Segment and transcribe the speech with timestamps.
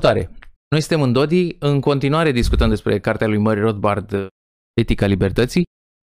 [0.00, 0.30] Salutare!
[0.68, 4.26] Noi suntem în Dodi, în continuare discutăm despre cartea lui Murray Rothbard,
[4.80, 5.62] Etica Libertății,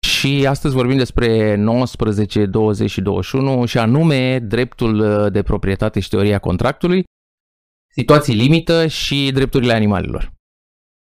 [0.08, 6.40] și astăzi vorbim despre 19, 20 și 21 și anume dreptul de proprietate și teoria
[6.40, 7.04] contractului,
[7.94, 10.32] situații limită și drepturile animalelor.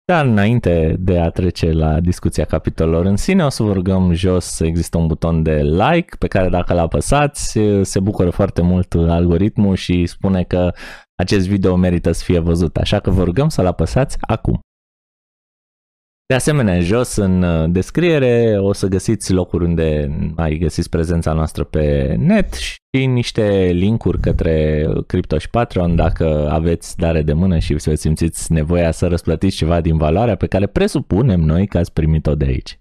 [0.05, 4.45] Dar înainte de a trece la discuția capitolelor în sine, o să vă rugăm jos
[4.45, 8.93] să există un buton de like pe care dacă l apăsați se bucură foarte mult
[8.93, 10.73] algoritmul și spune că
[11.17, 14.59] acest video merită să fie văzut, așa că vă rugăm să-l apăsați acum.
[16.25, 21.63] De asemenea, jos în uh, descriere o să găsiți locuri unde mai găsiți prezența noastră
[21.63, 27.77] pe net și niște linkuri către Crypto și Patreon dacă aveți dare de mână și
[27.77, 32.35] să simțiți nevoia să răsplătiți ceva din valoarea pe care presupunem noi că ați primit-o
[32.35, 32.79] de aici.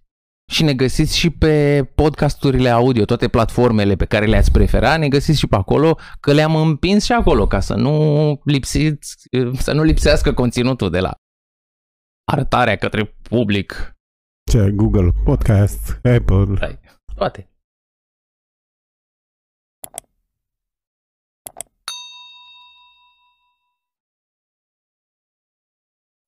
[0.51, 5.39] Și ne găsiți și pe podcasturile audio, toate platformele pe care le-ați prefera, ne găsiți
[5.39, 9.17] și pe acolo, că le-am împins și acolo ca să nu, lipsiți,
[9.53, 11.15] să nu lipsească conținutul de la
[12.25, 13.97] arătarea către public.
[14.51, 14.71] Ce?
[14.71, 16.57] Google Podcast, Apple.
[16.59, 16.79] Hai,
[17.15, 17.51] toate.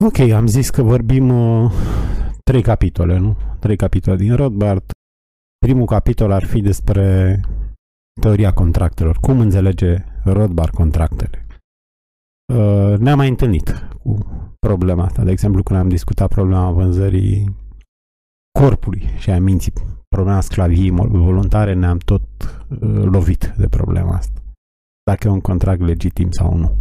[0.05, 1.73] Ok, am zis că vorbim uh,
[2.49, 3.37] trei capitole, nu?
[3.59, 4.91] Trei capitole din Rothbard.
[5.59, 7.41] Primul capitol ar fi despre
[8.21, 9.17] teoria contractelor.
[9.17, 11.47] Cum înțelege Rothbard contractele?
[12.55, 14.19] Uh, ne-am mai întâlnit cu
[14.59, 15.25] problema asta.
[15.25, 17.57] De exemplu, când am discutat problema vânzării
[18.59, 19.73] corpului și a minții,
[20.09, 22.23] problema sclaviei voluntare, ne-am tot
[22.69, 24.41] uh, lovit de problema asta.
[25.03, 26.77] Dacă e un contract legitim sau nu.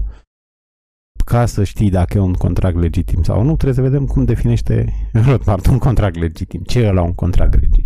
[1.28, 4.94] Ca să știi dacă e un contract legitim sau nu, trebuie să vedem cum definește
[5.28, 6.62] Rothbard un contract legitim.
[6.62, 7.86] Ce e la un contract legitim?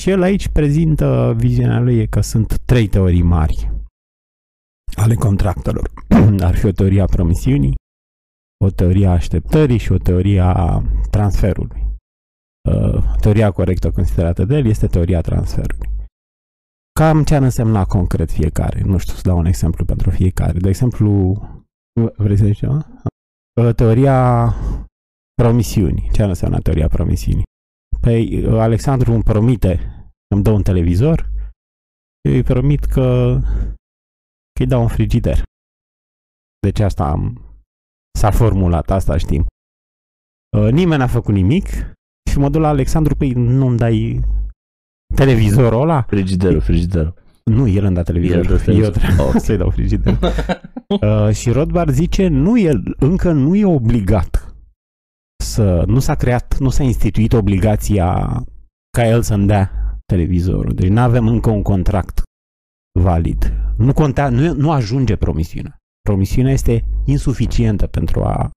[0.00, 3.72] Și el aici prezintă viziunea lui că sunt trei teorii mari
[4.94, 5.90] ale contractelor.
[6.48, 7.74] Ar fi o teorie a promisiunii,
[8.64, 11.86] o teorie a așteptării și o teorie a transferului.
[12.68, 15.88] Uh, teoria corectă considerată de el este teoria transferului.
[16.92, 18.82] Cam ce ar însemna concret fiecare?
[18.84, 20.58] Nu știu să dau un exemplu pentru fiecare.
[20.58, 21.36] De exemplu,
[22.16, 22.86] vrei să zici ceva?
[23.60, 24.54] Uh, teoria
[25.34, 26.10] promisiunii.
[26.12, 27.44] Ce ar însemna teoria promisiunii?
[28.00, 29.98] Păi uh, Alexandru îmi promite
[30.34, 31.30] îmi dă un televizor,
[32.28, 33.38] eu îi promit că,
[34.52, 35.42] că îi dau un frigider.
[36.60, 37.40] Deci asta am,
[38.18, 39.46] s-a formulat, asta știm.
[40.56, 41.66] Uh, nimeni n-a făcut nimic
[42.30, 44.20] și mă duc la Alexandru, păi nu-mi dai
[45.14, 46.02] televizorul ăla?
[46.02, 47.14] Frigiderul, frigiderul.
[47.48, 48.44] Nu, el îmi da televizorul.
[48.44, 49.40] Eu, eu trebuie okay.
[49.46, 50.18] să-i dau frigider.
[51.02, 54.54] uh, și Rodbar zice, nu, el încă nu e obligat
[55.44, 58.42] să, nu s-a creat, nu s-a instituit obligația
[58.96, 59.70] ca el să-mi dea
[60.06, 60.74] televizorul.
[60.74, 62.22] Deci nu avem încă un contract
[63.00, 63.52] valid.
[63.76, 68.50] Nu, conta, nu, nu ajunge promisiunea promisiunea este insuficientă pentru a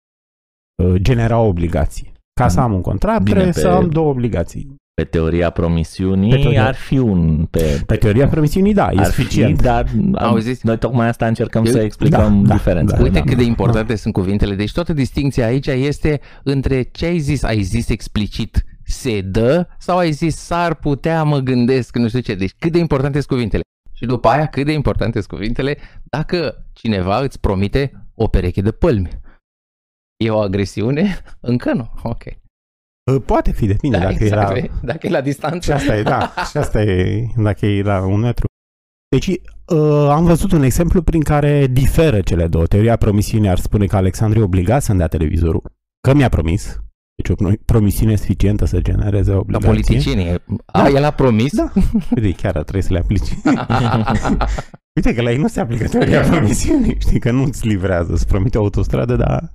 [0.82, 2.12] uh, genera obligații.
[2.40, 4.76] Ca să am un contract, Bine, trebuie pe, să am două obligații.
[5.00, 7.46] Pe teoria promisiunii pe teoria, ar fi un...
[7.50, 9.56] Pe, pe teoria promisiunii, da, e suficient.
[9.56, 10.66] Fi, dar Auziți?
[10.66, 12.96] noi tocmai asta încercăm Eu, să explicăm da, diferența.
[12.96, 13.98] Da, Uite da, cât de importante da.
[13.98, 14.54] sunt cuvintele.
[14.54, 19.98] Deci toată distinția aici este între ce ai zis, ai zis explicit se dă sau
[19.98, 22.34] ai zis s-ar putea, mă gândesc, nu știu ce.
[22.34, 23.62] Deci cât de importante sunt cuvintele.
[23.92, 28.70] Și după aia cât de importante sunt cuvintele dacă cineva îți promite o pereche de
[28.70, 29.20] pălmi.
[30.16, 31.18] E o agresiune?
[31.40, 31.90] Încă nu.
[32.02, 32.22] Ok.
[33.18, 34.66] Poate fi, depinde da, dacă exact, era...
[34.82, 35.58] Dacă e la distanță.
[35.60, 36.32] Și asta e, da.
[36.50, 38.44] și asta e dacă e la un metru.
[39.08, 42.66] Deci uh, am văzut un exemplu prin care diferă cele două.
[42.66, 45.62] Teoria promisiunii ar spune că Alexandru e obligat să-mi dea televizorul.
[46.00, 46.80] Că mi-a promis.
[47.22, 49.66] Deci o promisiune suficientă să genereze obligație.
[49.66, 50.42] La politicieni.
[50.66, 50.88] A, da.
[50.88, 51.52] el a promis?
[51.56, 51.72] Da.
[52.16, 53.28] Uite, chiar trebuie să le aplici.
[54.96, 56.96] Uite că la ei nu se aplică teoria promisiunii.
[57.00, 58.12] Știi că nu îți livrează.
[58.12, 59.52] Îți promite o autostradă, dar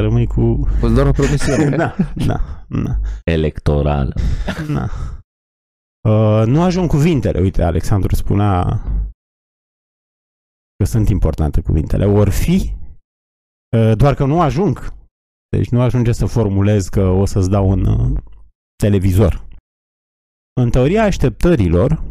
[0.00, 0.68] rămâi cu...
[0.80, 1.76] Cu doar o promisiune.
[1.76, 1.94] da,
[2.26, 2.98] da, da.
[3.24, 4.14] Electorală.
[4.68, 4.88] Da.
[6.08, 7.40] Uh, nu ajung cuvintele.
[7.40, 8.82] Uite, Alexandru spunea
[10.76, 12.04] că sunt importante cuvintele.
[12.04, 12.74] Or fi,
[13.76, 14.94] uh, doar că nu ajung.
[15.56, 18.18] Deci nu ajunge să formulez că o să-ți dau un uh,
[18.76, 19.48] televizor.
[20.60, 22.02] În teoria așteptărilor,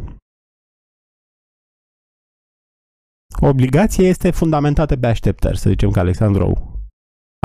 [3.42, 5.58] obligația este fundamentată pe așteptări.
[5.58, 6.75] Să zicem că Alexandru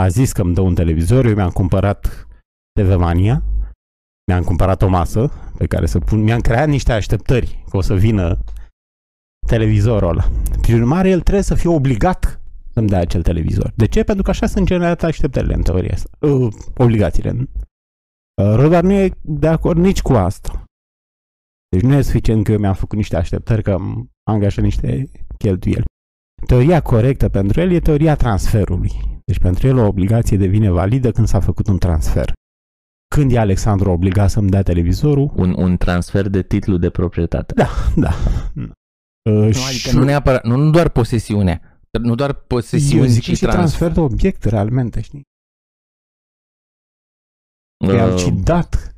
[0.01, 2.27] a zis că îmi dă un televizor, eu mi-am cumpărat
[2.73, 3.43] TV Mania,
[4.27, 7.95] mi-am cumpărat o masă pe care să pun, mi-am creat niște așteptări că o să
[7.95, 8.39] vină
[9.47, 10.31] televizorul ăla.
[10.61, 12.41] Prin urmare, el trebuie să fie obligat
[12.73, 13.73] să-mi dea acel televizor.
[13.77, 14.03] De ce?
[14.03, 16.27] Pentru că așa sunt generate așteptările în teoria asta.
[16.27, 17.31] Uh, obligațiile.
[17.31, 20.65] Uh, Rodar nu e de acord nici cu asta.
[21.69, 25.85] Deci nu e suficient că eu mi-am făcut niște așteptări, că am angajat niște cheltuieli.
[26.47, 29.20] Teoria corectă pentru el e teoria transferului.
[29.31, 32.33] Deci pentru el o obligație devine validă când s-a făcut un transfer.
[33.15, 35.31] Când e Alexandru obligat să-mi dea televizorul?
[35.37, 37.55] Un, un transfer de titlu de proprietate.
[37.55, 38.11] Da, da.
[38.55, 41.61] Uh, nu, adică nu neapărat, nu, nu doar posesiune,
[42.03, 45.23] nu doar posesiune, Eu zic ci și transfer de obiect, realmente, știi?
[47.87, 48.95] Că i-am Uh, cidat.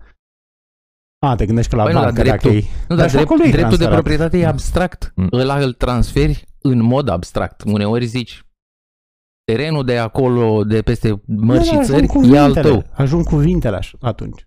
[1.27, 2.69] A, te gândești că la Păi nu, la bancă, dreptul- dacă e...
[2.89, 3.95] Nu, Dar dar și drept, acolo e dreptul de transferat.
[4.03, 5.13] proprietate e abstract.
[5.17, 5.29] Mm.
[5.33, 7.63] Ăla îl transferi în mod abstract.
[7.67, 8.43] Uneori zici,
[9.45, 12.69] terenul de acolo, de peste mări și Da, da, țări, ajung e al cuvintele.
[12.75, 12.85] tău.
[12.93, 14.45] Ajung cuvintele așa, atunci.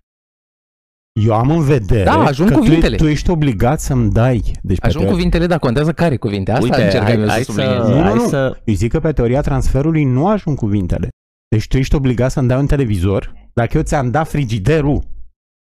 [1.20, 2.96] Eu am în vedere Da, ajung că tu, cuvintele.
[2.96, 4.42] tu ești obligat să-mi dai.
[4.62, 6.50] Deci pe Ajung teoria- cuvintele, dar contează care cuvinte.
[6.50, 7.76] Asta Uite, încercam hai, eu hai să subliniez.
[7.84, 8.28] să, Nu, nu, hai nu.
[8.28, 11.08] să, Eu zic că pe teoria transferului nu ajung cuvintele.
[11.48, 15.02] Deci tu ești obligat să-mi dai un televizor dacă eu ți-am dat frigiderul.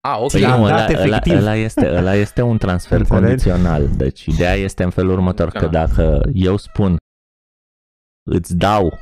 [0.09, 0.31] A, ok.
[0.31, 1.37] Păi i-am nu, dat ăla, ăla, efectiv.
[1.37, 3.25] ăla, este, ăla este un transfer Înțelegi?
[3.27, 3.89] condițional.
[3.97, 5.67] Deci ideea este în felul următor, că Da.
[5.69, 6.97] dacă eu spun
[8.31, 8.93] îți dau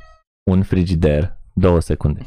[0.51, 2.23] un frigider, două secunde.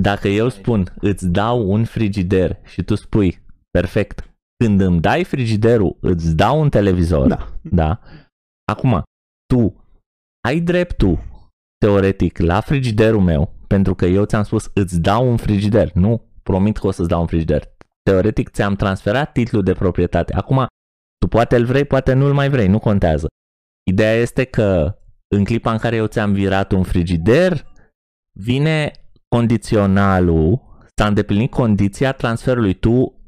[0.00, 4.30] Dacă eu spun îți dau un frigider și tu spui perfect,
[4.64, 7.52] când îmi dai frigiderul, îți dau un televizor, Da.
[7.62, 8.00] da?
[8.72, 9.02] Acum,
[9.46, 9.84] tu
[10.48, 11.18] ai dreptul,
[11.78, 16.76] teoretic, la frigiderul meu, pentru că eu ți-am spus îți dau un frigider, nu promit
[16.76, 17.74] că o să-ți dau un frigider.
[18.02, 20.34] Teoretic ți-am transferat titlul de proprietate.
[20.34, 20.66] Acum,
[21.18, 23.26] tu poate îl vrei, poate nu-l mai vrei, nu contează.
[23.90, 27.66] Ideea este că în clipa în care eu ți-am virat un frigider,
[28.32, 28.92] vine
[29.28, 30.60] condiționalul,
[30.96, 32.74] s-a îndeplinit condiția transferului.
[32.74, 33.20] Tu,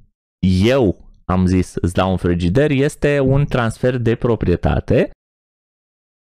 [0.64, 5.10] eu am zis îți dau un frigider, este un transfer de proprietate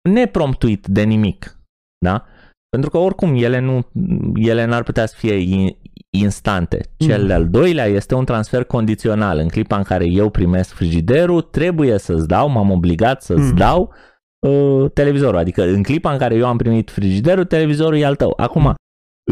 [0.09, 1.59] nepromptuit de nimic.
[2.05, 2.25] Da?
[2.69, 3.87] Pentru că oricum ele, nu,
[4.35, 5.77] ele n-ar putea să fie in-
[6.11, 6.81] instante.
[6.97, 7.27] Cel Mm.
[7.27, 9.39] de-al doilea este un transfer condițional.
[9.39, 13.57] În clipa în care eu primesc frigiderul, trebuie să-ți dau, m-am obligat să-ți Mm.
[13.57, 13.93] dau
[14.49, 15.39] uh, televizorul.
[15.39, 18.33] Adică în clipa în care eu am primit frigiderul, televizorul e al tău.
[18.37, 18.75] Acum,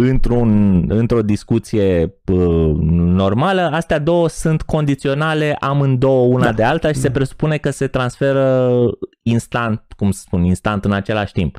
[0.01, 6.53] într-un, într-o discuție uh, normală, astea două sunt condiționale amândouă una Da.
[6.53, 7.13] de alta și se Da.
[7.13, 8.71] presupune că se transferă
[9.23, 11.59] instant, cum să spun, instant în același timp.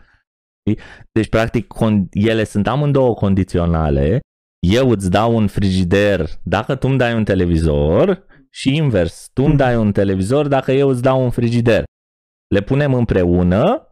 [0.68, 0.84] Știi?
[1.12, 4.20] Deci, practic, con- ele sunt amândouă condiționale.
[4.68, 9.58] Eu îți dau un frigider dacă tu îmi dai un televizor și invers, tu îmi
[9.58, 11.84] dai un televizor dacă eu îți dau un frigider.
[12.56, 13.88] Le punem împreună,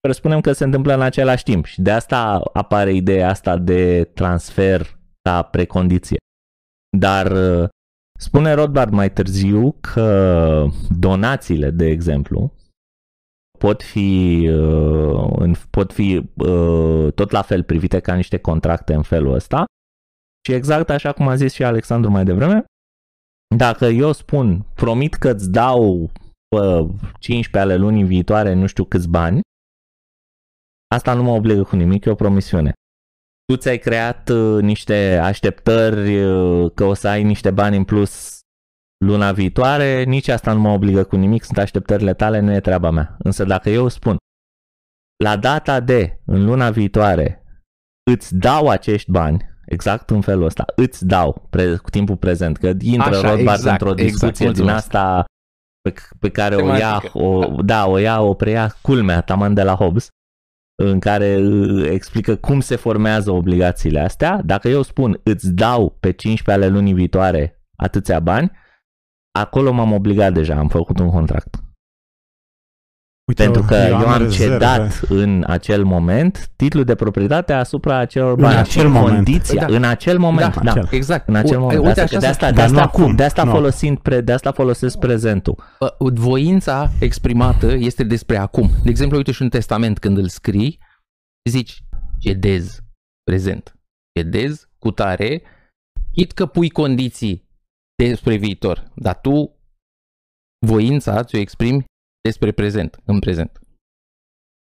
[0.00, 4.98] presupunem că se întâmplă în același timp și de asta apare ideea asta de transfer
[5.22, 6.16] ca precondiție.
[6.98, 7.68] Dar uh,
[8.18, 10.66] spune Rothbard mai târziu că
[10.98, 12.52] donațiile, de exemplu,
[13.58, 19.02] pot fi, uh, în- pot fi uh, tot la fel privite ca niște contracte în
[19.02, 19.64] felul ăsta
[20.48, 22.64] și exact așa cum a zis și Alexandru mai devreme,
[23.56, 26.21] dacă eu spun, promit că îți dau pe
[27.18, 29.40] 15 ale lunii viitoare nu știu câți bani,
[30.94, 32.72] asta nu mă obligă cu nimic, e o promisiune.
[33.44, 38.38] Tu ți-ai creat uh, niște așteptări uh, că o să ai niște bani în plus
[39.04, 42.90] luna viitoare, nici asta nu mă obligă cu nimic, sunt așteptările tale, nu e treaba
[42.90, 43.16] mea.
[43.18, 44.16] Însă dacă eu spun,
[45.24, 47.44] la data de, în luna viitoare,
[48.10, 52.66] îți dau acești bani, exact în felul ăsta, îți dau pre- cu timpul prezent, că
[52.80, 54.76] intră Așa, Rothbard exact, într-o exact, discuție din mulțumesc.
[54.76, 55.24] asta
[55.82, 57.18] pe, pe care o ia, Tematică.
[57.18, 60.08] o, da, o ia, o preia culmea, taman de la Hobbes,
[60.82, 64.40] în care uh, explică cum se formează obligațiile astea.
[64.44, 68.50] Dacă eu spun îți dau pe 15 ale lunii viitoare atâția bani,
[69.38, 71.62] acolo m-am obligat deja, am făcut un contract.
[73.28, 74.52] Uite, Pentru că eu am rezerve.
[74.52, 78.56] cedat în acel moment titlul de proprietate asupra acelor În bani.
[78.58, 79.14] acel moment.
[79.14, 79.74] Condiția, Da.
[79.74, 80.70] în acel moment, Da, da.
[80.70, 80.88] acel.
[80.90, 81.28] Exact.
[81.28, 81.78] În acel U- moment.
[81.78, 83.14] Uite, de așa asta, de se- asta, de Dar nu asta, acum.
[83.14, 83.50] de asta Nu.
[83.50, 85.56] folosind, pre, de asta folosesc prezentul.
[85.98, 88.70] Uh, voința exprimată este despre acum.
[88.84, 90.78] De exemplu, uite și un testament când îl scrii,
[91.50, 91.84] zici
[92.20, 92.80] cedez
[93.30, 93.76] prezent.
[94.18, 95.42] Cedez cu tare,
[96.12, 97.48] chit că pui condiții
[98.02, 99.56] despre viitor, dar tu
[100.66, 101.84] voința ți-o exprimi
[102.22, 103.60] despre prezent, în prezent.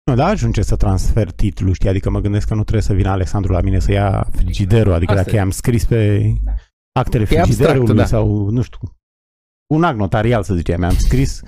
[0.06, 1.90] Nu, dar ajunge să transfer titlul, știi?
[1.90, 5.12] Adică mă gândesc că nu trebuie să vină Alexandru la mine să ia frigiderul, adică
[5.12, 5.40] Asta dacă e.
[5.40, 6.32] i-am scris pe
[7.00, 8.06] actele Că e abstract, frigiderului da.
[8.06, 8.80] sau, nu știu,
[9.74, 11.42] un act notarial, să zicem, mi-am scris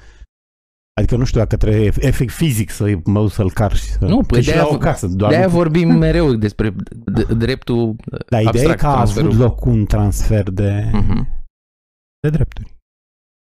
[0.99, 4.05] Adică nu știu dacă trebuie efect fizic să mă duc să-l car și să...
[4.05, 5.51] Nu, că păi și de-aia la o v- casă, doar De-aia nu...
[5.51, 7.95] vorbim mereu despre d- dreptul
[8.29, 9.37] Dar ideea e abstract, că a avut transferul.
[9.37, 11.27] loc un transfer de, Mhm.
[12.19, 12.75] de drepturi.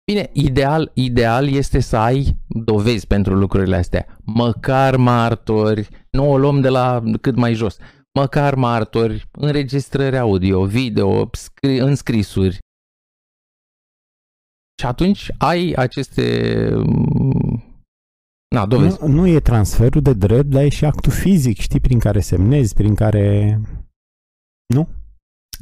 [0.04, 4.18] Bine, ideal, ideal este să ai dovezi pentru lucrurile astea.
[4.24, 7.76] Măcar martori, nu o luăm de la cât mai jos.
[8.18, 12.58] Măcar martori, înregistrări audio, video, scri- înscrisuri.
[14.80, 17.72] Și atunci ai aceste mm,
[18.54, 18.98] Na, dovezi.
[19.00, 22.74] Nu, nu e transferul de drept, dar e și actul fizic, știi, prin care semnezi,
[22.74, 23.60] prin care...
[24.74, 24.88] Nu?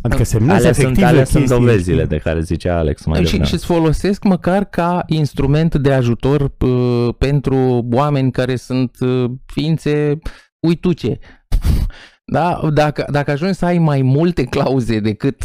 [0.03, 2.09] Adică semnezi Alea efectiv sunt, alea o chestie, sunt dovezile știi?
[2.09, 3.45] de care zicea Alex mai și, devreme.
[3.45, 10.19] și îți folosesc măcar ca instrument de ajutor p- pentru oameni care sunt uh, ființe
[10.67, 11.19] uituce.
[12.33, 12.61] Da?
[12.73, 15.43] Dacă, dacă ajungi să ai mai multe clauze decât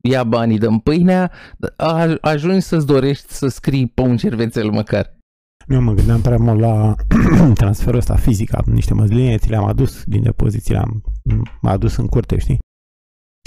[0.00, 1.32] ia banii, dăm pâinea,
[1.76, 5.16] a- ajungi să-ți dorești să scrii pe un cervețel măcar.
[5.68, 6.94] Eu mă gândeam prea mult la
[7.54, 11.02] transferul ăsta fizic, am niște măsline, ți le-am adus din depoziții, le-am
[11.60, 12.58] m-a adus în curte, știi?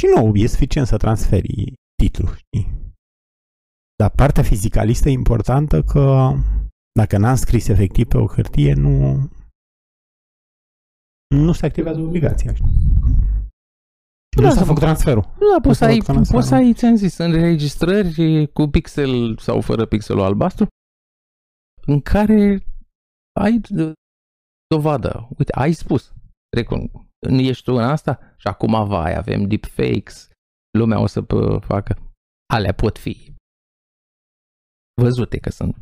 [0.01, 2.65] Și nu, e suficient să transferi titlul, știi?
[3.95, 6.31] Dar partea fizicalistă e importantă că
[6.99, 8.95] dacă n-am scris efectiv pe o hârtie, nu
[11.35, 12.53] nu se activează obligația.
[12.53, 12.67] știi?
[14.33, 15.21] Și Da, nu s-a să- făcut transferul.
[15.23, 16.63] Da, poți să să ai, văd că n-am poți să seama.
[16.65, 20.67] ai, ți-am zis, înregistrări cu pixel sau fără pixelul albastru
[21.85, 22.63] în care
[23.39, 23.93] ai d-
[24.67, 25.27] dovadă.
[25.37, 26.13] Uite, ai spus,
[26.57, 26.91] recun,
[27.29, 30.29] ești tu în asta și acum vai, avem deepfakes,
[30.77, 32.13] lumea o să p- facă.
[32.53, 33.33] Alea pot fi
[35.01, 35.75] văzute că sunt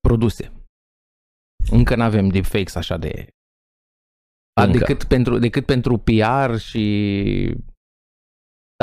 [0.00, 0.52] produse.
[1.70, 3.28] Încă nu avem deepfakes așa de
[4.60, 4.78] a, Încă.
[4.78, 7.54] decât pentru, decât pentru PR și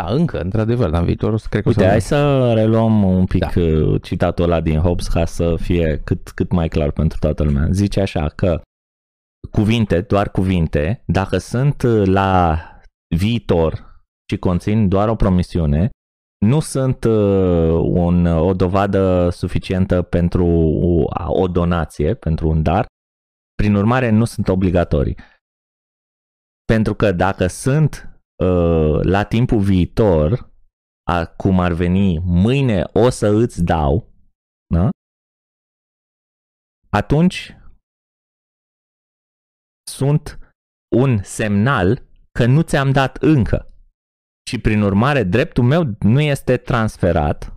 [0.02, 2.54] da, încă, într-adevăr, dar în viitor o să cred că o Uite, să hai să
[2.54, 3.50] reluăm un pic Da.
[3.56, 3.98] da.
[3.98, 7.68] citatul ăla din Hobbes ca să fie cât, cât mai clar pentru toată lumea.
[7.72, 8.62] Zice așa că
[9.52, 12.60] cuvinte, doar cuvinte, dacă sunt uh, la
[13.16, 15.90] viitor și conțin doar o promisiune,
[16.46, 21.06] nu sunt uh, un, o dovadă suficientă pentru o,
[21.42, 22.86] o donație, pentru un dar,
[23.56, 25.18] prin urmare nu sunt obligatorii.
[26.66, 30.52] Pentru că dacă sunt uh, la timpul viitor,
[31.10, 34.12] a, cum ar veni, mâine o să îți dau,
[34.74, 34.90] da?
[36.90, 37.58] atunci
[39.88, 40.40] sunt
[40.96, 43.68] un semnal că nu ți-am dat încă.
[44.50, 47.54] Și prin urmare, dreptul meu nu este transferat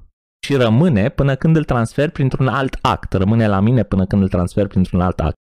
[0.47, 3.13] și rămâne până când îl transfer printr-un alt act.
[3.13, 5.35] Rămâne la mine până când îl transfer printr-un alt act.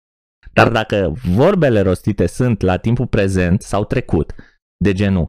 [0.53, 4.35] Dar dacă vorbele rostite sunt la timpul prezent sau trecut,
[4.83, 5.25] de genul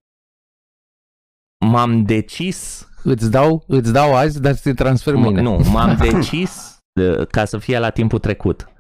[1.66, 5.40] m-am decis îți dau, îți dau azi, dar ți transfer mâine.
[5.40, 8.72] nu, m-am decis de, ca să fie la timpul trecut.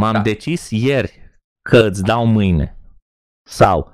[0.00, 0.18] M-am Da.
[0.18, 0.24] da.
[0.24, 1.23] decis ieri
[1.70, 2.76] că îți dau mâine.
[3.48, 3.90] Sau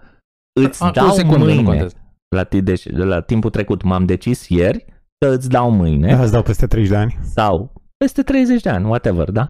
[0.60, 1.62] îți Acum, dau o secundă, nu mâine.
[1.64, 1.94] contează.
[2.36, 4.84] La, ti- deci, de la timpul trecut m-am decis ieri
[5.18, 6.14] că îți dau mâine.
[6.14, 7.18] Da, îți dau peste 30 de ani.
[7.22, 9.46] Sau peste 30 de ani, whatever, da?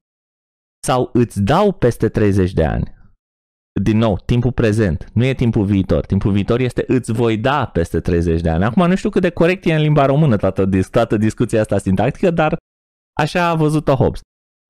[0.87, 2.99] Sau îți dau peste 30 de ani.
[3.83, 6.07] Din nou, timpul prezent, nu e timpul viitor.
[6.07, 8.65] Timpul viitor este îți voi da peste 30 de ani.
[8.65, 11.79] Acum nu știu cât de corect e în limba română toată, dis- toată discuția asta
[11.79, 12.57] sintactică, dar
[13.21, 14.21] așa a văzut-o Hobbes.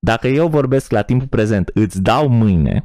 [0.07, 2.85] Dacă eu vorbesc la timpul prezent, îți dau mâine,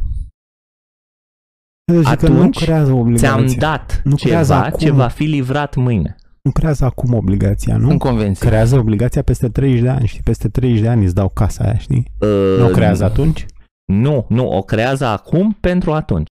[1.93, 3.27] Deci că nu Atunci creează obligația.
[3.29, 4.79] ți-am dat Nu creează ceva acum.
[4.79, 6.15] ce va fi livrat mâine.
[6.41, 7.89] Nu creează acum obligația, nu?
[7.89, 8.47] În convenție.
[8.47, 10.21] Creează obligația peste 30 de ani, știi?
[10.23, 12.11] Peste 30 de ani îți dau casa aia, știi?
[12.19, 13.45] Uh, Nu o creează atunci?
[13.85, 16.27] Nu, nu, o creează acum pentru atunci.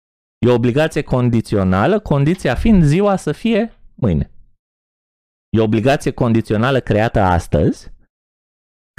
[0.46, 4.32] E o obligație condițională, condiția fiind ziua să fie mâine.
[5.50, 7.92] E o obligație condițională creată astăzi,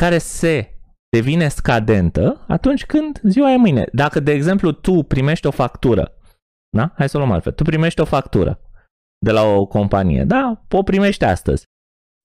[0.02, 0.68] care se
[1.16, 3.86] devine scadentă atunci când ziua e mâine.
[3.92, 6.13] Dacă, de exemplu, tu primești o factură,
[6.74, 6.92] da?
[6.96, 7.52] Hai să o luăm altfel.
[7.52, 8.60] Tu primești o factură
[9.18, 10.62] de la o companie, da?
[10.70, 11.64] O primești astăzi.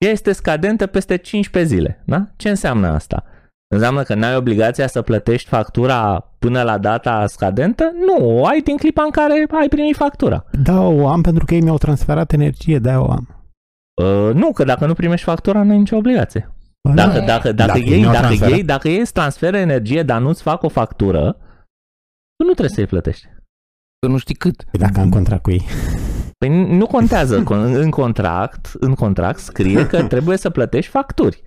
[0.04, 2.24] Ea este scadentă peste 15 zile, da?
[2.36, 3.24] Ce înseamnă asta?
[3.74, 7.92] Înseamnă că n-ai obligația să plătești factura până la data scadentă?
[8.06, 10.44] Nu, o ai din clipa în care ai primit factura.
[10.62, 13.44] Da, o am pentru că ei mi-au transferat energie, de-aia o am.
[14.02, 16.54] Uh, nu, că dacă nu primești factura, nu ai nicio obligație.
[16.88, 17.24] Ba Dacă, da.
[17.24, 18.52] dacă, dacă, Dacă ei, mi-au dacă, transferat.
[18.56, 21.32] ei, dacă ei îți transferă energie, dar nu-ți fac o factură,
[22.36, 23.28] tu nu trebuie să-i plătești.
[24.00, 24.64] Că nu știi cât.
[24.70, 25.62] Păi Dacă am contract cu ei.
[26.38, 27.42] Păi nu contează.
[27.42, 31.42] Con- în contract, în contract scrie că trebuie să plătești facturi.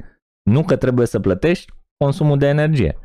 [0.49, 1.71] Nu că trebuie să plătești
[2.03, 2.97] consumul de energie.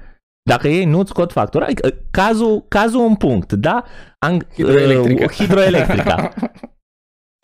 [0.50, 3.84] Dacă ei nu-ți scot factura, adică, cazul, cazul un punct, da?
[4.26, 5.24] Ang- Hidroelectrica.
[5.24, 6.32] uh, hidroelectrica.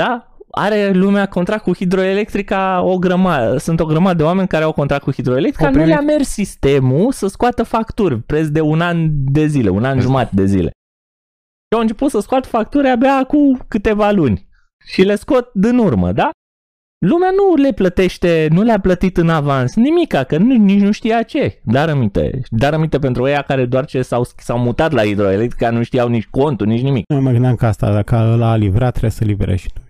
[0.03, 0.37] Da?
[0.51, 3.57] Are lumea contract cu hidroelectrica o grămadă.
[3.57, 5.95] Sunt o grămadă de oameni care au contract cu hidroelectrica, Au nu primit.
[5.95, 10.35] le-a mers sistemul să scoată facturi preț de un an de zile, un an jumătate
[10.35, 10.71] de zile.
[11.75, 14.49] Și au început să scoată facturi abia cu câteva luni.
[14.87, 16.31] Și le scot din urmă, da?
[17.07, 21.23] Lumea nu le plătește, nu le-a plătit în avans nimica, că nu, nici nu știa
[21.23, 21.61] ce.
[21.65, 22.41] Dar aminte.
[22.49, 26.27] Dar aminte pentru ei care doar ce s-au, s-au mutat la hidroelectrica, nu știau nici
[26.27, 27.05] contul, nici nimic.
[27.09, 29.81] Eu mă gândeam că asta, dacă ăla a livrat, trebuie să livrezi și tu.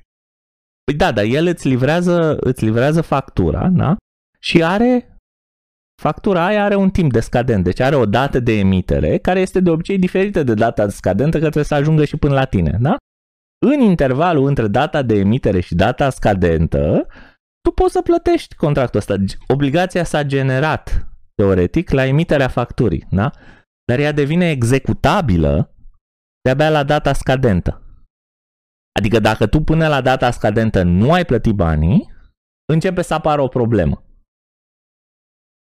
[0.84, 3.96] Păi da, dar el îți livrează, îți livrează factura, da?
[4.38, 5.13] Și are
[6.06, 9.61] factura aia are un timp de scadent, deci are o dată de emitere care este
[9.61, 12.96] de obicei diferită de data scadentă, că trebuie să ajungă și până la tine, da?
[13.66, 17.06] În intervalul între data de emitere și data scadentă,
[17.61, 19.14] tu poți să plătești contractul ăsta.
[19.49, 23.30] Obligația s-a generat, teoretic, la emiterea facturii, da?
[23.84, 25.75] Dar ea devine executabilă
[26.42, 27.82] de-abia la data scadentă.
[28.99, 32.12] Adică dacă tu până la data scadentă nu ai plătit banii,
[32.73, 34.03] începe să apară o problemă.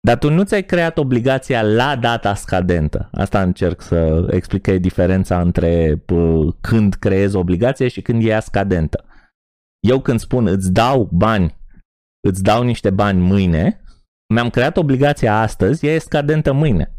[0.07, 3.09] Dar tu nu ți-ai creat obligația la data scadentă.
[3.11, 8.39] Asta încerc să explic că e diferența între p- când creezi obligație și când e
[8.39, 9.05] scadentă.
[9.87, 11.55] Eu când spun îți dau bani,
[12.27, 13.81] îți dau niște bani mâine,
[14.33, 16.95] mi-am creat obligația astăzi, ea e scadentă mâine.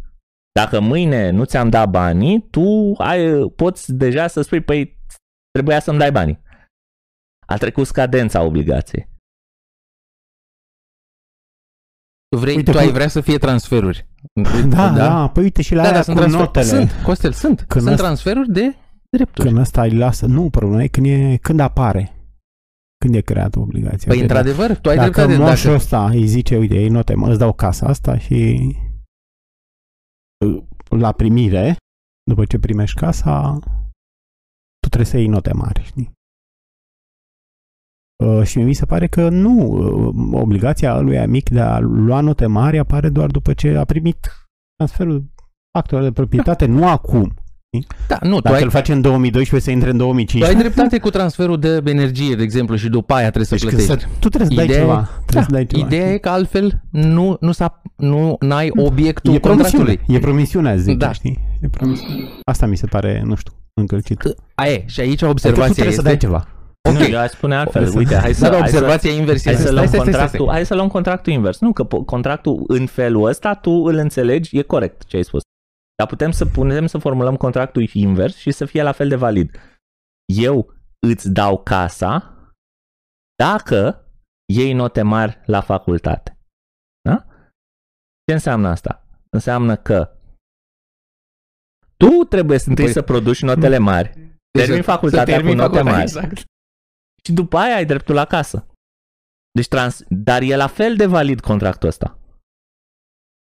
[0.52, 5.00] Dacă mâine nu ți-am dat banii, tu ai, poți deja să spui, păi
[5.50, 6.42] trebuia să-mi dai banii.
[7.46, 9.08] A trecut scadența obligației.
[12.36, 14.06] Vrei, Uite, tu ai cum- vrea să fie transferuri.
[14.42, 16.46] Da, da, da, păi uite și la da, aia da, cu sunt transferuri.
[16.46, 16.64] notele.
[16.88, 17.56] Sunt, Costel, sunt.
[17.68, 18.74] Când sunt ăsta- transferuri de
[19.16, 19.46] drepturi.
[19.48, 22.16] Când ăsta îi lasă, nu, problema e când, e, când apare.
[22.98, 24.06] Când e creată obligația.
[24.12, 25.36] Păi, Uite, într-adevăr, tu ai dacă dreptate.
[25.38, 28.58] moșul Dacă, ăsta îi zice, uite, ei note, mă, îți dau casa asta și
[30.88, 31.76] la primire,
[32.30, 33.58] după ce primești casa,
[34.80, 36.12] tu trebuie să iei note mari, știi?
[38.24, 42.46] Uh, și mi se pare că nu, uh, obligația lui mic de a lua note
[42.46, 45.24] mari apare doar după ce a primit transferul
[45.78, 47.34] factorilor de proprietate, nu acum.
[48.08, 50.58] da, nu, tu Dacă ai, îl faci în 2012, să intre în tu ai 2015.
[50.68, 54.08] dreptate cu transferul de energie, de exemplu, și după aia trebuie să Deci când plătești.
[54.10, 55.08] să, tu trebuie să dai Ideea e- ceva.
[55.26, 55.86] Trebuie Da, să dai ceva.
[55.86, 59.84] Ideea e că altfel nu, nu, s-a, nu n-ai obiectul e promisiune.
[59.84, 60.16] contractului.
[60.16, 61.06] E promisiunea, zic, Da.
[61.06, 61.12] da.
[61.12, 61.38] știi?
[61.60, 62.20] E promisiune.
[62.44, 64.22] Asta mi se pare, nu știu, încălcit.
[64.54, 64.84] Aia e.
[64.86, 66.00] Și aici Adică tu observația trebuie este...
[66.02, 66.46] să dai ceva.
[66.88, 66.94] Ok.
[66.98, 67.86] Nu, eu aș spune altfel.
[67.86, 69.48] Să- Uite, hai să, Da, da, hai să, observația inversă.
[69.48, 71.60] Hai să, Stai, luăm stai, stai, stai, contractul, hai să luăm contractul invers.
[71.60, 75.42] Nu, că po- contractul în felul ăsta tu îl înțelegi, e corect ce ai spus.
[75.98, 79.58] Dar putem să putem să formulăm contractul invers și să fie la fel de valid.
[80.34, 80.74] Eu
[81.06, 82.36] îți dau casa
[83.42, 84.06] dacă
[84.54, 86.38] iei note mari la facultate.
[87.08, 87.26] Da?
[88.26, 89.06] Ce înseamnă asta?
[89.30, 90.16] Înseamnă că
[91.96, 95.56] tu trebuie să întâi Păi- să produci notele mari, Deci termin să- facultatea să termin
[95.56, 96.02] cu note facultatea, mari.
[96.02, 96.50] Exact.
[97.26, 98.66] Și după aia ai dreptul la casă.
[99.52, 100.04] Deci trans...
[100.08, 102.18] Dar e la fel de valid contractul ăsta.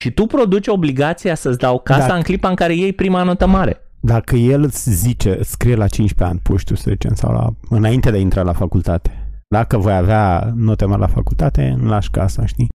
[0.02, 3.46] Și tu produci obligația să-ți dau casa Dacă- în clipa în care iei prima notă
[3.46, 3.80] mare.
[4.00, 8.10] Dacă el îți zice, îți scrie la 15 ani, puștiu să zicem, sau la, înainte
[8.10, 12.46] de a intra la facultate, dacă voi avea note mari la facultate, îmi lași casa,
[12.46, 12.68] știi?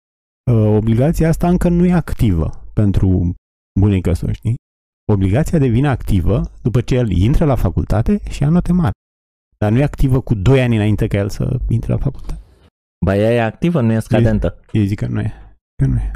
[0.51, 3.35] Uh, Obligația asta încă nu e activă pentru
[3.81, 4.55] bunică să știi?
[5.13, 8.95] Obligația devine activă după ce el intră la facultate și ia note mari.
[9.65, 12.43] Dar nu e activă cu 2 ani înainte ca el să intre la facultate.
[13.05, 14.61] Ba ea e activă, nu e scadentă.
[14.73, 15.33] Eu zic că nu e.
[15.83, 16.11] Că nu e.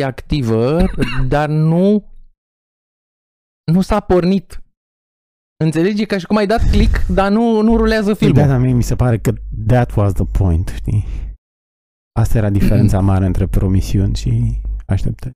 [0.00, 0.84] E activă,
[1.28, 2.12] dar nu
[3.72, 4.62] nu s-a pornit.
[5.64, 6.02] Înțelegi?
[6.02, 8.36] E ca și cum ai dat click, dar nu, nu rulează filmul.
[8.36, 9.32] Da, dar mie mi se pare că
[9.66, 11.04] that was the point, știi?
[12.20, 15.34] Asta era diferența mare între promisiuni și așteptări.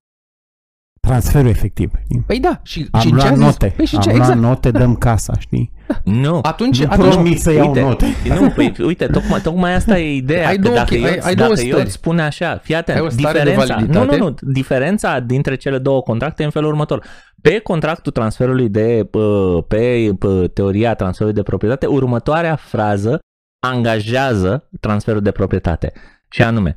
[1.06, 1.90] Transferul efectiv.
[2.04, 2.22] Știi?
[2.26, 3.38] Păi da, și, Am și ce a luat zis?
[3.44, 4.40] note, Păi și am ce, luat exact.
[4.40, 5.72] note, dăm casa, știi?
[6.04, 6.38] Nu.
[6.42, 8.06] Atunci, nu atunci promit să iau uite, note.
[8.40, 10.48] Nu, păi uite, tocmai, tocmai asta e ideea.
[10.48, 11.82] Ai că două dacă chi- eu, ai- ai dacă două eu stări.
[11.84, 14.16] îți spun așa, fii atent, Ai o stare de diferența, nu, validitate.
[14.16, 17.04] nu, nu, diferența dintre cele două contracte e în felul următor.
[17.42, 23.18] Pe contractul transferului de, pă, pe pă, teoria transferului de proprietate, următoarea frază
[23.66, 25.92] angajează transferul de proprietate.
[26.30, 26.76] Și anume,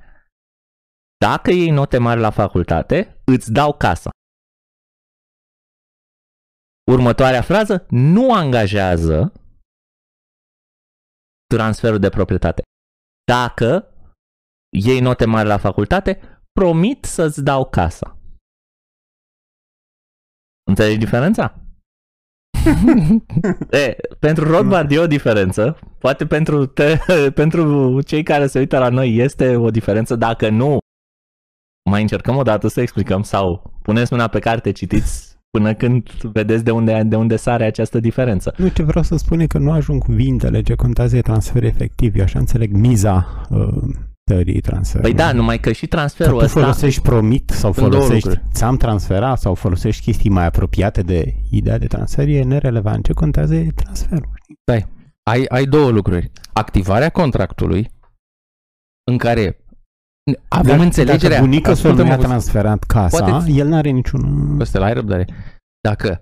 [1.25, 4.09] dacă iei note mari la facultate, îți dau casa.
[6.89, 9.33] Următoarea frază nu angajează
[11.55, 12.61] transferul de proprietate.
[13.31, 13.93] Dacă
[14.77, 16.19] iei note mari la facultate,
[16.51, 18.17] promit să-ți dau casa.
[20.63, 21.55] Înțelegi diferența?
[23.71, 25.79] e, pentru Rothbard e o diferență.
[25.99, 26.97] Poate pentru, te,
[27.41, 30.15] pentru cei care se uită la noi este o diferență.
[30.15, 30.77] Dacă nu,
[31.89, 36.63] mai încercăm o dată să explicăm sau puneți mâna pe carte, citiți până când vedeți
[36.63, 38.53] de unde, de unde sare această diferență.
[38.57, 42.15] Nu, ce vreau să spun e că nu ajung cuvintele, ce contează e transfer efectiv.
[42.15, 43.67] Eu așa înțeleg miza uh,
[44.23, 45.13] teoriei transferului.
[45.13, 46.59] Păi da, numai că și Că transferul tu ăsta...
[46.59, 48.47] folosești promit sau Sunt două folosești lucruri.
[48.53, 53.03] ți-am transferat sau folosești chestii mai apropiate de ideea de transfer, e nerelevant.
[53.03, 54.29] Ce contează e transferul.
[55.23, 56.31] ai, ai două lucruri.
[56.53, 57.91] Activarea contractului
[59.03, 59.57] în care
[60.47, 61.29] avem Dacă- înțelegerea...
[61.37, 62.29] Dacă bunica să nu ascultă-mă a puțin.
[62.29, 64.57] transferat casa, Poate- el n-are niciun...
[64.57, 65.27] Costel, ai răbdare.
[65.87, 66.21] Dacă,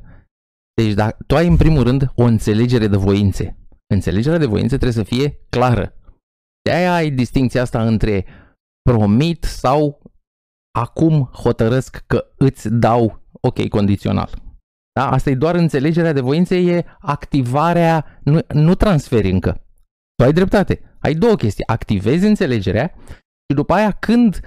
[0.81, 3.57] deci dacă, tu ai în primul rând o înțelegere de voințe.
[3.93, 5.93] Înțelegerea de voințe trebuie să fie clară.
[6.62, 8.25] De aia ai distinția asta între
[8.81, 10.01] promit sau
[10.79, 14.29] acum hotărăsc că îți dau ok condițional.
[14.99, 15.10] Da?
[15.12, 19.65] Asta e doar înțelegerea de voință, e activarea, nu, nu transferi încă.
[20.15, 20.97] Tu ai dreptate.
[20.99, 21.67] Ai două chestii.
[21.67, 22.93] Activezi înțelegerea
[23.49, 24.39] și după aia când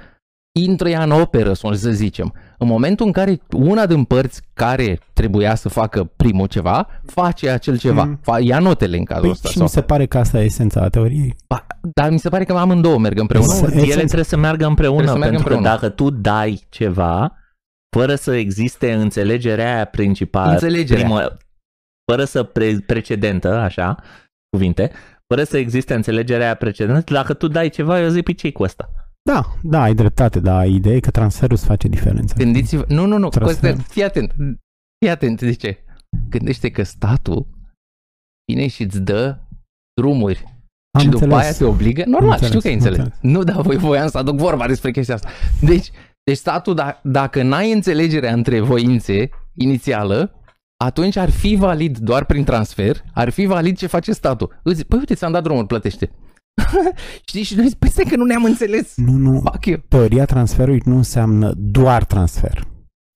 [0.58, 5.54] intră ea în operă, să zicem, în momentul în care una din părți care trebuia
[5.54, 8.18] să facă primul ceva, face acel ceva, mm.
[8.22, 9.48] fa, ia notele în cazul păi ăsta.
[9.48, 9.62] și sau...
[9.62, 11.36] mi se pare că asta e esența teoriei.
[11.48, 13.52] Ba, dar mi se pare că amândouă merg împreună.
[13.52, 15.78] Să- Ele esența- trebuie să meargă împreună, Trebuie să meargă pentru împreună.
[15.78, 17.32] că dacă tu dai ceva,
[17.96, 21.04] fără să existe înțelegerea aia principală, Înțelegerea.
[21.04, 21.36] primă,
[22.10, 23.96] fără să pre- precedentă, așa,
[24.56, 24.90] cuvinte,
[25.34, 28.62] fără să existe înțelegerea aia precedentă, dacă tu dai ceva, eu zic, pe ce cu
[28.62, 28.90] asta?
[29.22, 32.34] Da, da, ai dreptate, dar ideea e că transferul îți face diferența.
[32.36, 33.70] Gândiți-vă, nu, nu, nu, Transfer.
[33.70, 34.34] Costel, fii atent,
[34.98, 35.84] fii atent, de ce?
[36.30, 37.46] Gândește că statul
[38.52, 39.38] vine și îți dă
[40.00, 40.44] drumuri
[40.90, 41.44] Am și după înțeles.
[41.44, 43.18] aia te obligă, normal, Am știu că ai înțeles, înțeles.
[43.22, 45.28] am Nu, dar voi voiam să aduc vorba despre chestia asta.
[45.60, 45.90] Deci,
[46.22, 50.39] deci statul, da, dacă n-ai înțelegerea între voințe inițială,
[50.84, 54.60] atunci ar fi valid doar prin transfer, ar fi valid ce face statul.
[54.62, 56.10] Îți zic, păi uite, ți-am dat drumul, plătește.
[57.28, 57.42] Știi?
[57.42, 58.92] Și noi zic, păi stai că nu ne-am înțeles.
[58.96, 59.78] Nu, nu, Fuck you.
[59.88, 62.66] teoria transferului nu înseamnă doar transfer.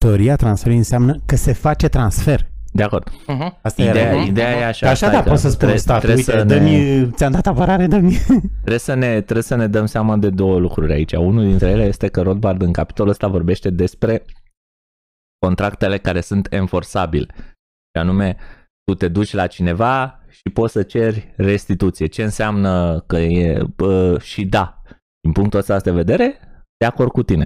[0.05, 2.53] Teoria transferului înseamnă că se face transfer.
[2.73, 3.11] De acord.
[3.11, 3.61] Uh-huh.
[3.63, 4.23] Asta Ideea, era.
[4.23, 4.87] ideea e așa.
[4.87, 7.33] Că așa stai da, că poți să spun trebuie- statul, trebuie uite, să dă-mi, ți-am
[7.33, 8.17] dat apărare, dă-mi.
[8.61, 11.13] Trebuie să, ne, trebuie să ne dăm seama de două lucruri aici.
[11.13, 14.25] Unul dintre ele este că Rothbard în capitolul ăsta vorbește despre
[15.39, 17.27] contractele care sunt enforțabile.
[17.95, 18.37] Și anume,
[18.85, 22.07] tu te duci la cineva și poți să ceri restituție.
[22.07, 24.83] Ce înseamnă că e bă, și da.
[25.21, 26.39] Din punctul ăsta de vedere,
[26.77, 27.45] de acord cu tine.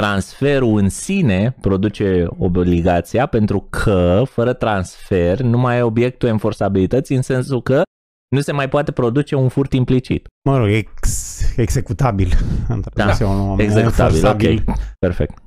[0.00, 7.22] Transferul în sine produce obligația pentru că, fără transfer, nu mai e obiectul enforțabilității în
[7.22, 7.82] sensul că
[8.34, 10.26] nu se mai poate produce un furt implicit.
[10.48, 12.28] Mă rog, ex, executabil.
[12.68, 14.64] Am tradus eu un- Executabil, enforțabil.
[14.68, 14.76] ok.
[14.98, 15.38] Perfect.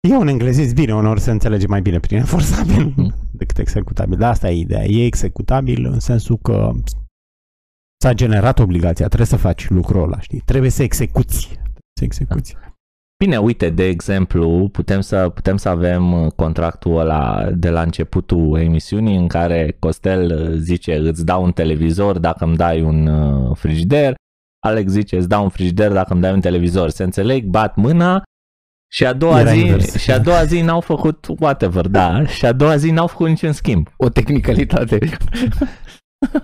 [0.00, 3.14] E un englezist bine, uneori se înțelege mai bine prin enforțabil Mhm.
[3.32, 4.18] decât executabil.
[4.18, 4.84] Dar asta e ideea.
[4.84, 6.70] E executabil în sensul că
[8.02, 10.42] s-a generat obligația, trebuie să faci lucrul ăla, știi?
[10.44, 11.46] Trebuie să execuți.
[11.48, 11.62] Trebuie
[11.94, 12.56] să execuți.
[13.24, 18.58] Bine, uite, de exemplu, putem să, putem să avem uh, contractul ăla de la începutul
[18.58, 23.56] emisiunii în care Costel uh, zice îți dau un televizor dacă îmi dai un uh,
[23.56, 24.14] frigider,
[24.66, 26.88] Alex zice îți dau un frigider dacă îmi dai un televizor.
[26.88, 28.22] Se înțeleg, bat mâna
[28.92, 29.96] și a doua Era zi, invers.
[29.96, 33.52] și a doua zi n-au făcut whatever, da, și a doua zi n-au făcut niciun
[33.52, 33.88] schimb.
[33.96, 34.98] O tehnicalitate.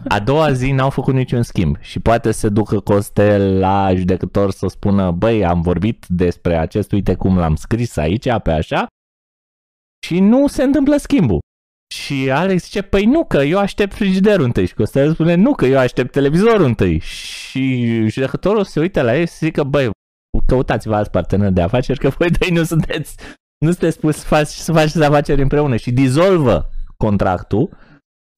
[0.09, 4.67] A doua zi n-au făcut niciun schimb și poate se ducă Costel la judecător să
[4.67, 8.87] spună băi, am vorbit despre acest, uite cum l-am scris aici, pe așa
[10.07, 11.39] și nu se întâmplă schimbul.
[11.95, 14.67] Și Alex zice, păi nu, că eu aștept frigiderul întâi.
[14.67, 16.99] Și Costel spune, nu, că eu aștept televizorul întâi.
[16.99, 19.91] Și judecătorul se uită la ei și zică, băi,
[20.47, 23.17] căutați-vă alți parteneri de afaceri, că voi doi nu sunteți,
[23.59, 25.77] nu sunteți pus să, faci, să faceți afaceri împreună.
[25.77, 27.77] Și dizolvă contractul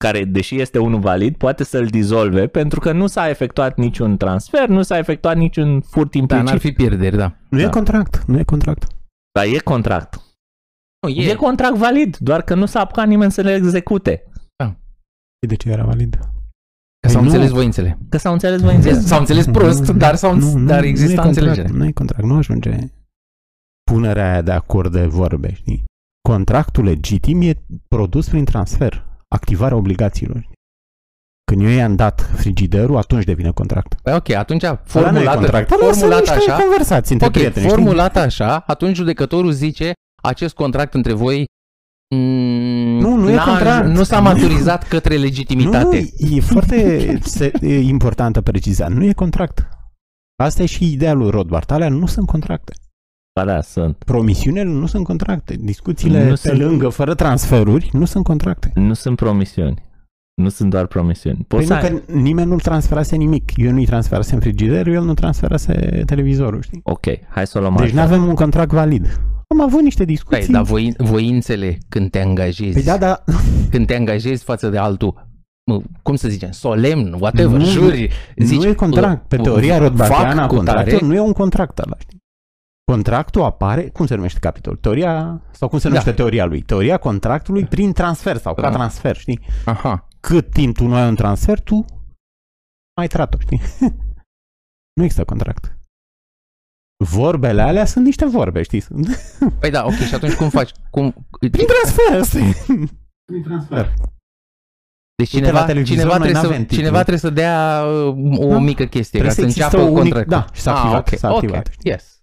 [0.04, 4.68] care, deși este unul valid, poate să-l dizolve pentru că nu s-a efectuat niciun transfer,
[4.68, 6.44] nu s-a efectuat niciun furt Da, implicit.
[6.46, 7.36] n-ar fi pierderi, da.
[7.50, 7.64] Nu Da.
[7.64, 8.86] e contract, nu e contract.
[9.32, 10.20] Dar e contract.
[11.06, 11.30] Nu, E.
[11.30, 14.22] e contract valid, doar că nu s-a apucat nimeni să le execute.
[15.42, 16.18] Și de ce era valid?
[17.06, 17.34] Că s-au Păi nu.
[17.34, 17.98] înțeles voințele.
[18.08, 18.98] Că s-au înțeles voințele.
[19.10, 21.78] S-au înțeles prost, dar, s-au, Nu, nu, dar nu e exista contract, înțelegere.
[21.78, 22.78] Nu e contract, nu ajunge
[23.90, 25.84] punerea aia de acord de vorbe, știi?
[26.28, 30.48] Contractul legitim e produs prin transfer, activarea obligațiilor.
[31.52, 33.94] Când eu i-am dat frigiderul, atunci devine contract.
[34.02, 35.70] Păi ok, atunci Ăla nu e formulată, contract.
[35.70, 37.76] Ăla sunt formulat niște așa, conversații între ok, prieteni, știi?
[37.76, 39.92] formulat așa, atunci judecătorul zice
[40.22, 41.44] acest contract între voi
[42.14, 43.86] mm, Nu, nu e n-a- contract.
[43.88, 44.22] Nu s-a Nu.
[44.22, 46.10] maturizat către legitimitate.
[46.18, 48.90] Nu, e foarte se, e importantă precizat.
[48.92, 49.68] Nu e contract.
[50.42, 51.70] Asta e și ideea lui Rothbard.
[51.70, 52.72] Alea nu sunt contracte.
[53.40, 53.96] Ba da, sunt.
[53.96, 55.56] Promisiunile nu sunt contracte.
[55.60, 56.58] Discuțiile Nu pe sunt.
[56.60, 58.70] lângă, fără transferuri, nu sunt contracte.
[58.74, 59.84] Nu sunt promisiuni.
[60.42, 61.36] Nu sunt doar promisiuni.
[61.48, 61.90] Păi Poți nu să ai...
[62.06, 63.52] că nimeni nu-l transferase nimic.
[63.56, 66.80] Eu nu-i transferasem frigiderul, el nu transferase televizorul, știi?
[66.82, 68.00] Ok, hai să o luăm Deci altfel.
[68.08, 69.20] nu avem un contract valid.
[69.54, 70.44] Am avut niște discuții.
[70.44, 73.24] Păi, dar voi, voințele când te angajezi, Păi da, da,
[73.70, 75.28] când te angajezi față de altul,
[75.70, 79.28] mă, cum să zicem, solemn, whatever, Nu, juri, zici, nu e contract.
[79.28, 82.18] Pe uh, teoria fac Rothbardiană a cu tare, contractului nu e un contract ăla, știi?
[82.92, 84.78] Contractul apare, cum se numește capitolul?
[84.78, 86.16] Teoria, sau cum se numește Da.
[86.16, 86.62] teoria lui?
[86.62, 88.70] Teoria contractului prin transfer sau ca Da.
[88.70, 89.40] transfer, știi?
[89.64, 91.84] Aha, Cât timp tu nu ai un transfer, tu
[93.00, 93.60] ai trat știi?
[94.96, 95.75] nu există contract.
[97.04, 98.80] Vorbele alea sunt niște vorbe, știi?
[98.80, 99.06] Sunt...
[99.60, 100.70] păi da, ok, și atunci cum faci?
[100.90, 101.14] Cum,
[101.50, 102.52] Prin transfer, asta e.
[103.24, 103.94] Prin transfer.
[105.16, 106.76] Deci Uite, cineva, la televizor cineva, noi trebuie să, n-avem titlu.
[106.76, 108.58] cineva trebuie să dea uh, o Da.
[108.58, 110.32] mică chestie ca Trebuie să să existe înceapă un unic- contractul.
[110.36, 111.90] da, și s-a activat, ah, ok, s-a activat, ok, știi?
[111.90, 112.22] yes.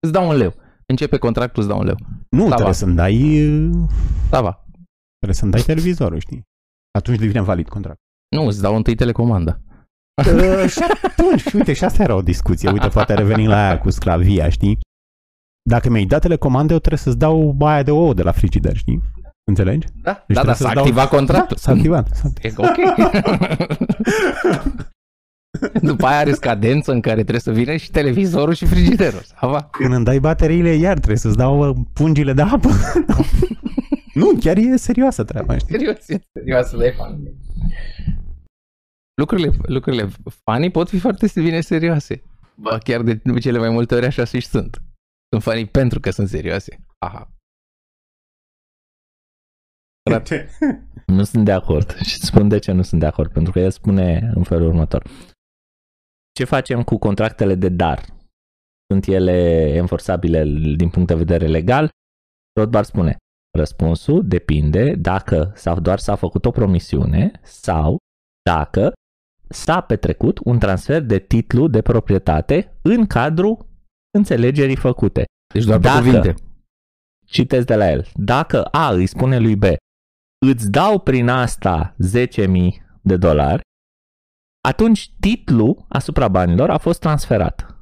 [0.00, 0.54] Îți dau un leu.
[0.86, 1.96] Începe contractul, îți dau un leu.
[2.30, 2.72] Nu, Da, trebuie va.
[2.72, 3.16] să-mi dai,
[4.30, 4.64] Da, va.
[5.16, 6.42] trebuie să-mi dai televizorul, știi?
[6.98, 7.98] Atunci devine valid contract.
[8.36, 9.60] Nu, îți dau întâi telecomanda.
[10.22, 12.70] Uh, și atunci, și uite, și asta era o discuție.
[12.70, 14.78] Uite, poate revenim la aia cu sclavia, știi?
[15.62, 19.02] Dacă mi-ai dat telecomandă, eu trebuie să-ți dau baia de ouă de la frigider, știi?
[19.44, 19.86] Înțelegi?
[20.02, 21.56] Da, da, trebuie da, să-ți s-a dau- activat contractul.
[21.56, 22.08] Da, s-a activat.
[22.14, 22.76] S-a activat.
[22.78, 22.96] E ok.
[25.82, 29.22] După aia are scadență în care trebuie să vină și televizorul și frigiderul.
[29.34, 29.62] Ava.
[29.62, 32.68] Când îmi dai bateriile, iar trebuie să-ți dau uh, pungile de apă.
[34.20, 35.74] nu, chiar e serioasă treaba, știi?
[35.78, 37.34] Serios, e serios, le funny.
[39.14, 40.08] Lucrurile, lucrurile
[40.44, 42.22] funny pot fi foarte bine serioase.
[42.54, 44.82] Ba chiar de cele mai multe ori așa și sunt.
[45.30, 46.86] Sunt funny pentru că sunt serioase.
[46.98, 47.34] Aha.
[50.10, 50.48] Frate.
[51.06, 53.58] Nu sunt de acord și îți spun de ce nu sunt de acord, pentru că
[53.58, 55.06] el spune în felul următor.
[56.32, 58.04] Ce facem cu contractele de dar?
[58.92, 59.32] Sunt ele
[59.74, 60.44] enforțabile
[60.76, 61.90] din punct de vedere legal?
[62.58, 63.16] Rothbard spune,
[63.58, 67.96] răspunsul depinde dacă sau doar s-a făcut o promisiune sau
[68.50, 68.92] dacă
[69.48, 73.66] s-a petrecut un transfer de titlu de proprietate în cadrul
[74.16, 75.24] înțelegerii făcute.
[75.54, 76.34] Deci doar pe Dacă- cuvinte.
[77.26, 78.06] Citesc de la el.
[78.14, 79.62] Dacă A îi spune lui B,
[80.46, 83.60] îți dau prin asta 10.000 de dolari,
[84.68, 87.76] atunci titlul asupra banilor a fost transferat.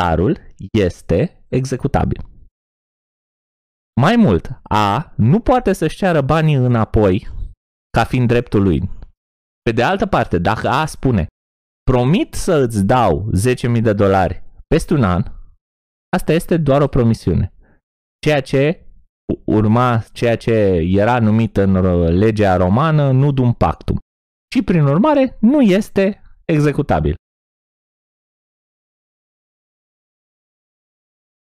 [0.00, 0.38] Darul
[0.72, 2.26] este executabil.
[4.00, 7.28] Mai mult, A nu poate să-și ceară banii înapoi
[7.90, 8.90] ca fiind dreptul lui.
[9.62, 11.26] Pe de altă parte, dacă A spune
[11.82, 13.30] promit să îți dau
[13.76, 15.22] 10.000 de dolari peste un an,
[16.16, 17.52] asta este doar o promisiune
[18.18, 18.86] ceea ce
[19.44, 20.52] urma, ceea ce
[20.86, 23.98] era numit în ro- legea romană nudum pactum.
[24.54, 27.14] Și prin urmare nu este executabil.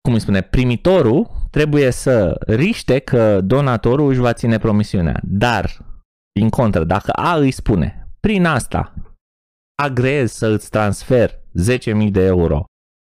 [0.01, 5.20] Cum îi spune, primitorul trebuie să riște că donatorul își va ține promisiunea.
[5.22, 5.85] Dar,
[6.33, 8.95] din contră, dacă A îi spune, prin asta
[9.83, 12.65] agrez să îți transfer 10.000 de euro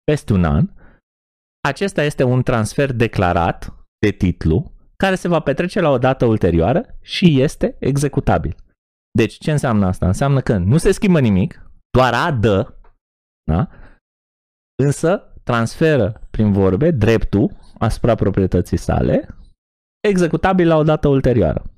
[0.04, 0.70] peste un an,
[1.68, 6.98] acesta este un transfer declarat de titlu care se va petrece la o dată ulterioară
[7.02, 8.56] și este executabil.
[9.18, 10.06] Deci ce înseamnă asta?
[10.06, 12.78] Înseamnă că nu se schimbă nimic, doar A dă,
[13.52, 13.70] da?
[14.84, 19.28] însă transferă prin vorbe dreptul asupra proprietății sale
[20.08, 21.75] executabil la o dată ulterioară.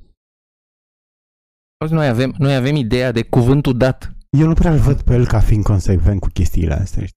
[1.77, 4.15] Auzi, Noi avem, noi avem ideea de cuvântul dat.
[4.29, 7.15] Eu nu prea îl văd pe el ca fiind consecvent cu chestiile astea, știi?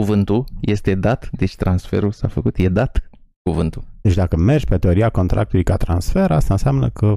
[0.00, 3.08] Cuvântul este dat, deci transferul s-a făcut, e dat
[3.42, 3.84] cuvântul.
[4.00, 7.14] Deci dacă mergi pe teoria contractului ca transfer, asta înseamnă că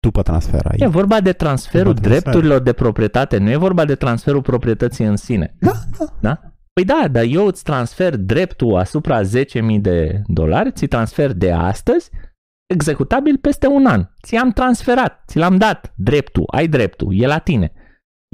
[0.00, 0.76] după transfer ai.
[0.78, 2.22] E vorba de transferul După transfer.
[2.22, 5.56] drepturilor de proprietate, nu e vorba de transferul proprietății în sine.
[5.60, 6.04] Da, da.
[6.20, 6.40] Da?
[6.72, 9.26] Păi da, dar eu îți transfer dreptul asupra 10.000
[9.80, 12.10] de dolari, ți transfer de astăzi,
[12.74, 14.06] executabil peste un an.
[14.22, 17.72] Ți-am transferat, ți l-am dat dreptul, ai dreptul, e la tine.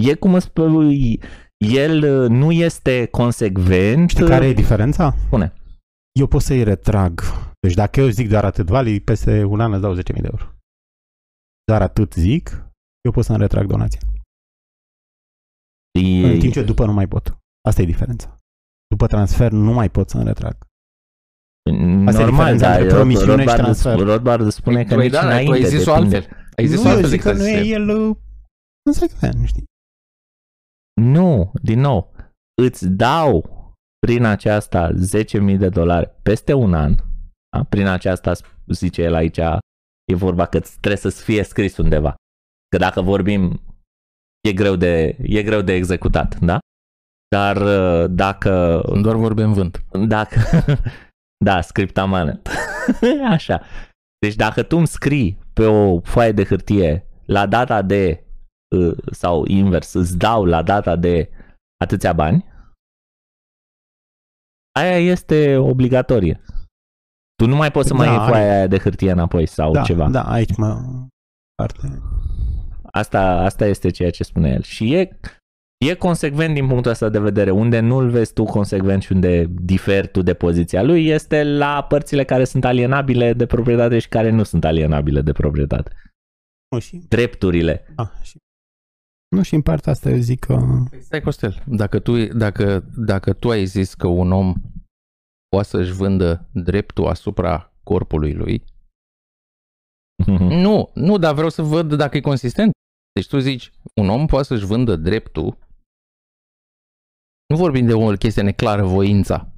[0.02, 1.20] E cum îți spui,
[1.56, 4.10] el uh, nu este consecvent.
[4.10, 5.14] Știi care e diferența?
[5.26, 5.52] Spune.
[6.20, 7.20] Eu pot să-i retrag.
[7.60, 10.44] Deci dacă eu zic doar atât, Vali, peste un an îți dau 10.000 de euro.
[11.64, 12.50] Doar atât zic,
[13.00, 14.00] eu pot să-mi retrag donația.
[15.98, 17.36] E, În timp ce după nu mai pot.
[17.68, 18.36] Asta e diferența.
[18.88, 20.56] După transfer nu mai pot să-mi retrag.
[21.70, 23.98] Asta e normal, diferența dar între promisiune și Rothbard, transfer.
[23.98, 26.16] Rothbard spune că Tu ai- nici da, da, înainte tu ai zis-o depinde.
[26.16, 26.36] altfel.
[26.56, 28.16] Ai zis nu, eu altfel zic că decât nu e se- el uh,
[28.84, 29.64] consecvent, știi?
[31.00, 32.14] Nu, din nou,
[32.62, 33.50] îți dau
[34.06, 36.94] prin aceasta 10.000 de dolari peste un an.
[37.56, 37.64] Da?
[37.68, 38.32] Prin aceasta,
[38.66, 39.38] zice el aici,
[40.04, 42.14] e vorba că trebuie să fie scris undeva.
[42.68, 43.60] Că dacă vorbim,
[44.48, 46.58] e greu de, e greu de executat, da?
[47.36, 49.84] Dar uh, dacă Sunt doar vorbe în vânt.
[50.06, 50.38] dacă...
[51.44, 52.40] da, scriptamană.
[53.36, 53.60] Așa.
[54.18, 58.24] Deci dacă tu îmi scrii pe o foaie de hârtie la data de
[58.76, 61.30] uh, sau invers, îți dau la data de
[61.84, 62.44] atâția bani,
[64.78, 66.40] aia este obligatorie.
[67.36, 69.72] Tu nu mai poți să mai Da, iei foaia ai- aia de hârtie înapoi sau
[69.72, 70.08] Da, ceva.
[70.10, 70.82] da, aici mă...
[71.54, 72.02] Parte.
[72.92, 74.62] Asta, asta este ceea ce spune el.
[74.62, 75.18] Și e,
[75.88, 77.50] e consecvent din punctul ăsta de vedere.
[77.50, 82.24] Unde nu-l vezi tu consecvent și unde diferi tu de poziția lui este la părțile
[82.24, 85.92] care sunt alienabile de proprietate și care nu sunt alienabile de proprietate.
[86.70, 87.92] Nu, și, Drepturile.
[87.96, 88.36] a, și,
[89.36, 90.58] nu, și în partea asta eu zic că...
[91.00, 94.54] Stai, Costel, dacă tu, dacă, dacă tu ai zis că un om
[95.48, 98.64] poate să-și vândă dreptul asupra corpului lui,
[100.38, 102.72] Nu, nu, dar vreau să văd dacă e consistent.
[103.12, 105.58] Deci tu zici, un om poate să-și vândă dreptul.
[107.54, 109.52] Nu vorbim de o chestie neclară, voința.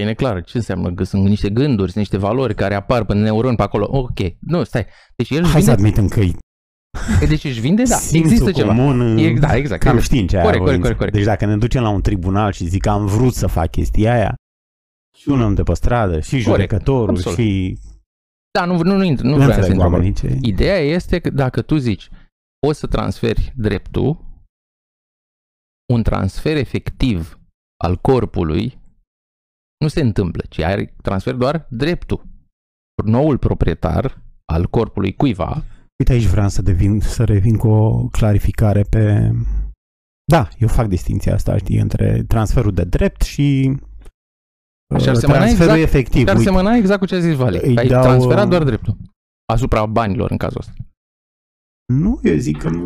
[0.00, 0.40] E neclară.
[0.40, 0.94] Ce înseamnă?
[0.94, 3.86] Că sunt niște gânduri, sunt niște valori care apar pe neuron pe acolo.
[3.90, 4.18] Ok.
[4.40, 4.86] Nu, stai.
[5.16, 5.88] Deci el își Hai să vinde...
[5.88, 7.94] admitem că e Deci își vinde, da.
[7.96, 8.68] simțul Există ceva.
[8.74, 9.82] comun, E, da, exact.
[9.82, 10.12] Cam exact.
[10.12, 10.80] știm ce Corect, aia corect, voință.
[10.80, 11.14] corect, corect.
[11.16, 14.12] Deci dacă ne ducem la un tribunal și zic că am vrut să fac chestia
[14.14, 14.34] aia,
[15.16, 17.38] și un om de pe stradă, și judecătorul, absolut.
[17.38, 17.78] și...
[18.58, 20.02] Da, nu, nu, nu, intru, nu Nu vreau să înțeleg intru acolo.
[20.02, 20.38] oamenii ce...
[20.48, 22.08] Ideea este că dacă tu zici
[22.66, 24.30] poți să transferi dreptul,
[25.92, 27.38] un transfer efectiv
[27.84, 28.78] al corpului
[29.78, 32.26] nu se întâmplă, ci ai transfer doar dreptul.
[33.04, 35.64] Noul proprietar al corpului cuiva,
[36.02, 39.30] Uite, aici vreau să, devin, să revin cu o clarificare pe...
[40.24, 43.76] Da, eu fac distinția asta, știi, între transferul de drept și
[44.94, 46.24] Așa ar uh, semăna transferul exact- efectiv.
[46.24, 47.58] dar Uite, semăna exact cu ce a zis Vali.
[47.62, 48.96] Îi că Ai dau, transferat uh, doar dreptul
[49.52, 50.72] asupra banilor în cazul ăsta.
[51.92, 52.82] Nu, eu zic că nu...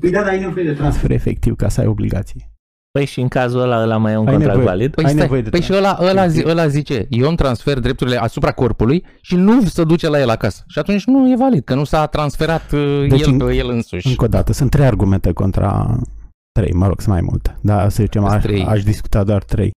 [0.00, 2.49] Păi da, dar ai nevoie de transfer efectiv ca să ai obligații.
[2.92, 4.76] Păi și în cazul ăla, ăla mai e un Ai contract nevoie.
[4.76, 4.94] valid?
[4.94, 7.78] Păi, Ai stai, nevoie de păi și ăla, ăla, zi, ăla zice, eu îmi transfer
[7.78, 10.64] drepturile asupra corpului și nu se duce la el acasă.
[10.66, 13.68] Și atunci nu e valid, că nu s-a transferat uh, Deci el în- pe el
[13.68, 14.08] însuși.
[14.08, 15.98] Încă o dată, sunt trei argumente contra
[16.52, 17.58] trei, mă rog, sunt mai multe.
[17.62, 18.64] Dar să zicem, Sunt aș, trei.
[18.64, 19.70] aș discuta doar trei.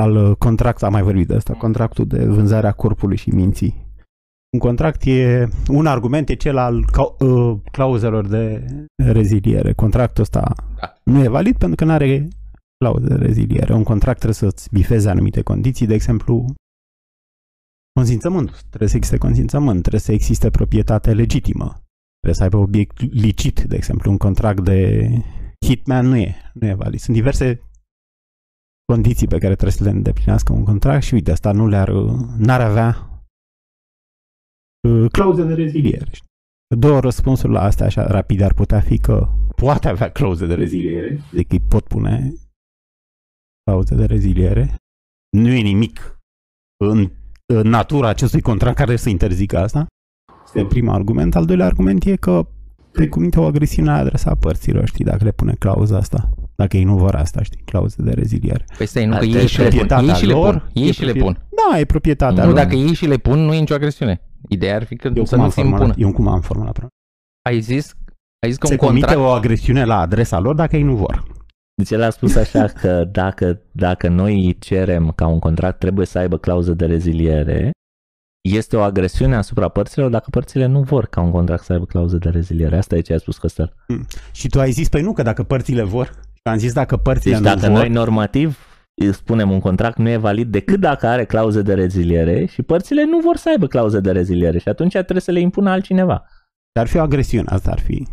[0.00, 3.85] Al uh, contract, am mai vorbit de asta, contractul de vânzare a corpului și minții.
[4.56, 8.64] Un contract e, un argument e cel al cau- uh, clauzelor de
[8.94, 9.72] reziliere.
[9.72, 10.94] Contractul ăsta Da.
[11.04, 12.28] nu e valid pentru că nu are
[12.78, 13.74] clauze de reziliere.
[13.74, 16.54] Un contract trebuie să-ți bifeze anumite condiții, de exemplu,
[17.92, 18.62] consimțământ.
[18.68, 21.66] Trebuie să existe consimțământ, trebuie să existe proprietate legitimă.
[22.20, 25.08] Trebuie să aibă obiect licit, de exemplu, un contract de
[25.66, 26.98] hitman nu e, nu e valid.
[26.98, 27.60] Sunt diverse
[28.92, 31.88] condiții pe care trebuie să le îndeplinească un contract și uite, asta nu le-ar,
[32.38, 33.15] n-ar avea uh,
[35.12, 36.04] clauze de reziliere.
[36.12, 36.24] știi?
[36.78, 41.20] Două răspunsuri la astea așa rapide ar putea fi că poate avea clauze de reziliere,
[41.32, 42.32] deci îi pot pune
[43.64, 44.74] clauze de reziliere.
[45.36, 46.18] Nu e nimic
[46.84, 47.10] în,
[47.54, 49.86] în natura acestui contract care să interzică asta.
[50.44, 51.34] Este primul argument.
[51.36, 52.46] Al doilea argument e că
[52.92, 56.30] precumite o agresiune la adresa părților, știi, dacă le pune clauza asta.
[56.56, 58.64] Dacă ei nu vor asta, știi, clauze de reziliere.
[58.76, 59.76] Păi stai, nu că Asta ei e și le pun.
[59.76, 60.70] proprietatea Ei și le lor, pun.
[60.82, 61.46] Ei e și le proprie- pun.
[61.70, 62.58] Da, e proprietatea Nu, lor.
[62.58, 64.20] dacă ei și le pun, nu e nicio agresiune.
[64.48, 65.76] Ideea ar fi că eu să cum, nu am ți impună.
[65.76, 66.94] formulat, eu cum am formulat problema?
[67.48, 67.94] Ai zis,
[68.42, 69.28] ai zis că Se un comite contract...
[69.28, 71.24] o agresiune la adresa lor dacă ei nu vor.
[71.74, 76.18] Deci el a spus așa că dacă, dacă noi cerem ca un contract trebuie să
[76.18, 77.70] aibă clauză de reziliere,
[78.48, 82.16] este o agresiune asupra părților dacă părțile nu vor ca un contract să aibă clauză
[82.16, 82.76] de reziliere.
[82.76, 83.74] Asta e ce a spus Costel.
[84.32, 87.34] Și tu ai zis, păi nu, că dacă părțile vor, și am zis dacă părțile
[87.34, 88.75] Deci nu dacă vor, noi normativ îi
[89.12, 93.18] spunem un contract nu e valid decât dacă are clauză de reziliere și părțile nu
[93.20, 96.26] vor să aibă clauză de reziliere și atunci trebuie să le impună altcineva.
[96.78, 98.06] ar fi o agresiune, asta ar fi.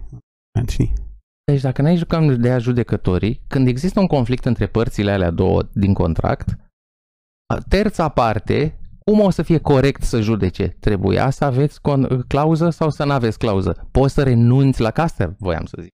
[0.68, 0.94] Știi?
[1.52, 5.62] Deci dacă n-ai jucat de a judecătorii, când există un conflict între părțile alea două
[5.74, 6.50] din contract,
[7.54, 10.68] a- terța parte, cum o să fie corect să judece?
[10.80, 13.88] Trebuia să aveți con- clauză sau să nu aveți clauză?
[13.92, 15.90] Poți să renunți la caster, voiam să zic.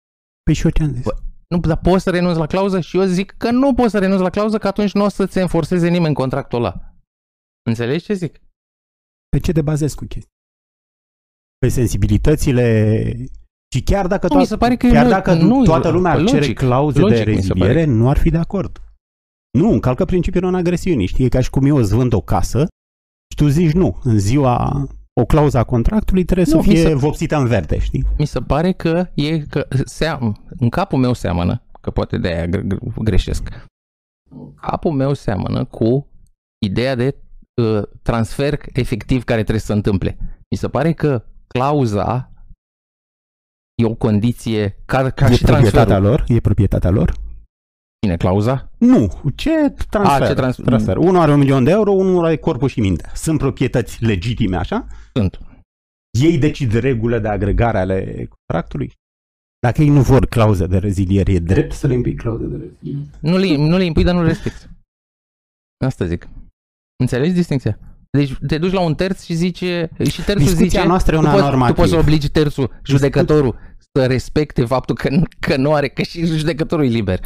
[0.43, 1.05] Păi și eu ce am zis?
[1.49, 3.99] Bă, Nu, dar poți să renunți la clauză și eu zic că nu poți să
[3.99, 6.93] renunți la clauză, că atunci nu o să-ți enforceze nimeni contractul ăla.
[7.69, 8.39] Înțelegi ce zic?
[9.29, 10.31] Pe ce te bazezi cu chestia?
[11.57, 13.01] Pe sensibilitățile
[13.73, 16.11] și chiar dacă, Nu, mi se pare că e chiar lo- dacă nu, toată lumea
[16.11, 17.59] ar cere logic, clauze logic, de mi se pare.
[17.65, 18.79] reziliere, nu ar fi de acord.
[19.57, 21.05] Nu, încalcă principiul non-agresiunii.
[21.07, 22.67] Știi, e ca și cum eu îți vând o casă
[23.29, 23.99] și tu zici nu.
[24.03, 24.87] În ziua
[25.21, 28.05] o clauză a contractului trebuie Nu, să mi fie se- vopsită în verde, știi?
[28.17, 32.45] Mi se pare că e că seam, în capul meu seamănă, că poate de aia
[32.95, 33.49] greșesc.
[34.29, 36.07] În capul meu seamănă cu
[36.65, 37.15] ideea de
[37.61, 40.17] uh, transfer efectiv care trebuie să se întâmple.
[40.51, 42.31] Mi se pare că clauza
[43.81, 46.03] e o condiție ca, ca e și proprietatea transferul.
[46.03, 46.23] lor?
[46.27, 47.13] E proprietatea lor?
[48.05, 48.71] Cine, clauza?
[48.77, 49.21] Nu.
[49.35, 49.49] Ce
[49.89, 50.21] transfer?
[50.21, 50.97] A, ce trans- transfer?
[50.97, 53.11] Unul are un milion de euro, unul are corpul și mintea.
[53.15, 54.87] Sunt proprietăți legitime, așa?
[55.13, 55.39] Sunt.
[56.19, 58.91] Ei decid regulile de agregare ale contractului?
[59.59, 63.09] Dacă ei nu vor clauze de reziliere, e drept să le impui clauze de reziliere?
[63.19, 64.65] Nu le, nu le impui, dar nu le respecti.
[65.85, 66.27] Asta zic.
[66.99, 67.79] Înțelegi distinția?
[68.17, 71.21] Deci te duci la un terț și zice și terțul Discuția zice noastră e tu
[71.23, 71.77] una poți, tu normativă.
[71.77, 73.59] poți să obligi terțul, judecătorul,
[73.97, 77.19] să respecte faptul că, nu- că nu are, că și judecătorul e liber.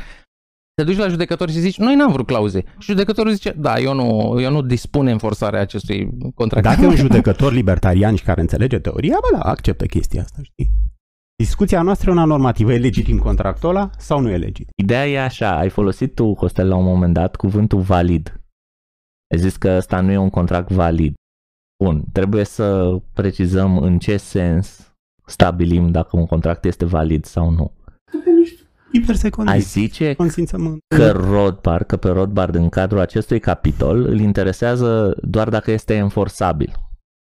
[0.80, 2.64] Te duci la judecător și zici, noi n-am vrut clauze.
[2.78, 6.66] Și judecătorul zice, da, eu nu, eu nu dispun înforțarea acestui contract.
[6.66, 10.72] Dacă e un judecător libertarian și care înțelege teoria, bă, da, acceptă chestia asta, știi?
[11.36, 12.74] Discuția noastră e una normativă.
[12.74, 14.74] E legitim contractul ăla sau nu e legitim?
[14.76, 18.42] Ideea e așa, ai folosit tu, Costel, la un moment dat cuvântul valid.
[19.34, 21.14] Ai zis că ăsta nu e un contract valid.
[21.84, 24.94] Bun, trebuie să precizăm în ce sens
[25.26, 27.72] stabilim dacă un contract este valid sau nu.
[28.92, 29.62] Diverse Ai condiții.
[29.62, 30.80] zice Consimțământ.
[30.96, 36.74] că Rothbard, că pe Rothbard în cadrul acestui capitol îl interesează doar dacă este enforțabil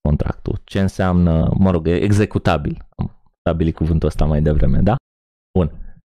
[0.07, 0.61] contractul.
[0.64, 2.88] Ce înseamnă, mă rog, executabil.
[2.97, 4.95] Am stabilit cuvântul ăsta mai devreme, da?
[5.57, 5.72] Bun.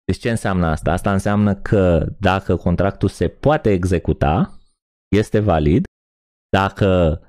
[0.05, 0.91] Deci ce înseamnă asta?
[0.91, 4.59] Asta înseamnă că dacă contractul se poate executa,
[5.15, 5.83] este valid.
[6.57, 7.21] Dacă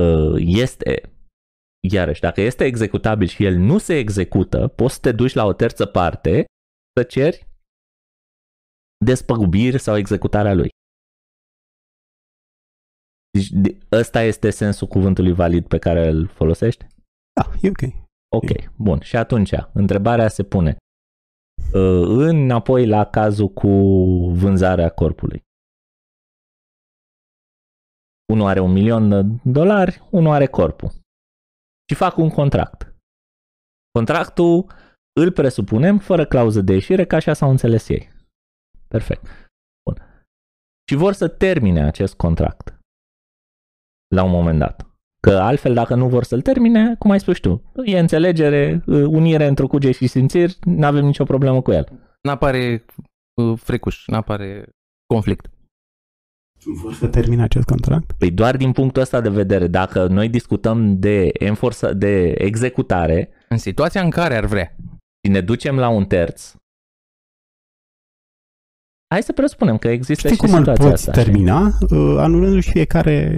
[0.00, 1.12] uh, este,
[1.88, 5.52] iarăși, dacă este executabil și el nu se execută, poți să te duci la o
[5.52, 6.44] terță parte
[6.98, 7.48] să ceri
[9.04, 10.68] despăgubiri sau executarea lui.
[13.30, 16.86] Deci de- ăsta este sensul cuvântului valid pe care îl folosești?
[17.32, 18.08] Da, e ok.
[18.36, 19.00] Ok, bun.
[19.00, 20.76] Și atunci, întrebarea se pune.
[21.74, 23.68] Uh, Înapoi la cazul cu
[24.32, 25.42] vânzarea corpului.
[28.32, 30.90] Unul are un milion de dolari, unul are corpul.
[31.88, 32.94] Și fac un contract.
[33.92, 34.72] Contractul
[35.20, 38.08] îl presupunem fără clauză de ieșire, ca așa s-au înțeles ei.
[38.94, 39.26] Perfect.
[39.84, 40.24] Bun.
[40.90, 42.78] Și vor să termine acest contract
[44.14, 44.84] la un moment dat.
[45.22, 49.66] Că altfel, dacă nu vor să-l termine, cum ai spus tu, e înțelegere, unire într-o
[49.66, 51.88] cuge și simțiri, nu avem nicio problemă cu el.
[52.22, 52.84] N-apare
[53.42, 54.68] uh, frecuș, n-apare
[55.06, 55.50] conflict.
[56.82, 58.12] Vor să termine acest contract?
[58.12, 63.58] Păi doar din punctul ăsta de vedere, dacă noi discutăm de, enforță, de executare În
[63.58, 64.76] situația în care ar vrea.
[65.24, 66.54] și ne ducem la un terț,
[69.10, 71.12] hai să presupunem că există Știi și cum îl situația poți asta.
[71.12, 71.22] știi?
[71.24, 71.66] termina?
[71.90, 73.36] Uh, Anulându-și fiecare...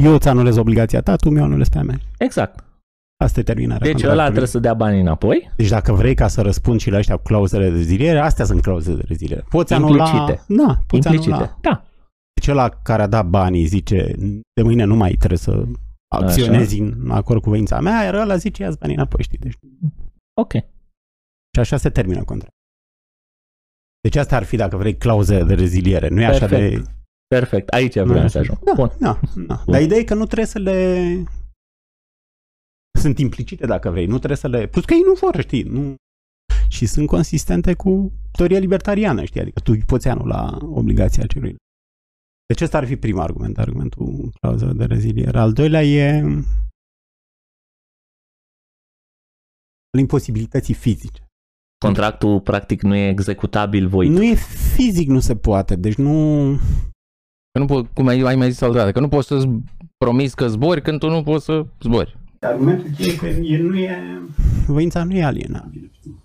[0.00, 1.98] Eu îți anulez obligația ta, tu mi-o anulezi pe a mea.
[2.18, 2.64] Exact.
[3.24, 4.24] Asta e terminarea Deci ăla contractului.
[4.30, 7.22] trebuie să dea banii înapoi, Deci dacă vrei ca să răspund și la ăștia cu
[7.22, 9.44] clauzele de reziliere, astea sunt clauzele de reziliere.
[9.48, 10.04] Poți anula...
[10.08, 10.44] Implicite.
[10.66, 11.32] Da, poți implicite.
[11.34, 11.58] anula.
[11.60, 11.84] Da.
[12.34, 14.14] Deci ăla care a dat banii zice,
[14.54, 15.64] de mâine nu mai trebuie să
[16.14, 19.38] acționezi în acord cu voința mea, iar ăla zice, ia banii înapoi, știi?
[19.38, 19.58] Deci,
[20.40, 20.52] Ok.
[21.54, 22.58] și așa se termină contractul.
[24.04, 26.08] Deci asta ar fi, dacă vrei, clauze de reziliere.
[26.08, 26.56] Nu e așa de...
[26.56, 26.90] Perfect.
[27.26, 27.68] Perfect.
[27.68, 28.28] Aici Nu e vreau așa.
[28.28, 28.58] să ajung.
[28.58, 28.90] Da, Bun.
[29.00, 29.64] da, da.
[29.66, 31.24] Dar ideea e că nu trebuie să le...
[32.98, 34.06] Sunt implicite, dacă vrei.
[34.06, 34.66] Nu trebuie să le...
[34.66, 35.62] Plus că ei nu vor, știi?
[35.62, 35.94] Nu...
[36.68, 39.40] Și sunt consistente cu teoria libertariană, știi?
[39.40, 41.56] Adică tu poți anula obligația celui.
[42.46, 45.38] Deci ăsta ar fi primul argument, argumentul clauză de reziliere.
[45.38, 46.20] Al doilea e
[49.90, 51.22] al imposibilității fizice.
[51.86, 54.08] Contractul practic nu e executabil voi.
[54.08, 54.34] Nu e
[54.74, 55.76] fizic, nu se poate.
[55.76, 56.44] Deci nu...
[57.50, 59.48] Că nu po- cum ai, ai mai zis altă dată, că nu poți să
[59.96, 62.18] promiți că zbori când tu nu poți să zbori.
[62.40, 63.98] Argumentul e că e, nu e...
[64.66, 65.88] Voința nu e alienabilă.
[65.92, 66.22] știi?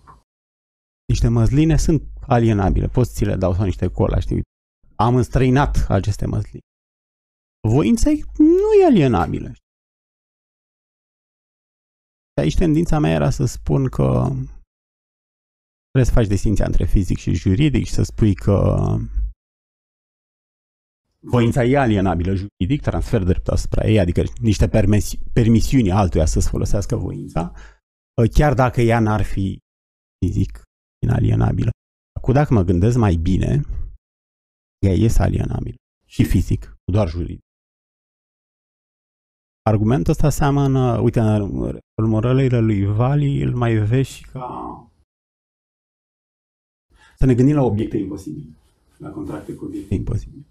[1.07, 2.87] Niște măsline sunt alienabile.
[2.87, 4.35] Poți ți le dau sau niște cola, știi?
[4.35, 4.47] Uite,
[4.95, 6.59] Am înstrăinat aceste măsline.
[7.67, 9.47] Voința e- nu e alienabilă.
[9.47, 9.67] știi?
[12.33, 14.29] Și aici tendința mea era să spun că
[15.91, 18.77] trebuie să faci distinția între fizic și juridic și să spui că
[21.19, 26.95] voința e alienabilă juridic, transfer drept asupra ei, adică niște permisi- permisiuni altuia să-ți folosească
[26.95, 27.53] voința,
[28.33, 29.59] chiar dacă ea n-ar fi
[30.25, 30.61] fizic
[31.05, 31.69] inalienabilă.
[32.19, 33.61] Acum, dacă mă gândesc mai bine,
[34.85, 35.75] ea este alienabilă
[36.05, 37.39] și fizic, nu doar juridic.
[39.61, 41.19] Argumentul ăsta seamănă, uite,
[42.01, 44.83] în morălile lui Vali îl mai vezi și ca
[47.19, 48.45] să ne gândim la obiecte imposibile,
[48.97, 50.43] la contracte cu obiecte imposibile.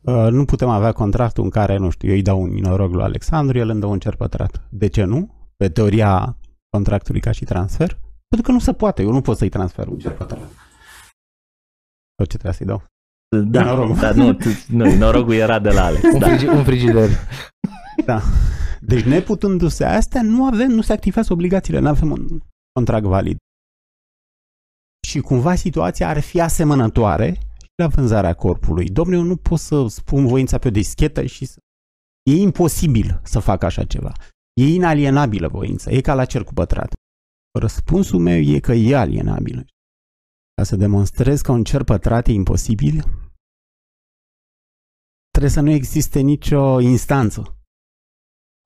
[0.00, 3.02] Uh, nu putem avea contractul în care, nu știu, eu îi dau un minorog lui
[3.02, 4.66] Alexandru, el îmi dă un cer pătrat.
[4.70, 5.34] De ce nu?
[5.56, 6.36] Pe teoria
[6.70, 7.98] contractului ca și transfer?
[8.28, 10.50] Pentru că nu se poate, eu nu pot să-i transfer un cer pătrat.
[12.16, 12.82] Sau ce trebuie să-i dau?
[13.44, 13.96] Da, Norogul.
[13.96, 16.02] dar nu, tu, nu, norogul era de la Alex.
[16.12, 16.26] Un, Da.
[16.28, 17.08] frigi, un frigider.
[18.04, 18.20] Da.
[18.80, 22.26] Deci neputându-se astea, nu avem, nu se activează obligațiile, nu avem un
[22.72, 23.36] contract valid.
[25.04, 27.32] Și cumva situația ar fi asemănătoare
[27.62, 28.88] și la vânzarea corpului.
[28.88, 31.58] Domnule, eu nu pot să spun voința pe o dischetă și să...
[32.30, 34.12] E imposibil să fac așa ceva.
[34.60, 35.90] E inalienabilă voința.
[35.90, 36.92] E ca la cer cu pătrat.
[37.58, 39.64] Răspunsul meu e că e alienabilă.
[40.54, 43.02] Ca să demonstrez că un cer pătrat e imposibil,
[45.30, 47.58] trebuie să nu existe nicio instanță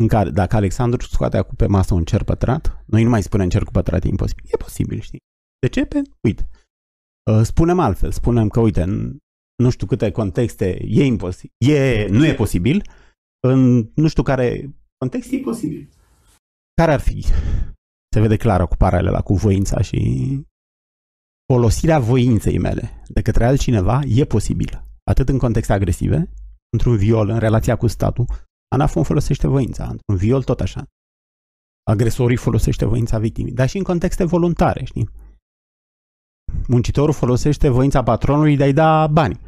[0.03, 3.49] în care, dacă Alexandru scoate acum pe masă un cer pătrat, noi nu mai spunem
[3.49, 4.45] cer cu pătrat e imposibil.
[4.47, 5.21] E posibil, știi?
[5.61, 5.85] De ce?
[5.85, 6.49] Pe, uite,
[7.31, 9.17] uh, spunem altfel, spunem că, uite, în
[9.63, 12.83] nu știu câte contexte e imposibil, e, nu e posibil,
[13.49, 15.89] în nu știu care context e posibil.
[16.75, 17.23] Care ar fi?
[18.15, 20.01] Se vede clar cu paralela cu voința și
[21.53, 24.85] folosirea voinței mele de către altcineva e posibilă.
[25.05, 26.31] Atât în contexte agresive,
[26.73, 28.27] într-un viol, în relația cu statul,
[28.69, 30.85] Anafon folosește voința, într-un viol tot așa.
[31.91, 35.09] Agresorii folosește voința victimii, dar și în contexte voluntare, știi?
[36.69, 39.41] Muncitorul folosește voința patronului de a-i da bani.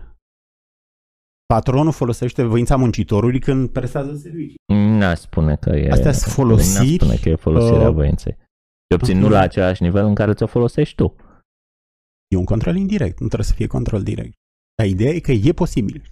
[1.47, 4.59] Patronul folosește voința muncitorului când prestează servicii.
[4.73, 5.91] N-aș spune că e...
[5.91, 8.37] Astea sunt folosiri, N-aș spune că e folosirea uh, voinței.
[8.87, 11.17] Și obțin nu uh, la același nivel în care ți-o folosești tu.
[12.29, 14.35] E un control indirect, nu trebuie să fie control direct.
[14.75, 16.03] Dar ideea e că e posibil.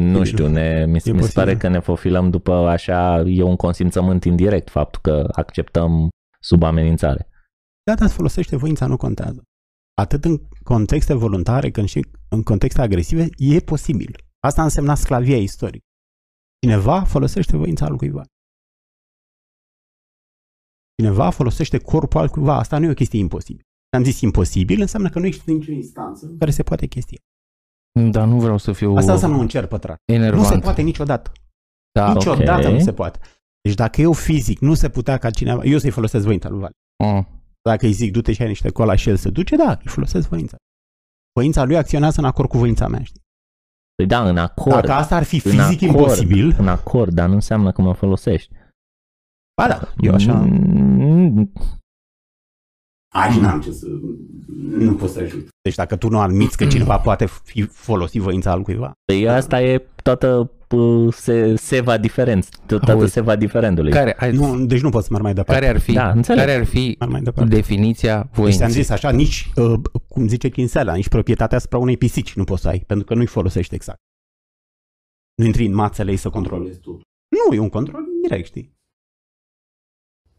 [0.00, 1.32] Nu E- știu, ne, mi, mi se posibil.
[1.34, 6.08] pare că ne fofilăm după așa, e un consimțământ indirect faptul că acceptăm
[6.40, 7.28] sub amenințare.
[7.86, 9.42] Da, dar îți folosește voința, nu contează.
[9.94, 14.16] Atât în contexte voluntare, cât și în contexte agresive, e posibil.
[14.40, 15.84] Asta însemna sclavia istorică.
[16.64, 18.24] Cineva folosește voința al cuiva.
[21.00, 22.56] Cineva folosește corpul al cuiva.
[22.56, 23.64] Asta nu e o chestie imposibilă.
[23.96, 27.18] Am zis imposibil, înseamnă că nu există nicio instanță în care se poate chestia.
[28.10, 29.98] Dar nu vreau să fiu Asta înseamnă un cer pătrat.
[30.12, 30.42] enervant.
[30.46, 31.32] Nu se poate niciodată.
[31.92, 32.72] Da, Niciodată ok.
[32.72, 33.18] nu se poate.
[33.60, 36.72] Deci dacă eu fizic nu se putea ca cineva, eu să-i folosesc voința lui Vale.
[37.04, 37.35] Mm.
[37.70, 40.28] Dacă îi zic, du-te și ai niște cola și el se duce, da, îi folosesc
[40.28, 40.56] voința.
[41.32, 43.20] Voința lui acționează în acord cu voința mea, știi?
[43.94, 44.74] Păi da, în acord.
[44.74, 47.92] Dacă asta ar fi în fizic acord, imposibil, În acord, dar nu înseamnă că mă
[47.92, 48.52] folosești.
[49.60, 50.32] ba da, eu așa...
[50.32, 51.52] Mm,
[53.14, 53.86] Aici n-am ce să...
[54.68, 55.48] Nu pot să ajut.
[55.62, 59.62] Deci dacă tu nu admiți că cineva poate fi folosi voința al cuiva, Păi asta
[59.62, 60.48] e toată uh,
[61.10, 63.12] se, seva diferenț, toată Auzi.
[63.12, 63.90] seva diferendului.
[63.92, 65.60] Care, hai, nu, deci nu pot să merg mai departe.
[65.60, 66.44] care ar fi, Da, înțeleg.
[66.44, 67.54] care ar fi Merg mai departe.
[67.54, 68.64] definiția Deci voinței?
[68.64, 72.62] am zis așa, nici, uh, cum zice Kinsella, nici proprietatea asupra unei pisici nu poți
[72.62, 73.98] să ai, pentru că nu-i folosești exact.
[75.34, 77.00] Nu intri în mațele ei să controlezi tu.
[77.48, 78.74] Nu, e un control direct, știi?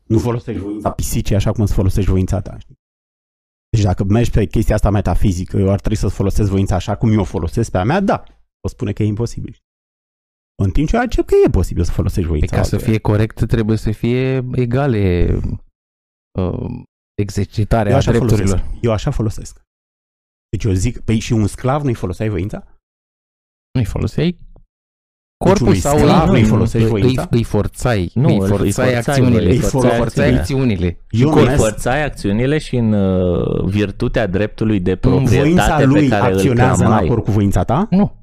[0.03, 2.75] Nu folosești voința pisicii așa cum îți folosești voința ta, știi?
[3.69, 7.11] Deci dacă mergi pe chestia asta metafizică, eu ar trebui să folosesc voința așa cum
[7.11, 8.23] eu o folosesc pe a mea, da.
[8.65, 9.57] O spune că e imposibil.
[10.64, 12.55] În timp ce eu accept că e posibil să folosești Păi voința.
[12.55, 12.91] ca să altuia.
[12.91, 15.38] fie corect, trebuie să fie egale
[16.39, 16.70] uh,
[17.22, 18.47] exercitarea eu așa drepturilor.
[18.58, 18.78] folosesc.
[18.82, 19.62] Eu așa folosesc.
[20.49, 22.64] Deci eu zic, păi și un sclav nu-i foloseai voința?
[23.74, 24.38] Nu-i foloseai
[25.45, 27.28] corpul unui sau sclav îi, nu-i folosești îi, voința?
[27.32, 30.39] îi forțai, Nu, îi îl- îi forțai forțai, acțiunile, bă, îi îi forțai forțai acțiunile.
[30.39, 31.05] acțiunile.
[31.10, 36.08] Eu Cum numesc- forțai acțiunile și în uh, virtutea dreptului de Voința proprietate pe lui
[36.08, 37.05] care îl acționează în clamai.
[37.05, 37.88] acord cu voința ta?
[37.89, 38.16] Nu,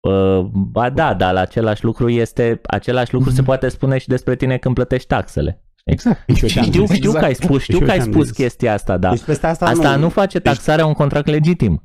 [0.00, 4.36] Uh, ba da, dar la același lucru este, același lucru se poate spune și despre
[4.36, 5.64] tine când plătești taxele.
[5.84, 6.26] exact.
[6.26, 6.96] Deci eu te-am Știu, zis.
[6.96, 8.36] știu că ai spus, știu Deci eu că ai te-am spus zis.
[8.36, 9.10] chestia asta, da.
[9.10, 11.82] Deci peste asta, Asta nu, nu face Deci- taxarea un contract legitim.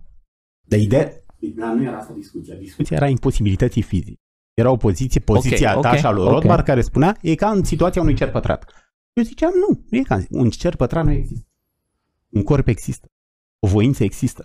[0.67, 2.55] De idee, dar nu era asta discuția.
[2.55, 4.19] Discuția era imposibilității fizice.
[4.53, 6.31] Era o poziție, poziția Ok, ta ok, și a lui ok.
[6.31, 8.71] Rothbard care spunea, e ca în situația unui cer pătrat.
[9.13, 11.47] Eu ziceam, nu, nu e ca un cer pătrat nu există.
[12.29, 13.07] Un corp există.
[13.59, 14.43] O voință există.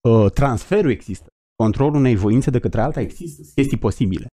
[0.00, 1.27] Uh, Transferul există.
[1.62, 3.42] Controlul unei voințe de către alta există.
[3.42, 4.26] Sunt chestii posibile.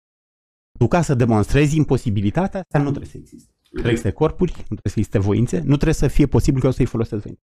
[0.79, 3.51] Tu ca să demonstrezi imposibilitatea, asta nu trebuie să existe.
[3.53, 6.61] Nu trebuie să existe corpuri, nu trebuie să existe voințe, nu trebuie să fie posibil
[6.61, 7.41] că o să-i folosesc voințe.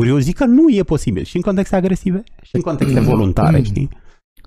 [0.00, 3.62] Ori eu zic că nu e posibil și în contexte agresive și în contexte voluntare,
[3.62, 3.88] știi?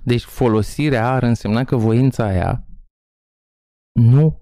[0.03, 2.68] Deci folosirea ar însemna că voința aia
[3.99, 4.39] nu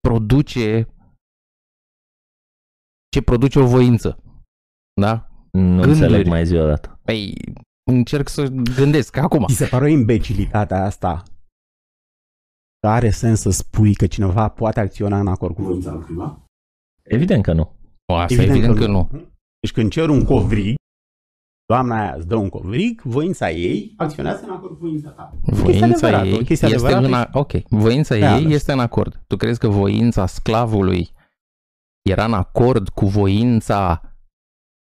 [0.00, 0.88] produce
[3.08, 4.22] ce produce o voință.
[5.00, 5.28] Da?
[5.52, 5.90] Nu Gânduri.
[5.90, 6.97] înțeleg mai zi o dată.
[7.08, 7.34] Păi
[7.90, 8.46] încerc să
[8.76, 9.44] gândesc acum.
[9.46, 11.22] Ți se pare o imbecilitate asta?
[12.80, 16.44] Că are sens să spui că cineva poate acționa în acord cu voința lui cuiva?
[17.02, 17.76] Evident că nu.
[18.12, 19.10] O, asta evident, evident că, nu.
[19.60, 20.74] Deci când cer un covrig,
[21.66, 25.32] doamna aia îți dă un covrig, voința ei acționează în acord cu voința ta.
[25.34, 27.30] O chestie Voința adevărată, o ei chestie este adevărată în a...
[27.32, 28.40] Ok, voința Reală.
[28.40, 29.22] ei este în acord.
[29.26, 31.10] Tu crezi că voința sclavului
[32.02, 34.02] era în acord cu voința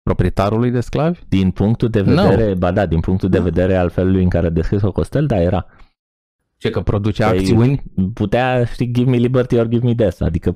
[0.09, 1.20] proprietarului de sclavi?
[1.28, 2.28] Din punctul de Nu.
[2.28, 3.44] vedere, ba da, din punctul de Nu.
[3.44, 5.66] vedere al felului în care descris-o Costel, da, era.
[6.57, 7.82] Ce că producea Păi, acțiuni?
[8.14, 10.52] Putea, știi, give me liberty or give me death, adică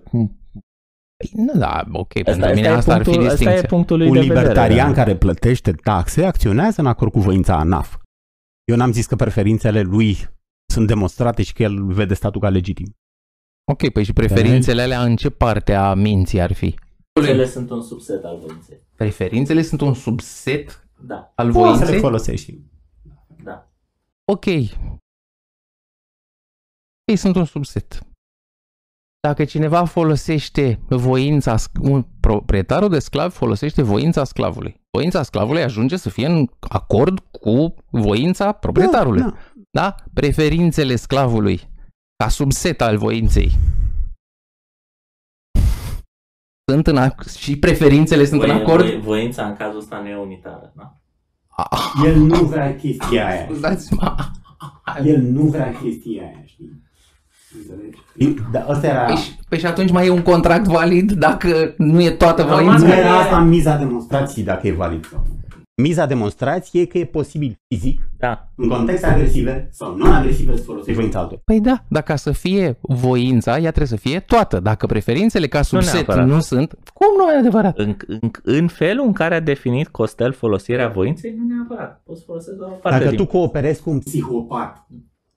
[1.16, 3.68] Păi, nu, da, ok, asta, pentru mine e asta ar fi punctul, asta e distinția.
[3.68, 4.38] punctul lui Un de vedere.
[4.38, 4.94] libertarian da.
[4.94, 7.96] care plătește taxe acționează în acord cu voința ANAF.
[8.64, 10.16] Eu n-am zis că preferințele lui
[10.72, 12.96] sunt demonstrate și că el vede statul ca legitim.
[13.72, 16.74] Ok, păi și preferințele alea în ce parte a minții ar fi?
[17.28, 18.86] Ele sunt un subset al voinței.
[18.98, 22.00] Preferințele sunt un subset Da, al Poți să le voinței?
[22.00, 22.58] folosești.
[23.42, 23.68] da.
[24.24, 24.44] Ok.
[27.04, 27.98] Ei sunt un subset.
[29.20, 34.80] Dacă cineva folosește voința, sc- un proprietarul de sclav folosește voința sclavului.
[34.90, 39.20] Voința sclavului ajunge să fie în acord cu voința proprietarului.
[39.20, 39.36] Da, da.
[39.70, 39.94] Da?
[40.14, 41.60] Preferințele sclavului
[42.16, 43.50] ca subset al voinței.
[46.68, 48.92] Sunt în ac- și preferințele sunt în acord.
[48.92, 50.94] voința în cazul ăsta nu e unitară, da?
[51.48, 53.44] Ah, El nu vrea chestia aia.
[53.44, 54.14] Scuzați-mă.
[55.04, 56.82] El nu vrea chestia aia, știi?
[57.58, 58.42] Înțelegi?
[58.52, 59.04] Da, asta era...
[59.04, 62.64] Păi, și- păi și atunci mai e un contract valid dacă nu e toată Normal
[62.64, 62.84] voința?
[62.86, 65.37] Nu că era e- asta miza demonstrației, dacă e valid sau nu.
[65.82, 68.48] Miza demonstrației e că e posibil fizic, Da.
[68.56, 71.40] în contexte agresive sau non-agresive, să folosești voința altora.
[71.44, 74.60] Păi da, dar ca să fie voința, ea trebuie să fie toată.
[74.60, 76.26] Dacă preferințele ca subset neapărat.
[76.26, 77.78] nu, sunt, cum nu e adevărat?
[77.78, 82.02] În, în, în felul în care a definit Costel folosirea voinței, nu neapărat.
[82.04, 83.18] Poți folosi doar o parte Dacă din...
[83.24, 84.86] tu cooperezi cu un psihopat,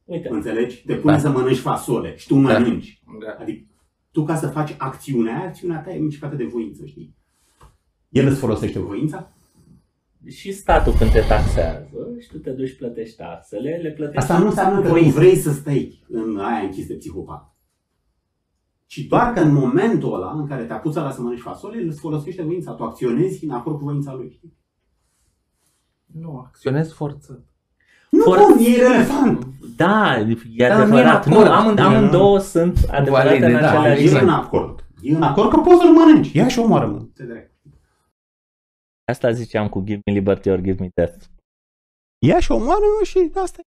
[0.04, 0.84] Uite, înțelegi?
[0.86, 1.20] Te pune Da.
[1.20, 3.02] să mănânci fasole și tu mănânci.
[3.26, 3.38] Da.
[3.42, 3.66] Adică
[4.12, 7.16] tu ca să faci acțiunea aia, acțiunea ta e mișcată de voință, știi?
[8.10, 9.34] El îți folosește voința?
[10.28, 11.88] Și statul când te taxează
[12.20, 15.20] și tu te duci plătești taxele, le plătești Asta nu înseamnă că tu voință.
[15.20, 17.56] vrei să stai în aia închis de psihopat.
[18.86, 22.00] Ci doar că în momentul ăla în care te apuci la să mănânci fasole, îți
[22.00, 22.72] folosește voința.
[22.72, 24.30] Tu acționezi în acord cu voința lui.
[24.32, 24.54] știi?
[26.06, 27.46] Nu, acționez forță.
[28.10, 29.48] Nu, Foarte- bun, e relevant.
[29.76, 31.26] Da, e Dar nu e adevărat.
[31.26, 31.52] în Nu, acord.
[31.54, 34.24] amând, amândouă sunt adevărate Valide, în da, același E exact.
[34.24, 34.86] în acord.
[35.02, 36.32] E în acord că poți să-l mănânci.
[36.34, 37.02] Ia și omoară mă.
[37.16, 37.51] Te drept.
[39.12, 41.26] Asta ziceam cu Give me liberty or give me death.
[42.26, 43.70] Ia și omoară mă și asta e.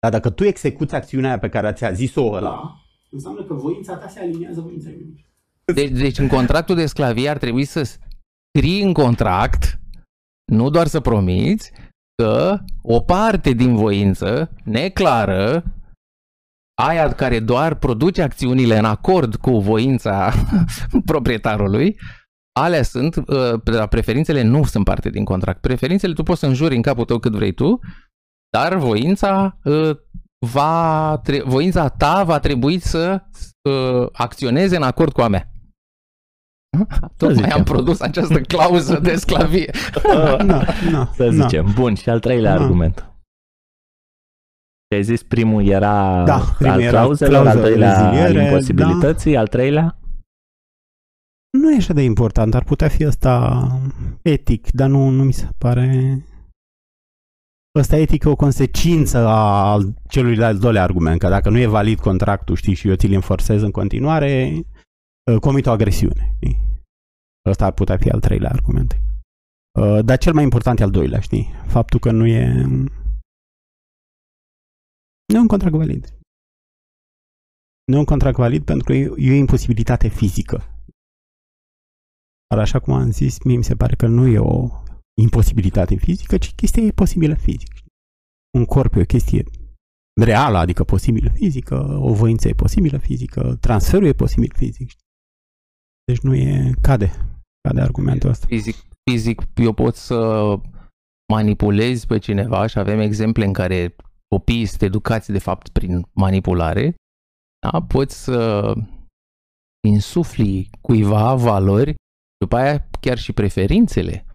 [0.00, 4.08] Dar dacă tu execuți acțiunea aia pe care ți-a zis-o ăla, înseamnă că voința ta
[4.08, 5.26] se aliniază voința lui.
[5.74, 9.80] Deci, deci în contractul de sclavie ar trebui să scrii în contract,
[10.52, 11.72] nu doar să promiți,
[12.22, 15.64] că o parte din voință neclară,
[16.82, 20.32] aia care doar produce acțiunile în acord cu voința
[21.10, 21.96] proprietarului,
[22.60, 25.60] alea sunt, uh, dar preferințele nu sunt parte din contract.
[25.60, 27.78] Preferințele tu poți să înjuri în capul tău cât vrei tu,
[28.56, 29.90] dar voința uh,
[30.46, 33.22] va, tre- voința ta va trebui să
[33.70, 35.48] uh, acționeze în acord cu a mea.
[37.16, 37.52] Tocmai zicem.
[37.52, 39.70] am produs această clauză de sclavie.
[40.44, 41.72] Na, na, Să zicem.
[41.74, 42.62] Bun, și al treilea Da.
[42.62, 42.96] argument.
[44.88, 48.04] Ce ai zis, primul era Da, primul al era clauzelor, al clauza de doilea al
[48.10, 48.42] reziliere, da.
[48.44, 49.98] imposibilității, al treilea?
[51.58, 53.62] Nu e așa de important, ar putea fi ăsta
[54.22, 56.18] etic, dar nu, nu mi se pare...
[57.78, 61.66] Ăsta etic e o consecință a al- celui de-al doilea argument, că dacă nu e
[61.66, 64.60] valid contractul, știi, și eu ți-l înforțez în continuare,
[65.32, 66.58] uh, comit o agresiune, știi?
[67.50, 68.98] Ăsta ar putea fi al treilea argument.
[69.80, 71.50] Uh, Dar cel mai important e al doilea, știi?
[71.66, 72.62] Faptul că nu e...
[75.26, 76.18] Nu e un contract valid.
[77.84, 80.73] Nu e un contract valid pentru că e e o imposibilitate fizică.
[82.54, 84.68] Dar așa cum am zis, mie mi se pare că nu e o
[85.20, 87.72] imposibilitate fizică, ci chestia e posibilă fizic.
[88.58, 89.44] Un corp e o chestie
[90.20, 94.90] reală, adică posibilă fizică, o voință e posibilă fizică, transferul e posibil fizic.
[96.04, 96.74] Deci nu e...
[96.80, 97.10] cade.
[97.68, 98.46] Cade argumentul ăsta.
[98.46, 98.76] Fizic,
[99.10, 100.18] fizic, eu pot să
[101.32, 103.96] manipulez pe cineva și avem exemple în care
[104.28, 106.94] copiii sunt educați de fapt prin manipulare.
[107.66, 107.82] Da?
[107.82, 108.72] Poți să
[109.88, 111.94] insufli cuiva valori,
[112.38, 114.26] după aia chiar și preferințele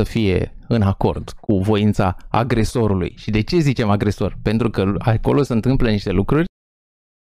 [0.00, 3.16] să fie în acord cu voința agresorului.
[3.16, 4.38] Și de ce zicem agresor?
[4.42, 6.44] Pentru că acolo se întâmplă niște lucruri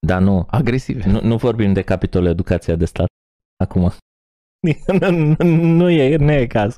[0.07, 1.09] Dar nu, agresive.
[1.09, 3.07] nu, nu vorbim de capitolul educația de stat
[3.63, 3.91] acum.
[4.99, 6.77] nu, nu, nu, e, nu e caz.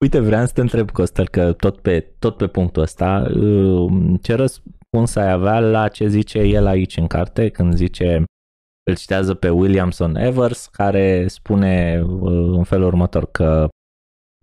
[0.00, 3.92] Uite, vreau să te întreb, Costel, că tot pe, tot pe punctul ăsta, uh,
[4.22, 8.24] ce răspuns ai avea la ce zice el aici în carte, când zice,
[8.90, 13.68] îl citează pe Williamson Evers, care spune uh, în felul următor că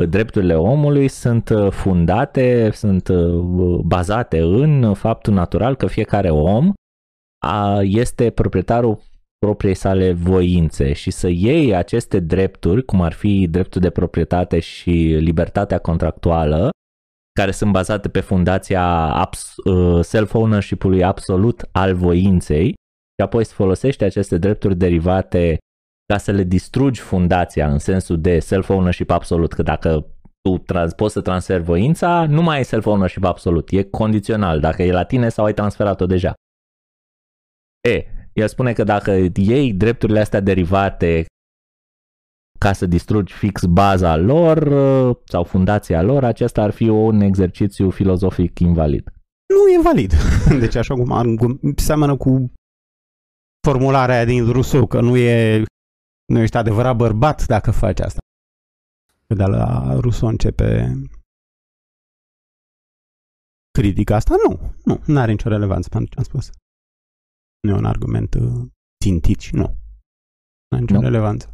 [0.09, 6.73] drepturile omului sunt uh, fundate, sunt uh, bazate în faptul natural că fiecare om
[7.45, 8.99] a, este proprietarul
[9.45, 15.17] propriei sale voințe și să iei aceste drepturi, cum ar fi dreptul de proprietate și
[15.19, 16.69] libertatea contractuală,
[17.39, 22.73] care sunt bazate pe fundația abs- uh, self-ownership-ului absolut al voinței
[23.17, 25.57] și apoi să folosești aceste drepturi derivate
[26.13, 30.05] ca să le distrugi fundația în sensul de self-ownership absolut, că dacă
[30.41, 34.91] tu trans- poți să transferi voința, nu mai ai self-ownership absolut, e condițional, dacă e
[34.91, 36.33] la tine sau ai transferat-o deja.
[37.89, 41.25] E, el spune că dacă iei drepturile astea derivate
[42.59, 47.89] ca să distrugi fix baza lor uh, sau fundația lor, acesta ar fi un exercițiu
[47.89, 49.03] filozofic invalid.
[49.47, 50.13] Nu e valid.
[50.63, 52.51] Deci așa cum argum- seamănă cu
[53.67, 55.63] formularea aia din Rousseau, că nu e
[56.33, 58.19] nu ești adevărat bărbat dacă faci asta.
[59.27, 60.93] Că de la Rousseau începe
[63.71, 64.35] critica asta.
[64.47, 66.49] Nu, nu, nu are nicio relevanță pentru ce am spus.
[67.59, 68.67] Nu e un argument uh,
[69.03, 69.67] țintit și nu.
[70.67, 71.01] Nu are nicio Nu.
[71.01, 71.49] relevanță.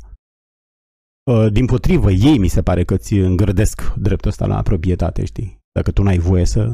[1.32, 5.57] Uh, Din potrivă, ei mi se pare că ți îngrădesc dreptul ăsta la proprietate, știi?
[5.72, 6.74] Dacă tu n-ai voie să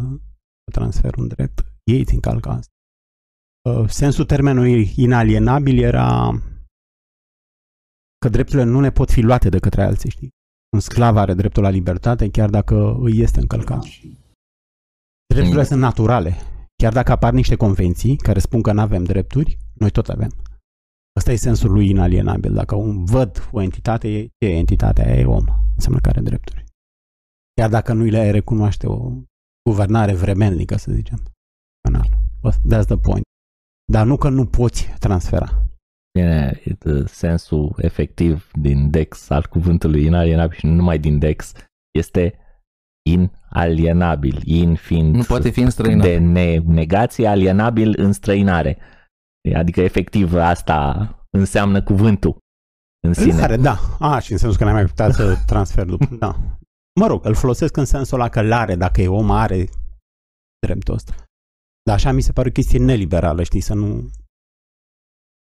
[0.72, 1.66] transferul în drept.
[1.84, 2.74] Ei țin calca asta.
[3.70, 6.32] Uh, sensul termenului inalienabil era
[8.18, 10.30] că drepturile nu ne pot fi luate de către alții, știi?
[10.74, 13.84] Un sclav are dreptul la libertate chiar dacă îi este încălcat.
[15.34, 15.68] Drepturile Mm.
[15.68, 16.34] sunt naturale.
[16.76, 20.32] Chiar dacă apar niște convenții care spun că nu avem drepturi, noi tot avem.
[21.18, 22.54] Ăsta e sensul lui inalienabil.
[22.54, 25.46] Dacă un văd o entitate, e, ce e entitatea aia e om.
[25.74, 26.66] Înseamnă că are drepturi.
[27.54, 29.12] Chiar dacă nu le recunoaște o
[29.70, 31.24] guvernare vremelnică, să zicem.
[31.82, 32.10] Penal.
[32.74, 33.24] That's the point.
[33.92, 35.64] Dar nu că nu poți transfera.
[36.20, 41.52] Bine, e- sensul efectiv din Dex al cuvântului inalienabil și nu numai din Dex
[42.00, 42.40] este
[43.10, 46.06] inalienabil, in fiind Nu poate fi înstrăinat.
[46.06, 48.78] de ne- negație, alienabil în străinare.
[49.56, 52.38] Adică efectiv asta înseamnă cuvântul
[53.08, 53.40] în sine.
[53.40, 53.78] Care, da.
[54.00, 56.16] A, și în sensul că n-ai mai putea să transfer după.
[56.20, 56.36] Da.
[57.00, 59.66] Mă rog, îl folosesc în sensul ăla că l-are, dacă e om, are
[60.66, 61.14] dreptul ăsta.
[61.86, 64.10] Dar așa mi se pare o chestie neliberală, știi, să nu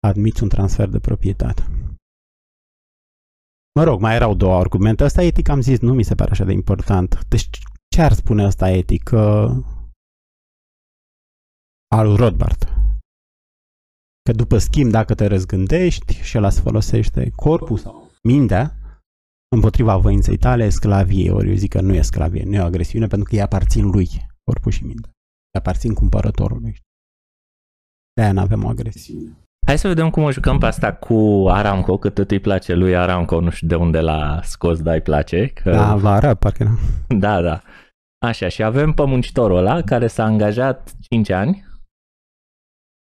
[0.08, 1.64] admiți un transfer de proprietate.
[3.76, 5.04] Mă rog, mai erau două argumente.
[5.04, 7.26] Asta etic, am zis, nu mi se pare așa de important.
[7.28, 7.50] Deci
[7.88, 9.04] ce ar spune asta etic?
[9.04, 9.50] Că...
[11.96, 12.64] Al lui Rothbard.
[14.22, 18.76] Că după schimb, dacă te răzgândești și ăla se folosește corpul sau mintea
[19.56, 21.32] împotriva voinței tale, sclavie.
[21.32, 23.90] Ori eu zic că nu e sclavie, nu e o agresiune, pentru că îi aparțin
[23.90, 24.10] lui,
[24.44, 25.15] corpul și mintea.
[25.56, 26.76] Îi aparțin cumpărătorului.
[28.14, 29.38] De-aia nu avem o agresiune.
[29.66, 32.96] Hai să vedem cum o jucăm pe asta cu Aramco, că tot îi place lui
[32.96, 35.48] Aramco, nu știu de unde l-a scos, dar îi place.
[35.48, 35.72] Că...
[35.72, 36.78] Da, la arab, parcă nu.
[37.20, 37.62] Da, da.
[38.26, 41.66] Așa, și avem pe muncitorul ăla care s-a angajat 5 ani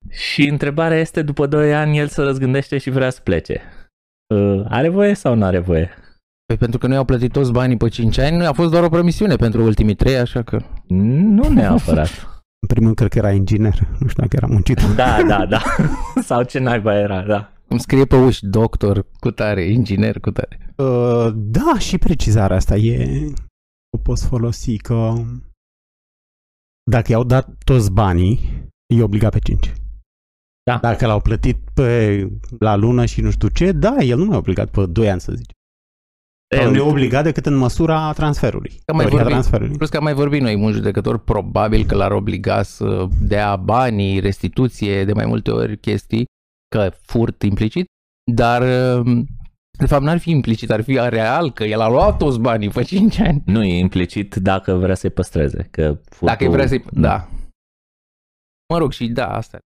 [0.09, 3.62] și întrebarea este, după 2 ani, el se răzgândește și vrea să plece.
[4.34, 5.90] Uh, Are voie sau nu are voie?
[6.47, 8.88] Păi pentru că nu i-au plătit toți banii pe 5 ani, a fost doar o
[8.88, 10.61] promisiune pentru ultimii 3, așa că...
[10.88, 12.34] Nu neapărat.
[12.64, 13.88] În primul rând, cred că era inginer.
[13.98, 14.94] Nu știu dacă era muncitor.
[15.04, 15.62] Da, da, da.
[16.28, 17.52] Sau ce naiba era, da.
[17.68, 20.74] Îmi scrie pe uși doctor cu tare, inginer cu tare.
[20.76, 23.32] Uh, da, și precizarea asta e...
[23.96, 25.12] O poți folosi că...
[26.90, 28.40] Dacă i-au dat toți banii,
[28.94, 29.72] e obligat pe 5.
[30.62, 30.78] Da.
[30.82, 34.70] Dacă l-au plătit pe, la lună și nu știu ce, da, el nu e obligat
[34.70, 35.50] pe 2 ani, să zici.
[36.57, 38.70] Sau nu e obligat decât în măsura transferului.
[38.84, 39.32] Că mai teoria vorbim.
[39.32, 39.76] transferului.
[39.76, 44.20] Plus că am mai vorbit noi, un judecător probabil că l-ar obliga să dea banii,
[44.20, 46.24] restituție, de mai multe ori chestii,
[46.68, 47.86] că furt implicit,
[48.32, 48.62] dar
[48.99, 49.26] um,
[49.78, 52.82] de fapt n-ar fi implicit, ar fi real că el a luat toți banii pe
[52.82, 53.42] 5 ani.
[53.47, 55.68] Nu e implicit dacă vrea să-i păstreze.
[55.70, 56.26] Că furtul...
[56.26, 56.84] Dacă vrea să-i...
[56.90, 57.28] Da.
[58.72, 59.59] Mă rog, și da, asta.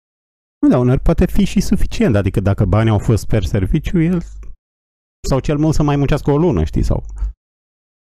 [0.58, 4.22] Nu, da, uneori poate fi și suficient, adică dacă banii au fost per serviciu, el
[5.26, 7.04] sau cel mult să mai muncească o lună, știi, sau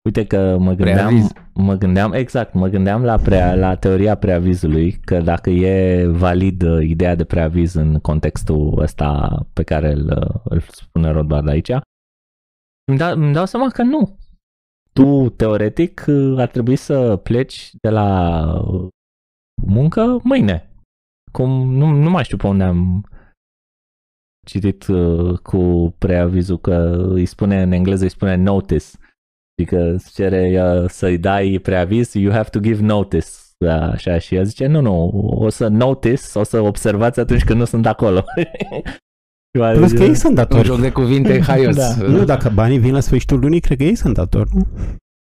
[0.06, 1.32] Uite că mă gândeam, Preaviz.
[1.54, 6.88] mă gândeam, exact, mă gândeam la, prea, la teoria preavizului, că dacă e valid uh,
[6.88, 11.70] ideea de preaviz în contextul ăsta pe care îl, uh, îl spune Rothbard aici,
[12.86, 14.18] îmi, da, îmi dau seama că nu.
[14.94, 18.88] Tu, teoretic, uh, ar trebui să pleci de la uh,
[19.66, 20.70] muncă mâine.
[21.32, 23.06] Cum, nu, nu mai știu pe unde am
[24.46, 28.86] citit uh, cu preavizul că îi spune, în engleză îi spune notice.
[29.58, 33.28] Adică îți cere uh, să-i dai preaviz, you have to give notice.
[33.66, 35.08] Da, așa, și el zice, nu, nu,
[35.40, 38.24] o să notice, o să observați atunci când nu sunt acolo.
[39.58, 40.64] Și a Plus zis, că ei sunt Un datori.
[40.68, 41.76] joc de cuvinte haios.
[41.76, 42.08] Da.
[42.08, 44.68] Nu, dacă banii vin la sfârșitul lunii, cred că ei sunt datori, nu?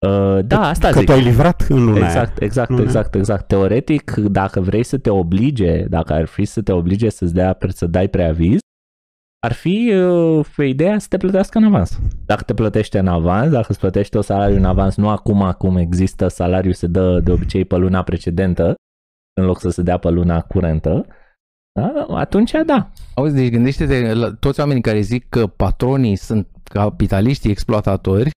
[0.08, 1.06] uh, da, asta că zic.
[1.06, 3.46] tu ai livrat în luna Exact, exact, Nu, exact, exact.
[3.46, 7.86] Teoretic, dacă vrei să te oblige, dacă ar fi să te oblige să-ți dea, să
[7.86, 8.58] dai preaviz,
[9.41, 11.99] ar fi uh, pe ideea să te plătească în avans.
[12.26, 15.76] Dacă te plătește în avans, dacă îți plătește o salariu în avans, nu acum cum
[15.76, 18.74] există, salariul se dă de obicei pe luna precedentă,
[19.41, 21.07] în loc să se dea pe luna curentă,
[21.72, 22.07] da?
[22.09, 22.91] atunci da.
[23.14, 28.30] Auzi, deci gândește-te la toți oamenii care zic că patronii sunt capitaliștii exploatatori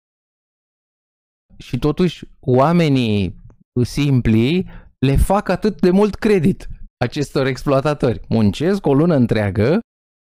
[1.58, 3.36] și totuși oamenii
[3.84, 8.22] simpli le fac atât de mult credit acestor exploatatori.
[8.30, 9.80] Muncesc o lună întreagă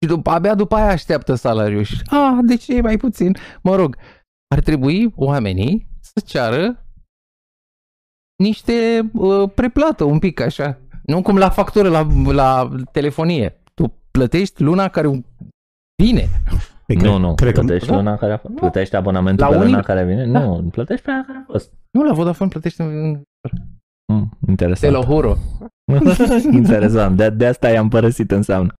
[0.05, 3.35] și după, abia după aia așteaptă salariul și, a, de ce e mai puțin?
[3.63, 3.97] Mă rog,
[4.55, 6.85] ar trebui oamenii să ceară
[8.43, 10.77] niște uh, preplată un pic așa.
[11.03, 13.61] Nu cum la factură la, la telefonie.
[13.73, 15.07] Tu plătești luna care
[16.03, 16.27] vine.
[16.85, 17.95] Păi, nu, nu, cred că, plătești da.
[17.95, 18.53] luna care a fost.
[18.53, 20.27] Plătești abonamentul La pe unii- luna care vine?
[20.27, 20.39] Da.
[20.39, 21.73] Nu, plătești pe aia care a fost.
[21.91, 23.21] Nu, la Vodafone plătești în
[24.13, 24.93] Mm, interesant.
[24.93, 25.35] Telohuro.
[26.51, 27.17] Interesant.
[27.17, 28.73] De, de asta i-am părăsit înseamnă.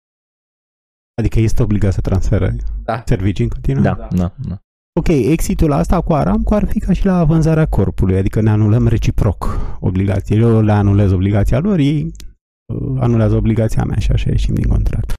[1.21, 3.03] Adică este obligat să transfere Da.
[3.05, 3.83] servicii în continuu?
[3.83, 4.59] Da, da, da.
[4.99, 8.87] Ok, exitul asta cu Aramco ar fi ca și la vânzarea corpului, adică ne anulăm
[8.87, 10.45] reciproc obligațiile.
[10.45, 12.11] Eu le anulez obligația lor, ei
[12.73, 15.13] uh, anulează obligația mea și așa ieșim din contract.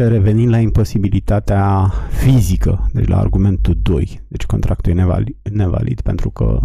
[0.00, 6.60] Revenind la imposibilitatea fizică, deci la argumentul 2, deci contractul e nevalid, nevalid pentru că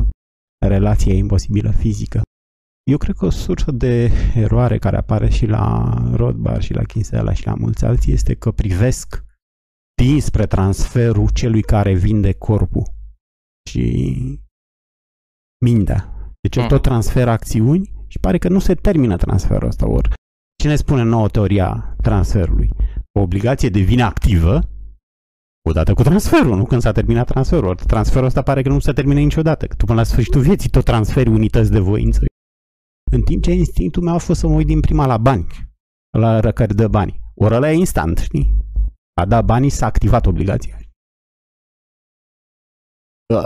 [0.66, 2.22] relația e imposibilă fizică.
[2.90, 7.34] Eu cred că o sursă de eroare care apare și la Rothbard și la Kinsella
[7.34, 9.24] și la mulți alții este că privesc
[10.02, 12.84] dinspre transferul celui care vinde corpul
[13.70, 14.40] și
[15.66, 16.34] mintea.
[16.42, 16.68] Deci mm.
[16.68, 19.90] tot transferă acțiuni și pare că nu se termină transferul ăsta.
[19.90, 20.10] Ori
[20.62, 22.70] cine spune nouă teoria transferului?
[23.20, 24.62] O obligație devine activă
[25.70, 27.68] odată cu transferul, nu când s-a terminat transferul.
[27.68, 30.70] Ori transferul ăsta pare că nu se termină niciodată, că tu până la sfârșitul vieții
[30.70, 32.24] tot transferi unități de voință.
[33.12, 35.48] În timp ce instinctul meu a fost să mă uit din prima la bani,
[36.18, 37.20] la răcări de bani.
[37.36, 38.60] Ori ăla e instant, știi?
[39.20, 40.78] a dat banii, s-a activat obligația.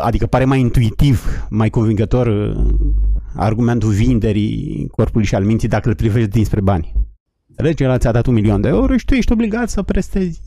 [0.01, 2.65] Adică pare mai intuitiv, mai convingător uh,
[3.35, 6.93] argumentul vinderii corpului și al minții dacă îl privești dinspre bani.
[7.47, 7.83] Înțelegi?
[7.83, 10.41] El ți-a dat un milion de euro și tu ești obligat să prestezi.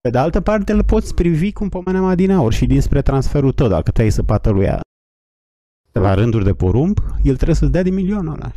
[0.00, 3.68] Pe de altă parte, îl poți privi, cum pomeneam adineauri, și dinspre transferul tău.
[3.68, 4.66] Dacă tu ai săpată lui
[5.98, 8.52] la rânduri de porumb, el trebuie să-ți dea din milionul ăla.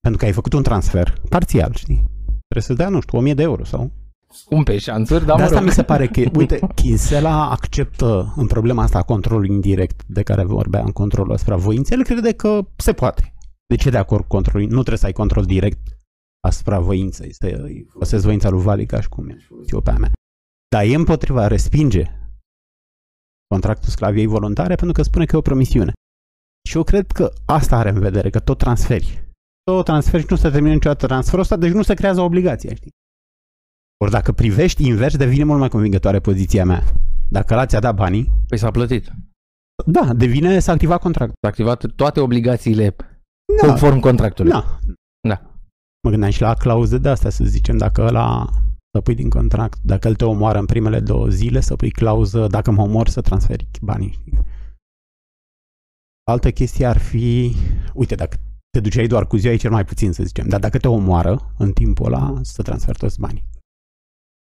[0.00, 2.04] Pentru că ai făcut un transfer parțial, știi?
[2.24, 3.90] Trebuie să-ți dea, nu știu, 1000 de euro sau
[4.32, 5.68] scumpe șanțuri, dar De mă asta rog.
[5.68, 10.82] mi se pare că, uite, Kinsela acceptă în problema asta controlul indirect de care vorbea
[10.82, 13.32] în controlul asupra voinței, el crede că se poate.
[13.66, 14.66] De ce de acord cu controlul?
[14.66, 15.78] Nu trebuie să ai control direct
[16.40, 19.36] asupra voinței, să folosesc voința lui Vali ca și cum
[19.72, 20.12] eu pe a mea.
[20.68, 22.17] Dar e împotriva, respinge
[23.48, 25.92] contractul sclaviei voluntare pentru că spune că e o promisiune.
[26.68, 29.26] Și eu cred că asta are în vedere, că tot transferi.
[29.62, 32.90] Tot transferi și nu se termină niciodată transferul ăsta, deci nu se creează obligația, știi?
[34.00, 36.82] Ori dacă privești invers, devine mult mai convingătoare poziția mea.
[37.30, 39.12] Dacă la ți-a dat banii, Păi s-a plătit.
[39.86, 41.36] da, devine să activa contractul.
[41.42, 42.96] S-a activat toate obligațiile
[43.60, 44.50] Da, conform contractului.
[44.50, 44.78] da.
[45.28, 45.40] Da.
[46.02, 48.46] Mă gândeam și la clauze de astea, să zicem, dacă ăla
[48.92, 52.46] să pui din contract, dacă el te omoară în primele două zile, să pui clauză,
[52.46, 54.18] dacă mă omor, să transferi banii.
[56.30, 57.56] Altă chestie ar fi,
[57.94, 58.36] uite, dacă
[58.70, 61.54] te duceai doar cu ziua, e cel mai puțin, să zicem, dar dacă te omoară
[61.58, 63.44] în timpul ăla, să transferi toți banii.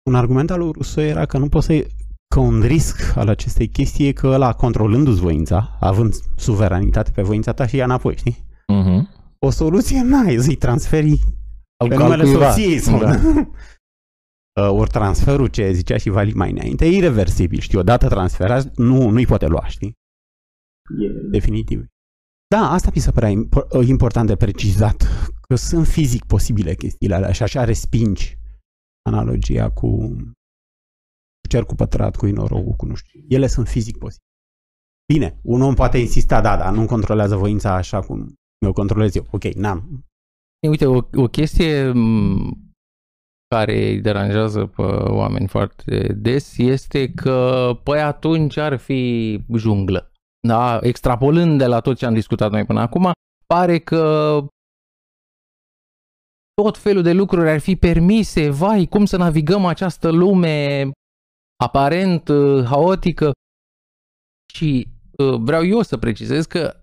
[0.10, 1.88] Un argument al lui Rousseau era că nu poți să
[2.34, 7.54] că un risc al acestei chestii e că ăla, controlându-ți voința, având suveranitate pe voința
[7.54, 8.46] ta și ia înapoi, știi?
[8.74, 9.20] Uh-huh.
[9.40, 11.20] O soluție n-ai, să-i transferi
[11.78, 12.52] Al pe numele cuiva.
[12.52, 13.20] soției sau Da.
[14.60, 17.78] Uh, Ori transferul, ce zicea și Vali mai înainte, e irreversibil, știi?
[17.78, 19.94] Odată transferat, nu, nu-i poate lua, știi?
[21.00, 21.86] E definitiv.
[22.48, 25.04] Da, asta mi se părea impo- uh, important de precizat,
[25.48, 28.38] că sunt fizic posibile chestiile alea și așa respingi
[29.10, 30.16] analogia cu
[31.50, 33.24] cercul pătrat, cu inorogul, cu nu știu.
[33.28, 34.30] Ele sunt fizic posibile.
[35.14, 38.34] Bine, un om poate insista, da, dar nu controlează voința așa cum
[38.66, 39.28] eu controlez eu.
[39.32, 40.06] Ok, n-am.
[40.68, 42.71] Uite, o, o chestie m,
[43.56, 50.12] care îi deranjează pe oameni foarte des este că, păi atunci ar fi junglă.
[50.48, 50.80] Da?
[50.82, 53.12] Extrapolând de la tot ce am discutat noi până acum,
[53.46, 54.38] pare că
[56.54, 60.90] tot felul de lucruri ar fi permise, vai, cum să navigăm această lume
[61.64, 63.32] aparent uh, haotică.
[64.54, 64.88] Și
[65.18, 66.76] uh, vreau eu să precizez că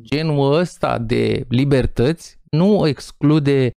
[0.00, 3.70] genul ăsta de libertăți nu exclude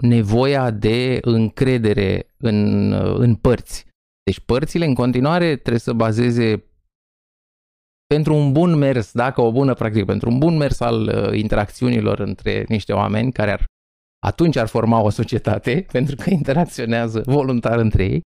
[0.00, 3.86] nevoia de încredere în, uh, în părți.
[4.22, 6.64] Deci părțile în continuare trebuie să bazeze
[8.06, 12.18] pentru un bun mers, dacă o bună practică, pentru un bun mers al uh, interacțiunilor
[12.18, 13.64] între niște oameni care ar
[14.26, 18.20] atunci ar forma o societate, pentru că interacționează voluntar între ei.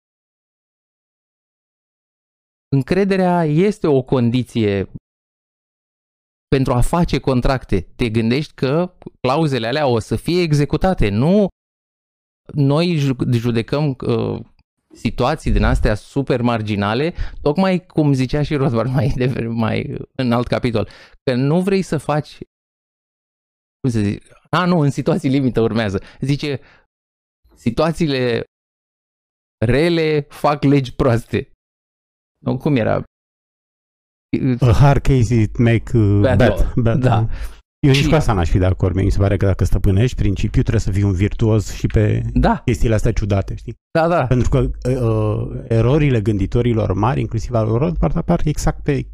[2.75, 4.89] Încrederea este o condiție
[6.47, 7.81] pentru a face contracte.
[7.81, 11.09] Te gândești că clauzele alea o să fie executate.
[11.09, 11.47] Nu
[12.53, 14.39] noi ju- judecăm uh,
[14.93, 20.47] situații din astea super marginale, tocmai cum zicea și Rothbard mai, de, mai în alt
[20.47, 20.89] capitol,
[21.23, 22.37] că nu vrei să faci
[23.79, 26.01] cum să zic, a, nu, în situații limită urmează.
[26.19, 26.59] Zice,
[27.55, 28.43] situațiile
[29.65, 31.51] rele fac legi proaste.
[32.45, 33.03] Nu, cum era?
[34.59, 36.49] A hard case it make uh, Bad bad.
[36.49, 36.73] law.
[36.75, 37.27] bad Da.
[37.81, 37.89] Law.
[37.89, 38.95] Eu nici Și- cu asta n-aș fi de acord.
[38.95, 42.61] Mi se pare că dacă stăpânești principiul, trebuie să fii un virtuos și pe Da,
[42.65, 43.75] chestiile astea ciudate, știi?
[43.91, 44.25] da, da.
[44.27, 44.57] Pentru că
[44.89, 49.07] uh, erorile gânditorilor mari, inclusiv al lui Rothbard, apar exact pe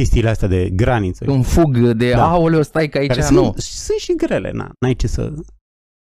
[0.00, 1.30] chestiile astea de graniță.
[1.30, 2.16] Un fug de, Da.
[2.16, 2.28] da.
[2.30, 3.42] aoleu, stai că aici care nu.
[3.42, 5.32] sunt, sunt și grele, na, n-ai ce să...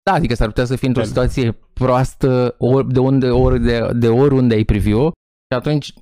[0.03, 1.27] Da, adică s-ar putea să fii într-o Trebuie.
[1.29, 5.05] situație proastă ori de, unde, ori de, de oriunde ai privi-o
[5.51, 5.93] și atunci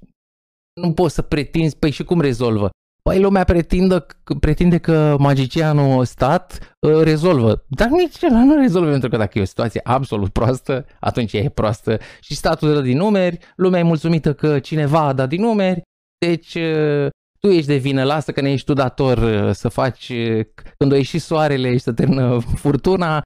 [0.81, 2.69] Nu poți să pretinzi, păi și cum rezolvă?
[3.07, 4.05] Păi lumea pretindă,
[4.39, 7.63] pretinde că magicianul stat uh, rezolvă.
[7.67, 11.49] Dar nici ăla nu rezolvă, pentru că dacă e o situație absolut proastă, atunci e
[11.49, 11.99] proastă.
[12.19, 15.81] Și statul dă din numeri, lumea e mulțumită că cineva a dat din numeri,
[16.25, 17.07] deci uh,
[17.39, 20.45] tu ești de vină, lasă că ne ești tu dator uh, să faci, uh,
[20.77, 23.21] când o ieși soarele și să termină furtuna,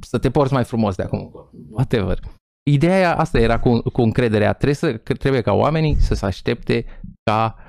[0.00, 1.50] să te porți mai frumos de acum.
[1.70, 2.18] Whatever.
[2.70, 4.52] Ideea asta era cu, cu încrederea.
[4.52, 6.84] Trebuie, să, trebuie ca oamenii să se aștepte
[7.22, 7.67] ca uh,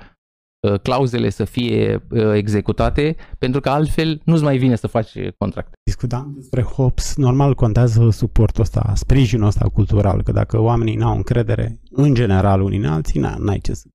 [0.82, 5.72] clauzele să fie uh, executate, pentru că altfel nu-ți mai vine să faci contract.
[5.84, 11.80] Discutam despre HOPS, normal contează suportul ăsta, sprijinul ăsta cultural, că dacă oamenii n-au încredere,
[11.90, 13.88] în general unii în alții, n-ai ce să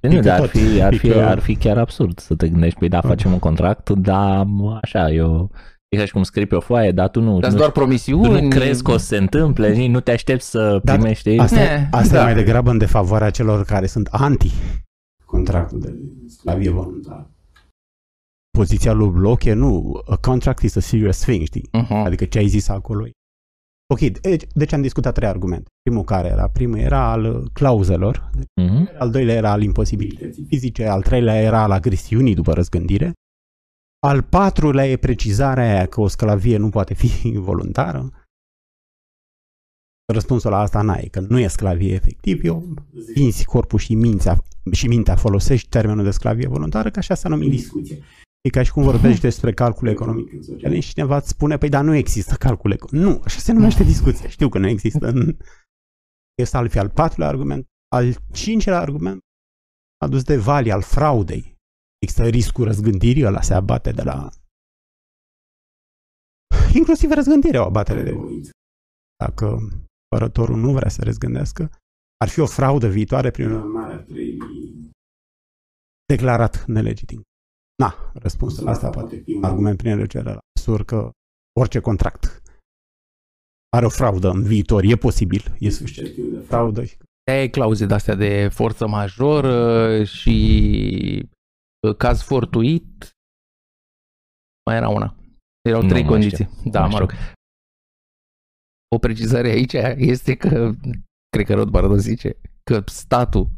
[0.00, 3.00] nu, dar ar fi, ar, fi, ar fi chiar absurd să te gândești, păi da,
[3.00, 4.46] facem un contract, dar
[4.80, 5.50] așa, eu
[5.92, 7.38] E ca și cum scrii pe o foaie, dar tu nu...
[7.38, 8.22] Dar nu, doar promisiuni.
[8.22, 11.38] Tu nu crezi că o să se întâmple, nu te aștepți să dar primești...
[11.38, 12.20] Asta, ne, asta da.
[12.20, 14.50] e mai degrabă în defavoarea celor care sunt anti
[15.44, 17.30] contractul de sclavie voluntară.
[18.58, 21.68] Poziția lui Bloch e nu, a contract is a serious thing, știi?
[21.68, 22.04] Uh-huh.
[22.04, 23.04] Adică ce ai zis acolo
[23.92, 25.68] Ok, deci, deci am discutat trei argumente.
[25.82, 26.48] Primul care era?
[26.48, 28.30] Primul era al clauzelor,
[28.60, 28.98] uh-huh.
[28.98, 33.12] al doilea era al imposibilității fizice, al treilea era al agresiunii după răzgândire,
[34.06, 38.10] al patrulea e precizarea aia că o sclavie nu poate fi voluntară.
[40.12, 42.74] Răspunsul la asta n-ai, că nu e sclavie efectiv, eu
[43.14, 44.42] vinzi corpul și mintea,
[44.72, 47.98] și mintea folosești termenul de sclavie voluntară, că așa s-a numit discuție.
[48.40, 51.68] E ca și cum vorbești despre calcul economic în social și cineva îți spune, păi
[51.68, 53.08] dar nu există calcul economic.
[53.08, 54.28] Nu, așa se numește discuție.
[54.28, 55.12] Știu că nu există.
[56.42, 57.66] Este al fi al patrulea argument.
[57.88, 59.20] Al cincilea argument
[60.02, 61.56] adus de Vali al fraudei.
[61.98, 64.30] Există riscul răzgândirii, ăla se abate de la...
[66.74, 68.50] Inclusiv răzgândirea o abatere de voință.
[69.24, 69.58] Dacă
[70.12, 71.70] părătorul nu vrea să răzgândească,
[72.16, 74.38] ar fi o fraudă viitoare, prin urmare ar trebui
[76.06, 77.22] declarat nelegitim.
[77.82, 81.10] Na, răspunsul la asta poate fi un argument prin legere la măsură că
[81.60, 82.42] orice contract
[83.76, 86.82] are o fraudă în viitor, e posibil, e susceptibil de fraudă.
[87.24, 91.28] E clauze de-astea de forță majoră și
[91.88, 93.10] uh, caz fortuit.
[94.66, 95.16] Mai era una.
[95.68, 96.44] Erau trei condiții.
[96.44, 96.70] Știu.
[96.70, 97.12] Da, mă rog.
[98.94, 100.72] O precizare aici este că,
[101.28, 103.48] cred că Rothbard zice, că statul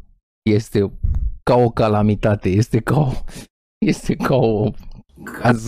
[0.49, 0.99] este
[1.43, 3.11] ca o calamitate, este ca o
[3.85, 4.71] este ca o
[5.23, 5.67] caz,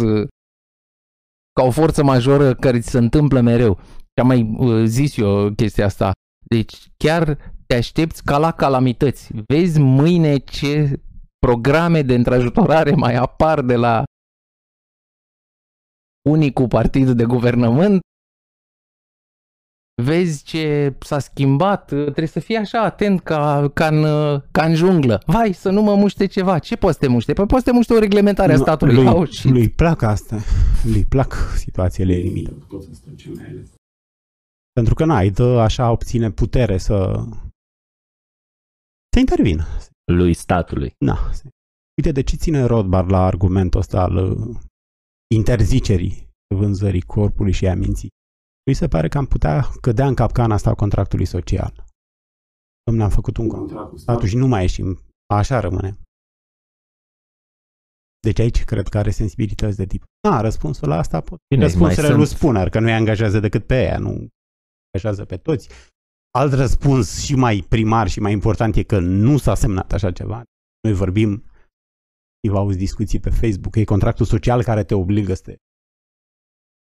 [1.54, 3.80] ca o forță majoră care ți se întâmplă mereu.
[3.80, 6.12] Și am mai uh, zis eu chestia asta.
[6.46, 9.32] Deci chiar te aștepți ca la calamități.
[9.48, 11.02] Vezi mâine ce
[11.38, 14.04] programe de întrajutorare mai apar de la
[16.30, 18.00] unicul partid de guvernământ
[20.04, 24.02] vezi ce s-a schimbat, trebuie să fii așa atent ca, ca, în,
[24.52, 25.22] ca în junglă.
[25.26, 26.60] Vai, să nu mă muște ceva.
[26.60, 27.34] Ce poți să te muște?
[27.34, 28.94] Păi poți să te muște o reglementare a statului.
[28.94, 29.50] Lui, Au, și...
[29.50, 30.38] lui plac asta.
[30.84, 32.54] Lui plac situațiile limite.
[34.74, 37.24] Pentru că n-ai, dă așa obține putere să
[39.14, 39.66] să intervină.
[40.12, 40.94] Lui statului.
[41.06, 41.30] Da.
[41.98, 44.56] Uite, de ce ține Rothbard la argumentul ăsta al uh,
[45.36, 48.10] interzicerii vânzării corpului și a minții?
[48.68, 51.86] Mi se pare că am putea cădea în capcana asta a contractului social.
[52.84, 55.00] Domnule, am făcut un contract cu statul și nu mai ieșim.
[55.34, 55.98] Așa rămâne.
[58.20, 60.04] Deci aici cred că are sensibilități de tip.
[60.30, 61.40] A, răspunsul la asta pot.
[61.54, 62.38] Bine, Răspunsurile lui sunt...
[62.38, 64.28] Spuner, că nu-i angajează decât pe ea, nu
[64.94, 65.70] angajează pe toți.
[66.32, 70.44] Alt răspuns și mai primar și mai important e că nu s-a semnat așa ceva.
[70.82, 71.44] Noi vorbim,
[72.50, 75.56] vă auzi discuții pe Facebook, că e contractul social care te obligă să te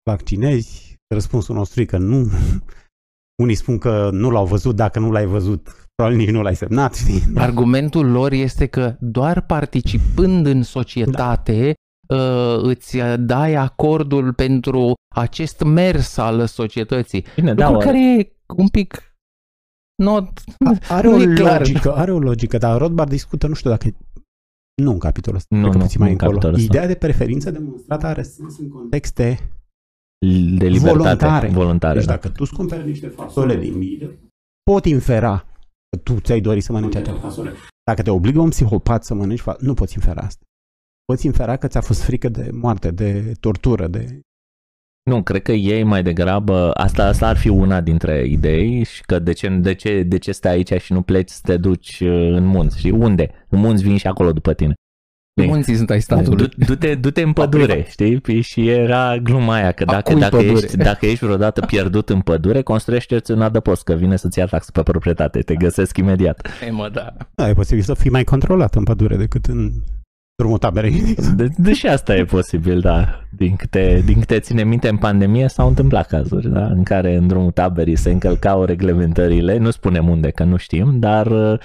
[0.09, 2.28] vaccinezi, Răspunsul nostru e că nu.
[3.43, 6.97] Unii spun că nu l-au văzut, dacă nu l-ai văzut, probabil nici nu l-ai semnat.
[7.36, 11.74] Argumentul lor este că doar participând în societate
[12.07, 12.16] da.
[12.16, 17.26] uh, îți dai acordul pentru acest mers al societății.
[17.36, 19.16] Bine, da, care e un pic
[20.03, 20.30] not,
[20.88, 23.88] are o logică, are o logică, dar Rothbard discută, nu știu dacă
[24.82, 26.57] nu în capitolul ăsta, nu, nu, mai încolo.
[26.57, 29.39] Ideea de preferință demonstrată are sens în contexte
[30.57, 31.47] de libertate voluntare.
[31.47, 32.11] voluntare deci da.
[32.11, 34.09] dacă tu îți cumperi niște fasole din mine,
[34.63, 35.45] pot infera
[35.89, 37.51] că tu ți-ai dorit să mănânci acea fasole.
[37.84, 40.45] Dacă te obligă un psihopat să mănânci, nu poți infera asta.
[41.05, 44.19] Poți infera că ți-a fost frică de moarte, de tortură, de...
[45.09, 49.19] Nu, cred că ei mai degrabă, asta, asta ar fi una dintre idei și că
[49.19, 52.09] de ce, de, ce, de ce stai aici și nu pleci să te duci uh,
[52.09, 53.32] în munți, și unde?
[53.49, 54.74] În munți vin și acolo după tine.
[55.36, 55.48] Bine.
[55.48, 56.48] Munții sunt ai statului.
[56.48, 58.20] Du- Du-te, du-te în pădure, știi?
[58.20, 60.54] Păi Și era gluma aia că A dacă, cui dacă, pădure?
[60.64, 64.72] ești, dacă ești vreodată pierdut în pădure, construiește-ți un adăpost, că vine să-ți ia taxă
[64.72, 66.48] pe proprietate, te găsesc imediat.
[66.68, 67.14] E, mă, da.
[67.36, 69.72] Da, e posibil să fii mai controlat în pădure decât în
[70.36, 71.16] drumul taberei.
[71.36, 73.22] De, deși asta e posibil, da.
[73.32, 76.66] Din câte, din câte ține minte, în pandemie s-au întâmplat cazuri, da?
[76.66, 81.26] În care în drumul taberii se încălcau reglementările, nu spunem unde, că nu știm, dar
[81.26, 81.60] uh,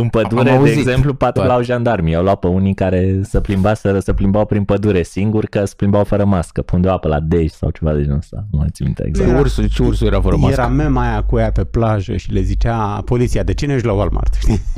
[0.00, 2.14] în pădure, de auzit exemplu, patrulau jandarmii.
[2.14, 6.04] Au luat pe unii care se plimbaseră, se plimbau prin pădure singuri, că se plimbau
[6.04, 8.46] fără mască, pundeau apă la dej sau ceva de genul ăsta.
[8.50, 9.28] Nu mai țin minte exact.
[9.30, 10.60] Era- Ursul, ce ursul era fără mască?
[10.60, 13.92] Era mema aia cu ea pe plajă și le zicea poliția, de cine ești la
[13.92, 14.34] Walmart?
[14.34, 14.60] Știi?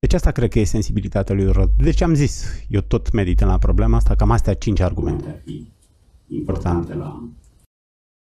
[0.00, 1.70] Deci asta cred că e sensibilitatea lui Rod.
[1.76, 5.66] Deci am zis, eu tot medit la problema asta, cam astea cinci argumente ar fi
[6.28, 7.22] importante la...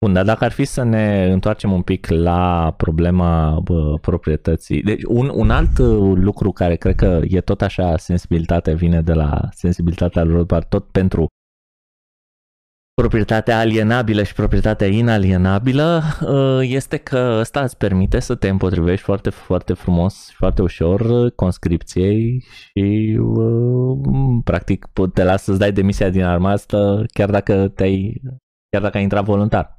[0.00, 4.82] Bun, dar dacă ar fi să ne întoarcem un pic la problema bă, proprietății.
[4.82, 9.12] Deci un, un alt uh, lucru care cred că e tot așa sensibilitate vine de
[9.12, 11.26] la sensibilitatea lui Rothbard tot pentru
[12.94, 19.30] proprietatea alienabilă și proprietatea inalienabilă uh, este că ăsta îți permite să te împotrivești foarte,
[19.30, 23.98] foarte frumos și foarte ușor uh, conscripției și uh,
[24.44, 28.22] practic te lasă să-ți dai demisia din armată chiar dacă te-ai
[28.70, 29.77] chiar dacă ai intrat voluntar.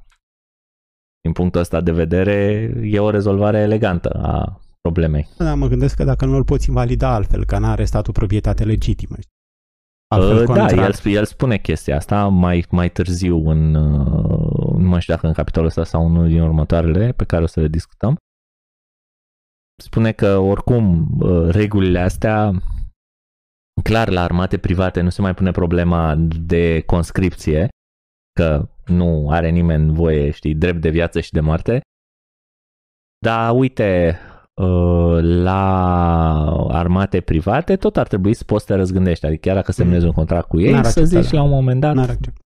[1.20, 5.28] Din punctul ăsta de vedere, e o rezolvare elegantă a problemei.
[5.36, 9.16] Da, mă gândesc că dacă nu îl poți invalida altfel, că n-are statul proprietate legitimă.
[10.16, 15.00] Uh, da, contract- el, el spune chestia asta mai, mai târziu în, uh, nu mai
[15.00, 18.16] știu dacă în capitolul ăsta sau unul din următoarele pe care o să le discutăm.
[19.82, 22.52] Spune că oricum uh, regulile astea
[23.82, 27.68] clar la armate private nu se mai pune problema de conscripție,
[28.32, 31.80] că nu are nimeni voie, știi, drept de viață și de moarte.
[33.18, 34.18] Dar uite,
[34.54, 35.62] uh, la
[36.68, 40.12] armate private tot ar trebui să poți să te răzgândești, adică chiar dacă semnezi un
[40.12, 41.36] contract cu ei, N-ar să accepta, zici da.
[41.38, 42.40] la un moment dat N-ar accepta.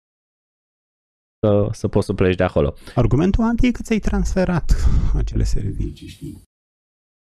[1.47, 2.75] să, să poți să pleci de acolo.
[2.95, 4.73] Argumentul anti e că ți-ai transferat
[5.15, 6.43] acele servicii, știi?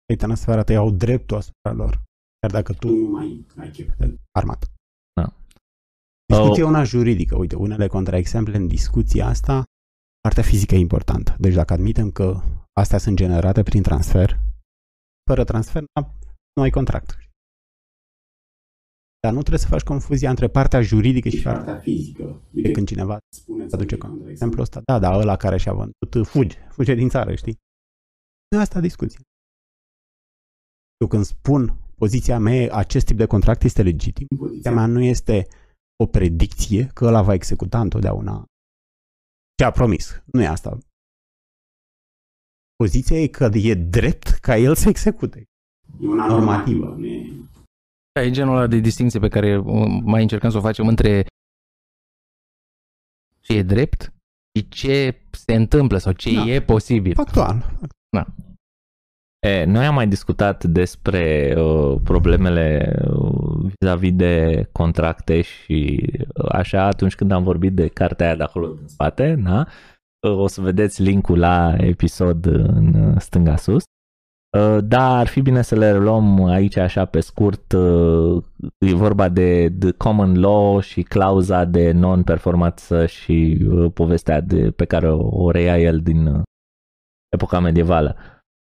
[0.09, 2.03] Ai transferat, ei au dreptul asupra lor.
[2.41, 4.67] Chiar dacă tu nu mai ai chef de armată.
[6.27, 6.37] Da.
[6.37, 6.69] Discuția Oh.
[6.69, 7.37] e una juridică.
[7.37, 9.65] Uite, unele contraexemple în discuția asta,
[10.21, 11.37] partea fizică e importantă.
[11.39, 12.41] Deci dacă admitem că
[12.73, 14.41] astea sunt generate prin transfer,
[15.31, 16.11] fără transfer da,
[16.55, 17.19] nu ai contract.
[19.21, 22.43] Dar nu trebuie să faci confuzia între partea juridică și partea fizică.
[22.55, 26.27] Uite, când cineva spune, îți aduce contra exemplu ăsta, da, da, ăla care și-a vândut,
[26.29, 27.57] fugi, fuge din țară, știi?
[28.51, 29.21] Nu e asta discuția.
[31.01, 35.01] Eu când spun poziția mea, e, acest tip de contract este legitim, poziția mea nu
[35.01, 35.47] este
[36.03, 38.45] o predicție că ăla va executa întotdeauna
[39.59, 40.23] ce a promis.
[40.33, 40.79] Nu e asta.
[42.77, 45.45] Poziția e că e drept ca el să execute.
[46.01, 46.87] E una normativă.
[46.87, 47.33] Nu e...
[48.13, 51.27] Da, e genul ăla de distinție pe care uh, mai încercăm să o facem între
[53.41, 54.13] ce e drept
[54.55, 56.45] și ce se întâmplă sau ce Da.
[56.45, 57.15] e posibil.
[57.15, 57.79] Factual.
[59.47, 66.83] E, noi am mai discutat despre uh, problemele uh, vis-a-vis de contracte și uh, așa
[66.87, 69.67] atunci când am vorbit de cartea aia de acolo din spate, da?
[70.29, 73.83] Uh, o să vedeți linkul la episod în uh, stânga sus.
[74.59, 77.73] Uh, Da, ar fi bine să le luăm aici așa pe scurt.
[77.73, 78.43] uh,
[78.79, 84.85] E vorba de, de common law și clauza de non-performanță și uh, povestea de, pe
[84.85, 86.43] care o, o reia el din uh,
[87.29, 88.17] epoca medievală.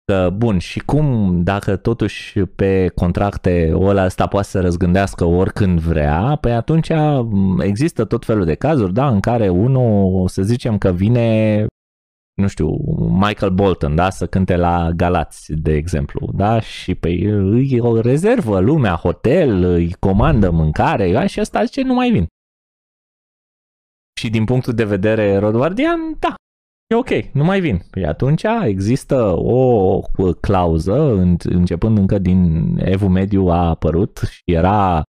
[0.04, 6.38] Că, bun, și cum dacă totuși pe contracte ăla ăsta poate să răzgândească oricând vrea,
[6.40, 6.88] păi atunci
[7.22, 11.66] m, există tot felul de cazuri, da, în care unul, să zicem că vine
[12.34, 12.68] nu știu,
[13.08, 18.60] Michael Bolton, da, să cânte la Galați, de exemplu, da, și pe îi o rezervă
[18.60, 22.26] lumea, hotel, îi comandă mâncare, da, și ăsta zice nu mai vin.
[24.20, 26.34] Și din punctul de vedere rodvardian, da,
[26.94, 27.82] e ok, nu mai vin.
[27.90, 30.00] Păi atunci există o
[30.40, 35.02] clauză, în- începând încă din Evul Mediu a apărut și era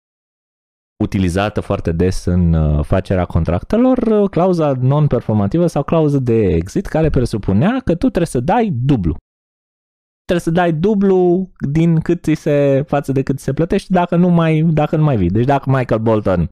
[1.05, 7.11] utilizată foarte des în uh, facerea contractelor, uh, clauza non-performativă sau clauză de exit care
[7.11, 9.17] presupunea că tu trebuie să dai dublu.
[10.25, 14.17] Trebuie să dai dublu din cât ți se, față de cât ți se plătește dacă
[14.17, 15.31] nu mai, dacă nu mai vii.
[15.31, 16.49] Deci dacă Michael Bolton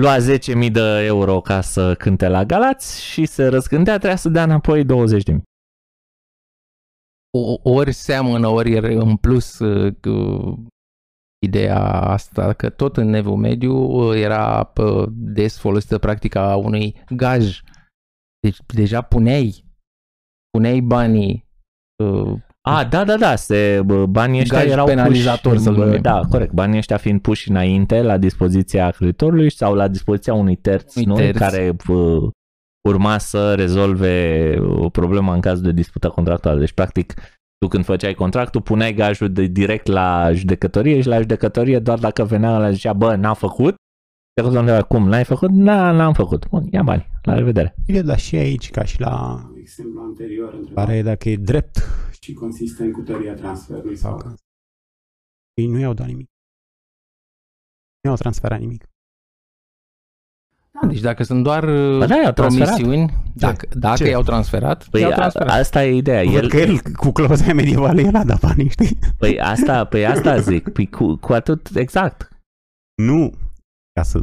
[0.00, 4.42] lua 10.000 de euro ca să cânte la Galați și se răzgândea, trebuia să dea
[4.42, 5.42] înapoi 20.000.
[7.36, 10.10] O- ori seamănă, ori e în plus uh, cu
[11.46, 17.60] ideea asta că tot în Evul Mediu uh, era uh, des folosită practica unui gaj.
[18.40, 19.64] Deci deja puneai,
[20.50, 21.46] puneai banii
[22.04, 25.84] uh, A, da, da, da, se, bă, banii ăștia Gaj erau penalizator, puși, să-l bă,
[25.84, 26.00] numim.
[26.00, 30.94] Da, corect, banii ăștia fiind puși înainte la dispoziția creditorului sau la dispoziția unui terț,
[30.94, 31.14] Unui nu?
[31.14, 31.38] terț.
[31.38, 32.28] care bă,
[32.88, 36.58] urma să rezolve o problemă în caz de dispută contractuală.
[36.58, 37.14] Deci, practic,
[37.58, 42.24] tu când făceai contractul, puneai gajul de, direct la judecătorie și la judecătorie doar dacă
[42.24, 43.74] venea la zicea, bă, n-a făcut,
[44.34, 45.50] te întreba, cum, n-ai făcut?
[45.50, 46.48] Da, n-am făcut.
[46.48, 47.74] Bun, ia bani, la revedere.
[47.86, 51.78] E, dar și aici, ca și la exemplu anterior, întrebarea e dacă e drept
[52.20, 54.34] și consistent cu teoria transferului sau că
[55.54, 56.28] ei nu i-au dat nimic.
[58.00, 58.88] Nu i-au transferat nimic.
[60.88, 61.64] Deci dacă sunt doar
[61.98, 62.74] Bă, da, i-au transferat.
[62.74, 64.08] promisiuni, dacă, dacă Ce?
[64.08, 65.58] i-au transferat, Păi i-au a, transferat.
[65.60, 66.22] asta e ideea.
[66.22, 66.34] El...
[66.42, 68.98] El, Că el, cu clauza aia medievală, el a dat banii, știi?
[69.18, 72.28] Păi asta, păi asta zic, păi cu, cu atât, exact.
[73.02, 73.32] Nu
[73.94, 74.20] ca să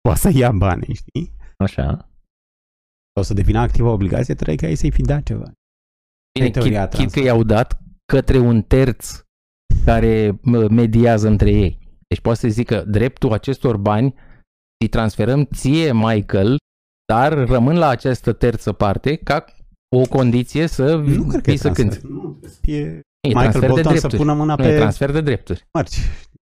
[0.00, 1.34] poată să ia banii, știi?
[1.58, 2.10] Așa.
[3.14, 5.52] Sau să devină activă obligație, trebuie ca ei să-i fi dat ceva.
[6.34, 7.24] Bine, e teoria chit, chit că transfer.
[7.24, 7.80] i-au dat
[8.12, 9.22] către un terț
[9.84, 11.78] care mă, mediază între ei.
[12.08, 14.14] Deci poate să zică dreptul acestor bani
[14.80, 16.56] îi transferăm ție, Michael,
[17.12, 19.44] dar rămân la această terță parte ca
[19.96, 21.86] o condiție să Nu cred că vii e să transfer.
[22.00, 22.06] cânti.
[22.12, 22.80] Nu, trebuie să fie
[23.20, 24.16] E Michael transfer de Bolton să drepturi.
[24.22, 25.66] pună mâna Nu e pe transfer de drepturi.
[25.72, 25.96] mărci.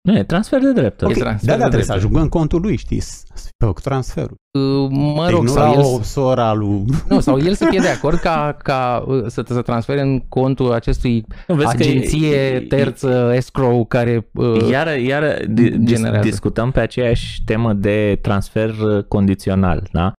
[0.01, 1.11] Nu, e transfer de drepturi.
[1.11, 1.99] E Ok, transfer da, de da, trebuie să drepturi.
[1.99, 3.01] ajungă în contul lui, știi?
[3.01, 4.35] Să să fie făcut transferul.
[4.59, 6.85] Uh, Mă Deci rog, nu sau la el, o soră a lui...
[7.09, 10.73] nu, sau el să fie de acord ca, ca uh, să, să transfere în contul
[10.73, 16.29] acestui Nu, vezi că agenție e- terță, escrow, care uh, Iar, iar di- dis- generează.
[16.29, 20.13] discutăm pe aceeași temă de transfer uh, condițional, da?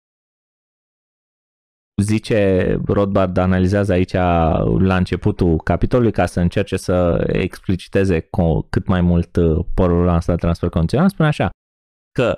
[1.99, 4.13] Zice Rothbard, analizează aici
[4.79, 10.31] la începutul capitolului ca să încerce să expliciteze co- cât mai mult uh, porul ăsta
[10.31, 11.49] de transfer condițional, spune așa
[12.11, 12.37] că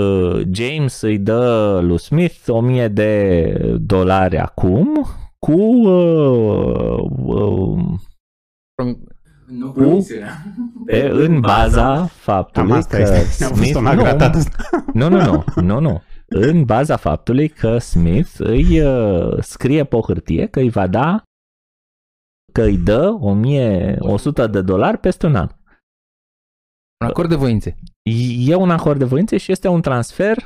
[0.00, 5.06] uh, James îi dă lui Smith 1000 de dolari acum
[5.38, 7.84] cu uh, uh,
[9.46, 10.06] nu Cu-
[10.86, 13.44] pe, în baza faptului Cam asta că este.
[13.44, 14.36] A fost Smith, un nu, agratat.
[14.92, 16.02] nu, nu, nu, nu, nu.
[16.38, 21.22] În baza faptului că Smith îi uh, scrie pe o hârtie că îi va da
[22.52, 25.48] că îi dă 1100 de dolari peste un an.
[27.00, 27.76] Un acord de voințe.
[28.46, 30.36] E un acord de voințe și este un transfer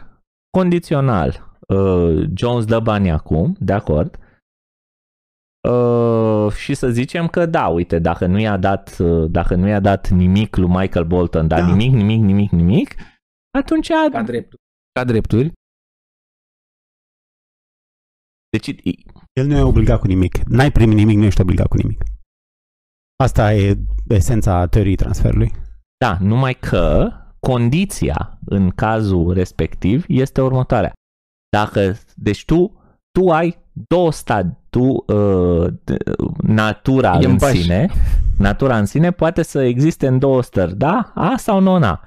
[0.51, 1.57] condițional.
[1.69, 4.19] Uh, Jones dă bani acum, de acord.
[5.69, 9.81] Uh, și să zicem că da, uite, dacă nu i-a dat, uh, dacă nu i-a
[9.81, 11.67] dat nimic lui Michael Bolton, dar Da.
[11.67, 12.95] nimic, nimic, nimic, nimic,
[13.59, 14.62] atunci Ca drepturi.
[14.93, 15.53] Ca drepturi.
[18.51, 18.74] Deci
[19.32, 20.39] El nu e obligat cu nimic.
[20.39, 22.02] N-ai primit nimic, nu ești obligat cu nimic.
[23.22, 23.78] Asta e
[24.09, 25.52] esența teoriei transferului.
[26.05, 27.10] Da, numai că
[27.40, 30.93] condiția în cazul respectiv este următoarea.
[31.56, 33.59] Dacă, deci tu, tu ai
[33.89, 35.97] două stadii, tu, uh, d-
[36.43, 37.60] natura E în în pași.
[37.62, 37.89] sine,
[38.39, 41.12] natura în sine poate să existe în două stări, da?
[41.14, 42.01] A sau non A.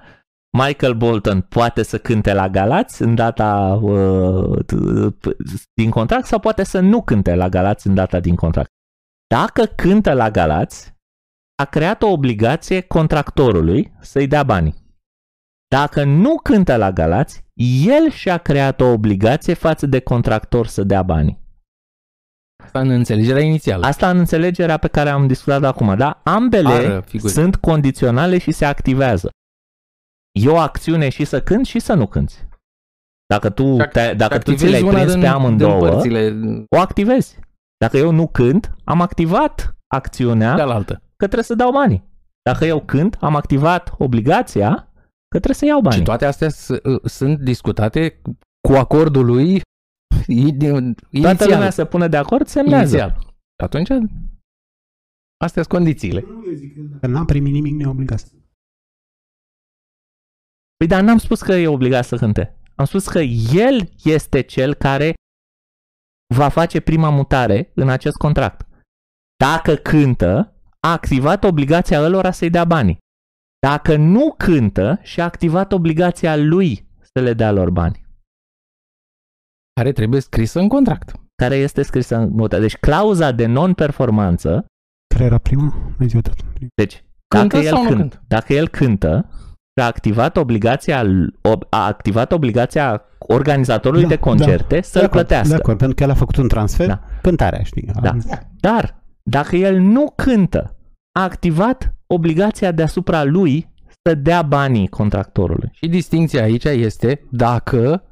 [0.57, 5.35] Michael Bolton poate să cânte la Galați în data uh, t-
[5.73, 8.69] din contract sau poate să nu cânte la Galați în data din contract.
[9.27, 10.93] Dacă cântă la Galați,
[11.55, 14.75] a creat o obligație contractorului să-i dea banii.
[15.67, 17.43] Dacă nu cântă la Galați,
[17.85, 21.41] el și-a creat o obligație față de contractor să dea banii.
[22.63, 23.85] Asta în înțelegerea inițială.
[23.85, 26.21] Asta în înțelegerea pe care am discutat acum, da?
[26.23, 27.31] Ambele Ară, figuri.
[27.31, 29.29] sunt condiționale și se activează.
[30.39, 32.33] E o acțiune și să cânti și să nu cânti.
[33.25, 35.35] Dacă tu, Și ac- te, dacă tu ți Activezi le-ai una prins din- pe din
[35.35, 36.35] amândouă, părțile
[36.75, 37.39] o activezi.
[37.77, 40.93] Dacă eu nu cânt, am activat acțiunea cealaltă.
[40.93, 42.03] că trebuie să dau banii.
[42.49, 44.71] Dacă eu cânt, am activat obligația
[45.27, 45.97] că trebuie să iau banii.
[45.97, 48.21] Și toate astea s- uh, sunt discutate
[48.67, 49.61] cu acordul lui
[50.27, 51.49] i- din- Toată inițial.
[51.49, 52.95] lumea se pune de acord, semnează.
[52.97, 53.35] inițial.
[53.63, 53.87] Atunci,
[55.37, 56.25] astea sunt condițiile.
[56.99, 58.19] Că n-a primit nimic, nu e obligat.
[58.19, 58.27] să-
[60.83, 62.55] Păi dar n-am spus că e obligat să cânte.
[62.75, 63.19] Am spus că
[63.53, 65.13] el este cel care
[66.35, 68.67] va face prima mutare în acest contract.
[69.43, 72.97] Dacă cântă, a activat obligația ălora să-i dea banii.
[73.59, 78.05] Dacă nu cântă, și-a activat obligația lui să le dea lor bani.
[79.73, 81.13] Care trebuie scrisă în contract.
[81.35, 82.59] Care este scrisă în notă.
[82.59, 84.65] Deci clauza de non-performanță
[85.13, 85.93] Care era prima?
[85.97, 86.43] Mai zi odată.
[86.75, 88.23] Deci, Cântă dacă el, sau nu cânt, cântă?
[88.27, 89.42] dacă el cântă și
[89.81, 91.03] a activat obligația,
[91.49, 95.47] ob- a activat obligația organizatorului Da, de concerte De să-l acord, plătească.
[95.47, 96.99] De acord, pentru că el a făcut un transfer, Da.
[97.21, 97.89] cântarea, știi?
[98.01, 98.15] Da.
[98.59, 100.75] Dar, dacă el nu cântă,
[101.19, 103.71] a activat obligația deasupra lui
[104.07, 105.69] să dea banii contractorului.
[105.73, 108.03] Și distinția aici este dacă,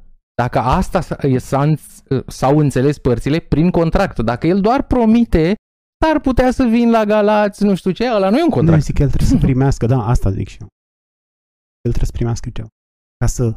[0.42, 1.72] dacă asta s-a, s-a,
[2.26, 4.18] s-au înțeles părțile prin contract.
[4.22, 5.54] Dacă el doar promite
[6.04, 8.82] s-ar putea să vin la Galați, nu știu ce, ăla nu e un Nu, contract.
[8.82, 10.66] zic că el trebuie să primească, da, asta zic și eu.
[11.82, 12.68] El trebuie să primească ceva.
[13.18, 13.54] Ca să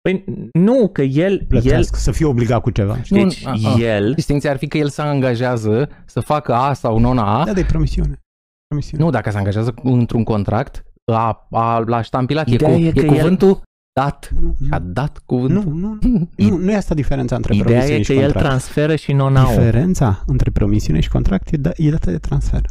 [0.00, 3.02] Păi nu, că el, el plătească, să fie obligat cu ceva.
[3.02, 3.22] știi?
[3.22, 3.78] Nu, deci a, a.
[3.78, 7.44] el, Distinția ar fi că el se angajează să facă A sau nona A.
[7.44, 8.20] Da, de promisiune.
[8.66, 9.04] promisiune.
[9.04, 12.48] Nu, dacă se angajează într-un contract, a, a, l-a ștampilat.
[12.48, 13.62] E, cu, Ideea e e, că el- cuvântul
[14.00, 14.32] dat.
[14.40, 15.72] nu, Și a nu, dat nu, cuvântul.
[15.72, 15.98] nu,
[16.36, 18.46] nu, nu e asta diferența între ideea promisiune e și că el contract.
[18.46, 19.46] transferă și non-au.
[19.48, 22.62] Diferența între promisiune și contract e, da, e dată de transfer.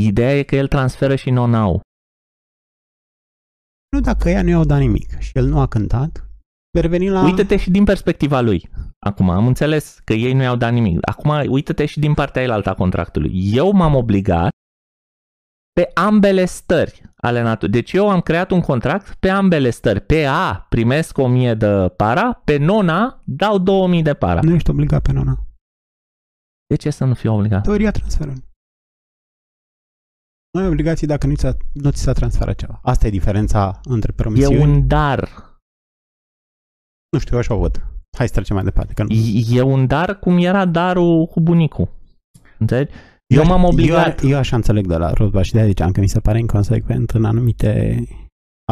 [0.00, 1.80] Ideea e că el transferă și non-au.
[4.00, 6.30] Nu dacă ea nu i-au dat nimic și el nu a cântat,
[6.70, 7.24] vei reveni la...
[7.24, 8.70] Uită-te și din perspectiva lui.
[8.98, 10.98] Acum, am înțeles că ei nu i-au dat nimic.
[11.00, 13.30] Acum, uită-te și din partea elaltă a contractului.
[13.52, 14.50] Eu m-am obligat
[15.72, 17.72] pe ambele stări ale naturii.
[17.72, 20.00] Deci eu am creat un contract pe ambele stări.
[20.00, 24.40] Pe A primesc 1000 de para, pe non-A dau 2000 de para.
[24.42, 25.38] Nu ești obligat pe nona.
[26.66, 27.62] De ce să nu fiu obligat?
[27.62, 28.48] Teoria transferului.
[30.52, 32.80] Nu ai obligații dacă nu ți, s-a, nu ți s-a transferat ceva.
[32.82, 34.62] Asta e diferența între E promisiuni.
[34.62, 35.28] un dar.
[37.12, 37.84] Nu știu, eu așa o văd.
[38.16, 38.92] Hai să trecem mai departe.
[38.92, 39.14] Că nu.
[39.48, 41.88] E un dar cum era darul cu bunicul.
[42.58, 42.92] Înțelegi?
[43.26, 44.22] Eu m-am obligat.
[44.22, 46.38] Eu, eu așa înțeleg de la Rothbard și de aia ziceam că mi se pare
[46.38, 48.04] inconsecvent în anumite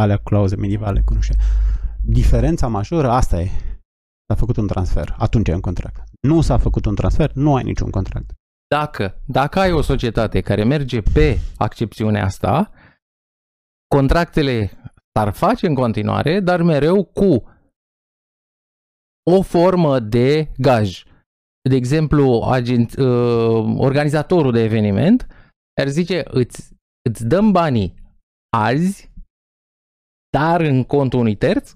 [0.01, 1.37] alea clauze medievale, cu nu știu.
[2.03, 3.51] Diferența majoră, asta e.
[4.29, 5.15] S-a făcut un transfer.
[5.19, 6.03] Atunci ai un contract.
[6.21, 8.33] Nu s-a făcut un transfer, nu ai niciun contract.
[8.69, 12.73] Dacă, dacă ai o societate care merge pe accepțiunea asta,
[13.95, 14.71] contractele
[15.13, 17.45] s-ar face în continuare, dar mereu cu
[19.31, 21.03] o formă de gaj.
[21.69, 25.27] De exemplu, agent, uh, organizatorul de eveniment
[25.81, 26.75] ar zice, îți,
[27.09, 27.95] îți dăm banii
[28.57, 29.11] azi,
[30.31, 31.75] dar în contul unui terț.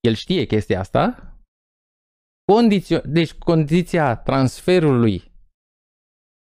[0.00, 1.35] El știe chestia asta,
[2.52, 5.32] Condițio- deci condiția transferului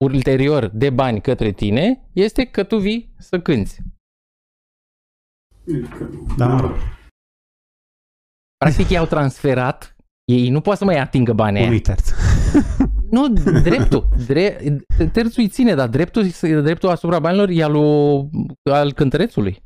[0.04, 3.82] ulterior de bani către tine este că tu vii să cânți.
[6.38, 6.72] Da, mă rog.
[8.58, 9.96] Practic ei au transferat,
[10.32, 11.68] ei nu poate să mai atingă banii aia.
[11.68, 12.10] Unui terț.
[13.12, 13.28] Nu,
[13.62, 14.08] dreptul.
[14.26, 14.78] Dre-
[15.12, 18.30] terțul îi ține, dar dreptul, dreptul asupra banilor e al, lui-
[18.64, 19.64] al cântărețului.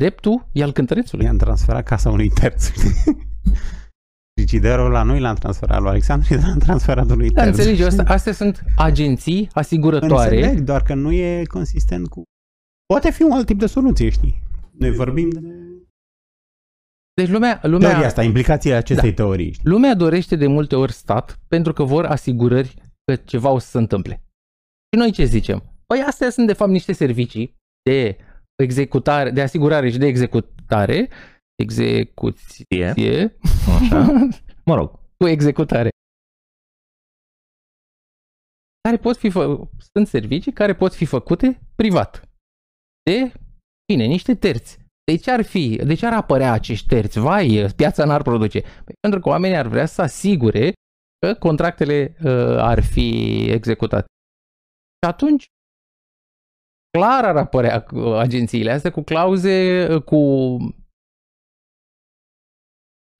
[0.00, 1.24] Dreptul e al cântărețului.
[1.24, 2.68] I-am transferat casa unui terț.
[4.46, 7.56] Frigiderul la noi l-am transferat lui Alexandru și l-am transferat lui Da, terț.
[7.56, 10.36] înțelegi, astea, astea sunt agenții asigurătoare.
[10.36, 12.22] Înțeleg, doar că nu e consistent cu...
[12.86, 14.42] Poate fi un alt tip de soluție, știi?
[14.78, 15.40] Noi vorbim de
[17.14, 19.14] Deci lumea, teoria lumea, asta, implicațiile acestei Da.
[19.14, 19.68] teorii, știi?
[19.68, 22.74] lumea dorește de multe ori stat pentru că vor asigurări
[23.04, 24.14] că ceva o să se întâmple.
[24.92, 25.62] Și noi ce zicem?
[25.86, 28.16] Păi astea sunt de fapt niște servicii de
[28.62, 31.08] executare, de asigurare și de executare,
[31.62, 33.36] execuție, E,
[33.76, 34.28] așa.
[34.64, 35.88] Mă rog, cu executare.
[38.80, 42.28] Care pot fi fă- sunt servicii care pot fi făcute privat.
[43.02, 43.32] De,
[43.92, 44.78] bine, niște terți.
[45.04, 47.18] De ce ar fi, de ce ar apărea acești terți?
[47.18, 48.60] Vai, piața n-ar produce.
[48.60, 50.72] Păi, pentru că oamenii ar vrea să asigure
[51.18, 53.10] că contractele uh, ar fi
[53.50, 54.06] executate.
[55.04, 55.44] Și atunci,
[56.98, 60.16] clar ar apărea uh, agențiile astea cu clauze, uh, cu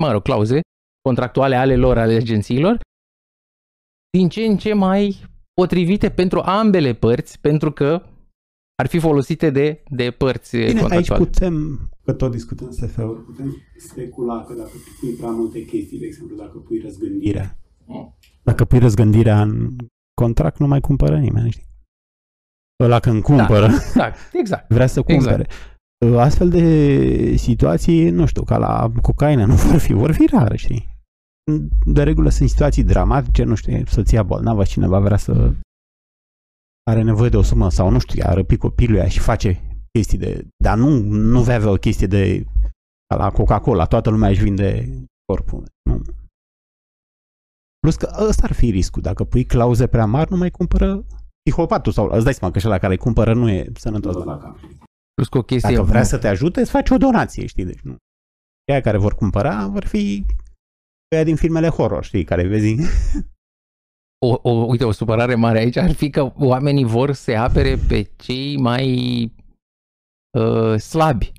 [0.02, 0.60] mă rog, clauze
[1.02, 2.78] contractuale ale lor, ale agențiilor,
[4.18, 5.24] din ce în ce mai
[5.60, 8.02] potrivite pentru ambele părți, pentru că
[8.82, 11.24] ar fi folosite de, de părți Bine, aici contractuale.
[11.24, 16.06] putem, că tot discutăm SF-uri, putem specula că dacă tu pui prea multe chestii, de
[16.06, 17.58] exemplu, dacă pui răzgândirea,
[18.42, 19.76] dacă pui răzgândirea în
[20.20, 21.64] contract, nu mai cumpără nimeni, știi?
[22.84, 24.70] Ăla când cumpără, Exact, exact.
[24.72, 25.46] vrea să cumpere.
[26.16, 30.88] Astfel de situații, nu știu, ca la cocaină, nu vor fi, vor fi rare, știi?
[31.84, 35.52] De regulă sunt situații dramatice, nu știu, e soția bolnavă, cineva vrea să
[36.90, 40.18] are nevoie de o sumă sau nu știu, a răpit copilul ea și face chestii
[40.18, 40.46] de...
[40.64, 42.44] Dar nu, nu vei avea o chestie de...
[43.06, 44.88] ca la Coca-Cola, toată lumea își vinde
[45.24, 45.64] corpul.
[45.90, 46.02] Nu.
[47.78, 49.02] Plus că ăsta ar fi riscul.
[49.02, 51.04] Dacă pui clauze prea mari, nu mai cumpără
[51.42, 54.58] psihopatul sau îți dai seama că ăla care îi cumpără nu e sănătos la cap.
[55.16, 55.74] Plus că o chestie...
[55.74, 57.64] Dacă vrea să te ajute, îți faci o donație, știi?
[57.64, 57.96] Deci nu.
[58.70, 60.24] Aia care vor cumpăra vor fi
[61.14, 62.76] aia din filmele horror, știi, care vezi.
[64.26, 67.76] o, o, uite, o supărare mare aici ar fi că oamenii vor să se apere
[67.88, 68.88] pe cei mai
[70.38, 71.32] uh, slabi.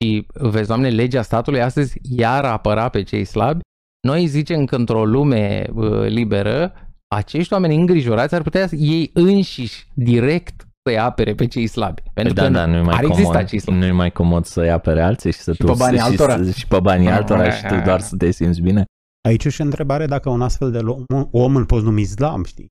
[0.00, 3.60] Și vezi, doamne, legea statului astăzi iar apăra pe cei slabi.
[4.06, 6.72] Noi zicem că într-o lume uh, liberă,
[7.14, 12.02] acești oameni îngrijorați ar putea ei înșiși direct să-i apere pe cei slabi.
[12.14, 13.78] Pentru da, că da, nu e mai ar comod, exista cei slabi.
[13.78, 16.36] nu e mai comod să-i apere alții și să Și tu pe banii și, altora.
[16.36, 18.84] Și, și pe banii altora și tu doar să te simți bine.
[19.28, 22.68] Aici și întrebare dacă un astfel de om, om îl poți numi slam, știi?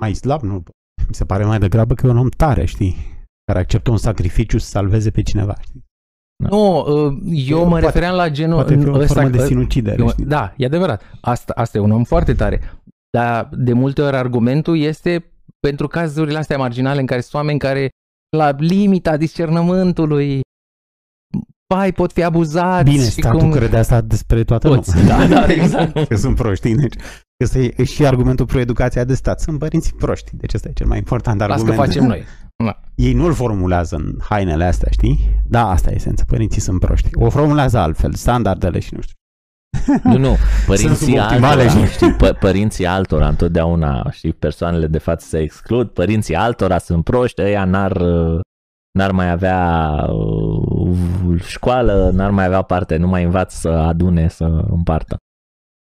[0.00, 0.62] Mai slab, nu.
[1.08, 2.96] Mi se pare mai degrabă că e un om tare, știi?
[3.44, 5.84] Care acceptă un sacrificiu să salveze pe cineva, știi?
[6.42, 6.48] Da.
[6.48, 8.54] Nu, uh, eu mă poate, refeream la genul...
[8.54, 11.02] Poate fi o ăsta, formă de sinucidere, eu, Da, e adevărat.
[11.20, 12.60] Asta, asta e un om foarte tare.
[13.10, 17.88] Dar de multe ori argumentul este pentru cazurile astea marginale în care sunt oameni care
[18.36, 20.40] la limita discernământului
[21.66, 22.90] pai pot fi abuzați.
[22.90, 23.50] Bine, statul cum...
[23.50, 25.04] crede asta despre toată lumea.
[25.06, 26.08] Da, da, exact.
[26.08, 26.94] că sunt proști, deci
[27.44, 29.40] Asta e și argumentul pro educația de stat.
[29.40, 31.78] Sunt părinții proști, deci ăsta e cel mai important Las argument.
[31.78, 32.24] că facem noi.
[32.56, 32.80] Da.
[32.94, 35.42] Ei nu-l formulează în hainele astea, știi?
[35.44, 36.24] Da, asta e esența.
[36.26, 37.08] Părinții sunt proști.
[37.12, 39.14] O formulează altfel, standardele și nu știu.
[40.02, 40.36] Nu, nu,
[40.66, 46.78] părinții altora, știi, pă- părinții altora întotdeauna, știi, persoanele de față se exclud, părinții altora
[46.78, 48.02] sunt proști, ăia n-ar,
[48.90, 54.44] n-ar mai avea uh, școală, n-ar mai avea parte, nu mai învață să adune, să
[54.70, 55.16] împartă.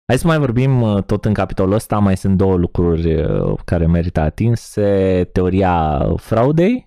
[0.08, 3.86] Hai să mai vorbim uh, tot în capitolul ăsta, mai sunt două lucruri uh, care
[3.88, 6.86] merită atinse, teoria fraudei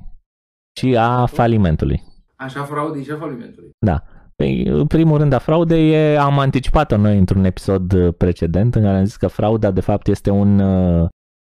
[0.80, 2.02] și a falimentului.
[2.36, 3.70] Așa, fraudei și a falimentului.
[3.78, 4.02] Da.
[4.36, 8.82] Păi, în primul rând, a fraudei e, am anticipat-o noi într-un episod uh, precedent în
[8.82, 10.58] care am zis că frauda de fapt este un,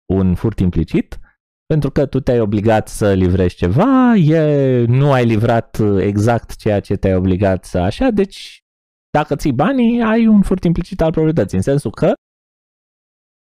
[0.06, 1.20] un furt implicit.
[1.66, 6.96] Pentru că tu te-ai obligat să livrezi ceva, e, nu ai livrat exact ceea ce
[6.96, 8.64] te-ai obligat să așa, deci
[9.10, 12.14] dacă ții banii, ai un furt implicit al proprietății, în sensul că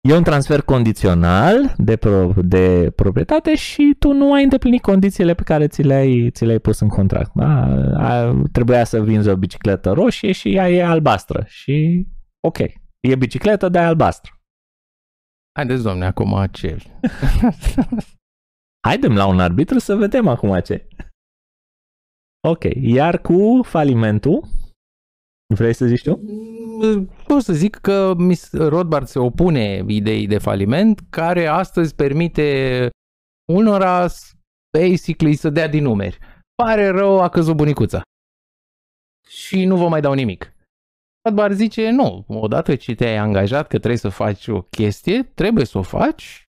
[0.09, 5.43] e un transfer condițional de, pro, de proprietate și tu nu ai îndeplinit condițiile pe
[5.43, 7.31] care ți le-ai, ți le-ai pus în contract.
[7.33, 7.63] Da?
[7.97, 11.43] A, trebuia să vinzi o bicicletă roșie și ea e albastră.
[11.47, 12.07] Și
[12.47, 12.57] ok,
[12.99, 14.31] e bicicletă, dar e albastră.
[15.57, 16.77] Haideți, domne, acum ce?
[18.87, 20.87] Haidem la un arbitru să vedem acum ce.
[22.47, 24.47] Ok, iar cu falimentul,
[25.53, 26.19] Vrei să zici tu?
[27.27, 28.15] Pot să zic că
[28.51, 32.89] Rothbard se opune ideii de faliment, care astăzi permite
[33.51, 34.07] unora
[34.77, 36.17] basically să dea din numeri.
[36.63, 38.01] Pare rău, a căzut bunicuța.
[39.27, 40.53] Și nu vă mai dau nimic.
[41.23, 45.77] Rothbard zice, nu, odată ce te-ai angajat că trebuie să faci o chestie, trebuie să
[45.77, 46.45] o faci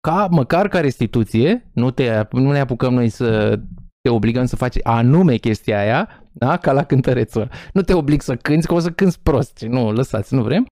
[0.00, 3.60] ca măcar ca restituție, nu, te, nu ne apucăm noi să
[4.00, 6.58] te obligăm să faci anume chestia aia, da?
[6.58, 9.60] Ca la cântărețul Nu te oblig să cânti, că o să cânti prost.
[9.60, 10.66] Nu, lăsați, nu vrem.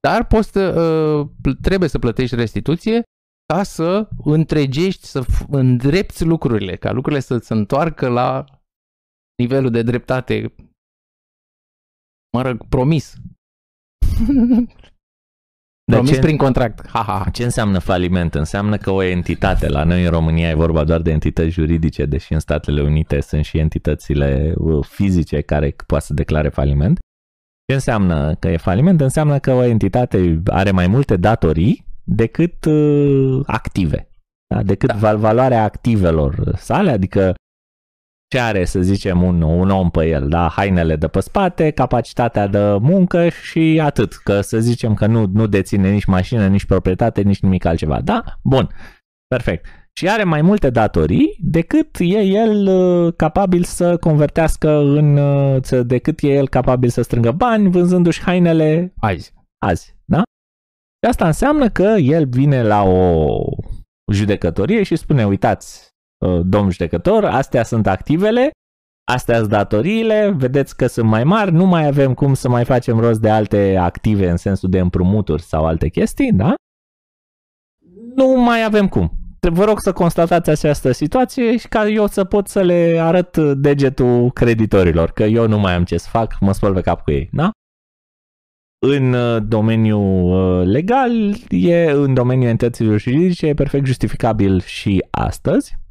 [0.00, 0.80] Dar poți să,
[1.44, 3.02] uh, trebuie să plătești restituție
[3.52, 8.44] ca să întregești, să îndrepți lucrurile, ca lucrurile să se întoarcă la
[9.42, 10.54] nivelul de dreptate,
[12.36, 13.14] mă rog, promis.
[15.92, 16.88] Promis ce, prin contract.
[16.88, 17.30] Ha, ha.
[17.32, 18.34] Ce înseamnă faliment?
[18.34, 22.32] Înseamnă că o entitate, la noi în România e vorba doar de entități juridice, deși
[22.32, 26.98] în Statele Unite sunt și entitățile uh, fizice care poate să declare faliment.
[27.66, 29.00] Ce înseamnă că e faliment?
[29.00, 34.08] Înseamnă că o entitate are mai multe datorii decât uh, active.
[34.54, 34.62] Da?
[34.62, 35.16] Decât da.
[35.16, 37.34] valoarea activelor sale, adică
[38.28, 40.48] ce are, să zicem, un, un om pe el, da?
[40.48, 45.46] hainele de pe spate, capacitatea de muncă și atât, că să zicem că nu, nu
[45.46, 48.24] deține nici mașină, nici proprietate, nici nimic altceva, da?
[48.42, 48.68] Bun,
[49.26, 49.66] perfect.
[49.92, 56.18] Și are mai multe datorii decât e el uh, capabil să convertească în, uh, decât
[56.22, 59.32] e el capabil să strângă bani vânzându-și hainele azi.
[59.66, 60.22] Azi, da?
[61.02, 63.36] Și asta înseamnă că el vine la o
[64.12, 65.87] judecătorie și spune, uitați, Uh,
[66.42, 68.50] domn judecător, astea sunt activele,
[69.08, 72.98] astea sunt datoriile, vedeți că sunt mai mari, nu mai avem cum să mai facem
[72.98, 76.54] rost de alte active în sensul de împrumuturi sau alte chestii, da?
[78.14, 79.12] Nu mai avem cum.
[79.40, 84.30] Vă rog să constatați această situație și ca eu să pot să le arăt degetul
[84.30, 87.28] creditorilor, că eu nu mai am ce să fac, mă spăl pe cap cu ei,
[87.32, 87.50] da?
[88.86, 95.74] În uh, domeniul uh, legal, e în domeniul entităților juridice, e perfect justificabil și astăzi,
[95.74, 95.87] Ă,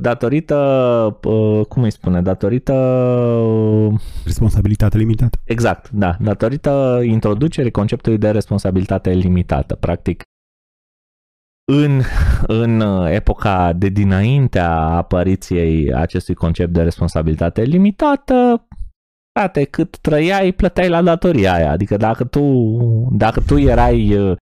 [0.00, 0.54] datorită,
[1.24, 2.72] ă, cum îi spune, datorită...
[4.24, 5.38] Responsabilitate limitată.
[5.44, 9.74] Exact, da, datorită introducerii conceptului de responsabilitate limitată.
[9.74, 10.22] Practic,
[11.72, 12.00] în,
[12.46, 18.66] în epoca de dinaintea apariției acestui concept de responsabilitate limitată,
[19.38, 21.70] frate, cât trăiai, plăteai la datoria aia.
[21.70, 22.42] Adică dacă tu,
[23.12, 24.36] dacă tu erai ă,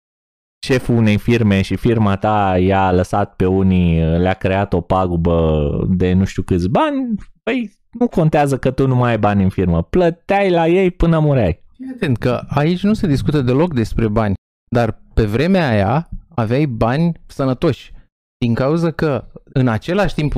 [0.65, 6.13] șeful unei firme și firma ta i-a lăsat pe unii, le-a creat o pagubă de
[6.13, 9.83] nu știu câți bani, păi nu contează că tu nu mai ai bani în firmă.
[9.83, 11.63] Plăteai la ei până mureai.
[11.95, 14.33] Atent că aici nu se discută deloc despre bani,
[14.75, 17.93] dar pe vremea aia aveai bani sănătoși.
[18.37, 20.33] Din cauza că în același timp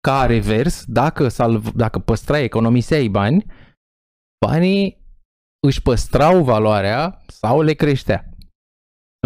[0.00, 3.46] ca revers, dacă, salv, dacă păstrai, economiseai bani,
[4.46, 5.06] banii
[5.66, 8.28] își păstrau valoarea sau le creștea.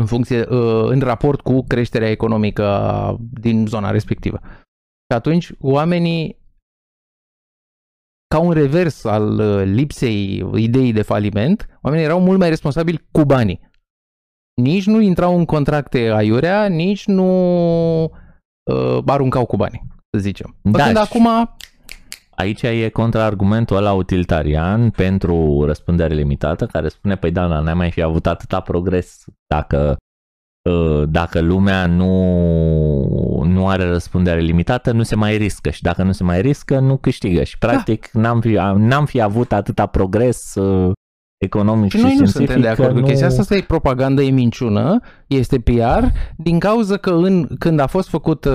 [0.00, 4.40] În funcție, uh, în raport cu creșterea economică din zona respectivă.
[5.10, 6.40] Și atunci oamenii
[8.34, 13.24] ca un revers al uh, lipsei ideii de faliment, oamenii erau mult mai responsabili cu
[13.24, 13.70] banii.
[14.54, 17.28] Nici nu intrau în contracte aiurea, nici nu
[18.04, 20.56] uh, aruncau cu banii, să zicem.
[20.62, 21.28] Da, Când acum...
[22.42, 28.02] Aici e contraargumentul ăla utilitarian pentru răspundere limitată, care spune, păi da, n-ai mai fi
[28.02, 29.96] avut atâta progres dacă
[30.70, 36.12] Uh, dacă lumea nu, nu are răspundere limitată, nu se mai riscă și dacă nu
[36.12, 38.20] se mai riscă, nu câștigă și practic da.
[38.20, 40.92] n-am, fi, n-am fi avut atâta progres uh,
[41.42, 43.00] economic și, și noi nu suntem de acord nu...
[43.00, 46.04] cu chestia asta, asta e propagandă, e minciună, este PR,
[46.36, 48.50] din cauza că în, când a fost făcută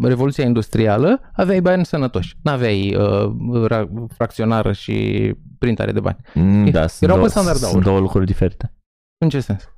[0.00, 3.84] uh, Revoluția Industrială, aveai bani sănătoși, n-aveai uh,
[4.14, 4.94] fracționară și
[5.58, 6.16] printare de bani.
[6.34, 8.72] Mm, da, Erau sunt, pe standard sunt două lucruri diferite.
[9.18, 9.68] În ce sens?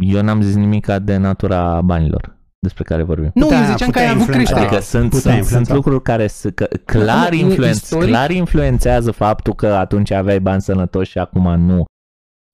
[0.00, 2.33] eu n-am zis nimic de natura banilor
[2.64, 3.30] despre care vorbim.
[3.34, 4.60] Nu, putea, eu ziceam că ai avut creștere.
[4.60, 10.40] Adică sunt, sunt, sunt lucruri care că, clar, influenț, clar influențează faptul că atunci aveai
[10.40, 11.84] bani sănătoși și acum nu.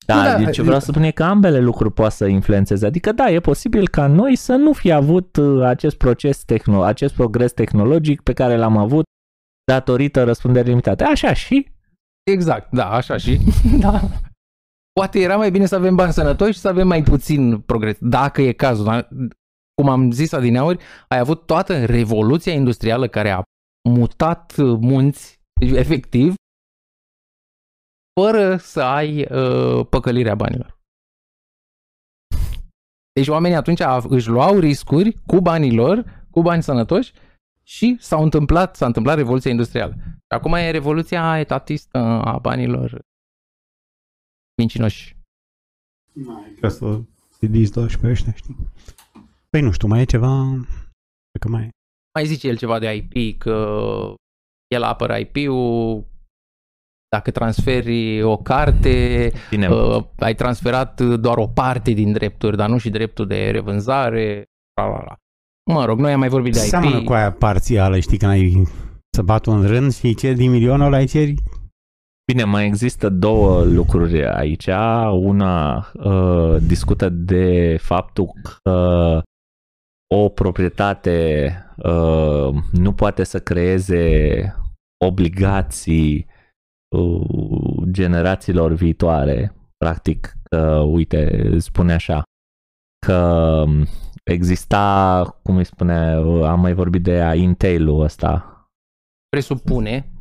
[0.07, 2.87] Da, da deci vreau să spun e că ambele lucruri poate să influențeze.
[2.87, 7.15] Adică da, e posibil ca noi să nu fi avut uh, acest proces, tehno- acest
[7.15, 9.05] progres tehnologic pe care l-am avut
[9.65, 11.05] datorită răspunderii limitate.
[11.05, 11.73] Așa și?
[12.31, 13.39] Exact, da, așa și.
[13.85, 14.01] da.
[14.93, 18.43] Poate era mai bine să avem bani sănătoși și să avem mai puțin progres, dacă
[18.43, 19.09] e cazul.
[19.81, 23.43] Cum am zis adineauri, ai avut toată revoluția industrială care a
[23.91, 26.35] mutat munți, efectiv,
[28.21, 30.79] fără să ai uh, păcălirea banilor.
[33.13, 37.13] Deci oamenii atunci își luau riscuri cu banii lor, cu bani sănătoși
[37.63, 39.95] și s-a întâmplat, s-a întâmplat revoluția industrială.
[40.27, 43.01] Acum e revoluția etatistă a banilor
[44.57, 45.17] mincinoși.
[46.13, 47.01] Mai ca să
[47.39, 48.57] se dizdoși pe ăștia, știi?
[49.51, 50.45] Păi nu știu, mai e ceva...
[51.31, 51.69] Cred că mai e.
[52.15, 53.79] Mai zice el ceva de IP, că
[54.75, 56.05] el apără IP-ul,
[57.09, 59.69] dacă transferi o carte, Bine.
[59.69, 64.45] uh, ai transferat doar o parte din drepturi, dar nu și dreptul de revânzare.
[64.81, 65.17] La, la, la.
[65.73, 66.67] Mă rog, noi am mai vorbit de IP.
[66.67, 68.63] Seamănă cu aia parțială, știi, când ai
[69.17, 71.35] să bat un rând și ceri din milionul ăla, ai ceri
[72.33, 74.67] Bine, mai există două lucruri aici.
[75.13, 78.33] Una uh, discută de faptul
[78.63, 79.23] că
[80.15, 84.55] o proprietate uh, nu poate să creeze
[85.05, 86.27] obligații
[86.97, 89.55] uh, generațiilor viitoare.
[89.77, 92.23] Practic, că, uite, spune așa,
[93.07, 93.65] că
[94.25, 95.95] exista, cum îi spune,
[96.47, 98.65] am mai vorbit de ea, Intel-ul ăsta.
[99.29, 100.13] Presupune.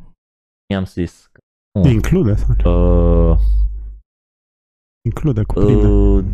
[0.72, 1.30] I-am zis
[1.78, 1.86] Uh.
[1.86, 2.34] Include
[2.64, 3.38] Uh,
[5.06, 5.86] Include, cuprinde.
[5.86, 6.24] Uh,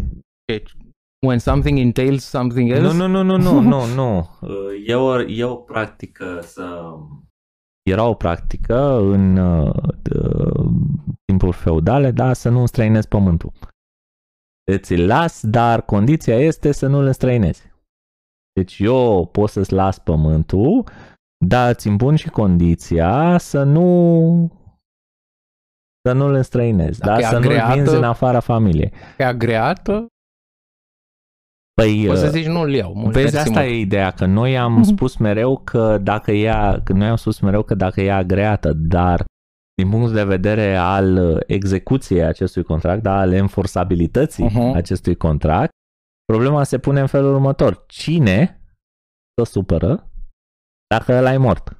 [1.27, 2.97] When something entails something else?
[2.97, 4.29] Nu, nu, nu, nu, nu, nu, nu.
[4.41, 4.51] Uh,
[4.87, 6.95] e o, e o practică să...
[7.83, 9.75] Era o practică în uh,
[11.25, 13.53] timpuri feudale, da, să nu înstrăinezi pământul.
[14.65, 17.71] Deci îl las, dar condiția este să nu îl înstrăinezi.
[18.53, 20.85] Deci eu pot să-ți las pământul,
[21.47, 24.51] dar îți impun și condiția să nu
[26.09, 27.21] să nu-l înstrăinezi, da?
[27.21, 28.93] să nu-l vinzi în afara familiei.
[29.19, 30.07] E agreată?
[31.81, 32.95] Păi, o să uh, zici nu-l iau.
[32.95, 33.65] Mult, vezi, asta mult.
[33.65, 34.87] e ideea, că noi am uh-huh.
[34.87, 39.25] spus mereu că dacă ea, că noi am spus mereu că dacă e agreată, dar
[39.75, 44.75] din punct de vedere al execuției acestui contract, da, al enforsabilității uh-huh.
[44.75, 45.71] acestui contract,
[46.25, 47.85] problema se pune în felul următor.
[47.87, 48.61] Cine
[49.35, 50.11] să supără
[50.87, 51.76] dacă ăla e mort?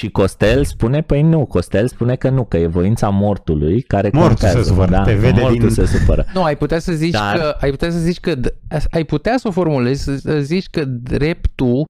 [0.00, 4.28] Și Costel spune, păi nu, Costel spune că nu, că e voința mortului care Mortul
[4.28, 4.62] contează.
[4.62, 5.70] se supără, da, te vede mortul din...
[5.70, 6.24] se supără.
[6.34, 7.36] Nu, ai putea să zici Dar...
[7.38, 8.40] că, ai putea să zici că,
[8.90, 11.84] ai putea să o formulezi, să zici că dreptul,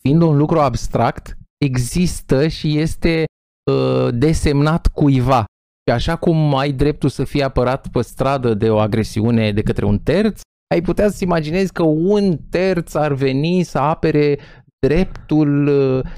[0.00, 3.24] fiind un lucru abstract, există și este
[3.70, 5.44] uh, desemnat cuiva.
[5.88, 9.84] Și așa cum ai dreptul să fii apărat pe stradă de o agresiune de către
[9.84, 10.40] un terț,
[10.74, 14.38] ai putea să-ți imaginezi că un terț ar veni să apere
[14.86, 15.70] dreptul,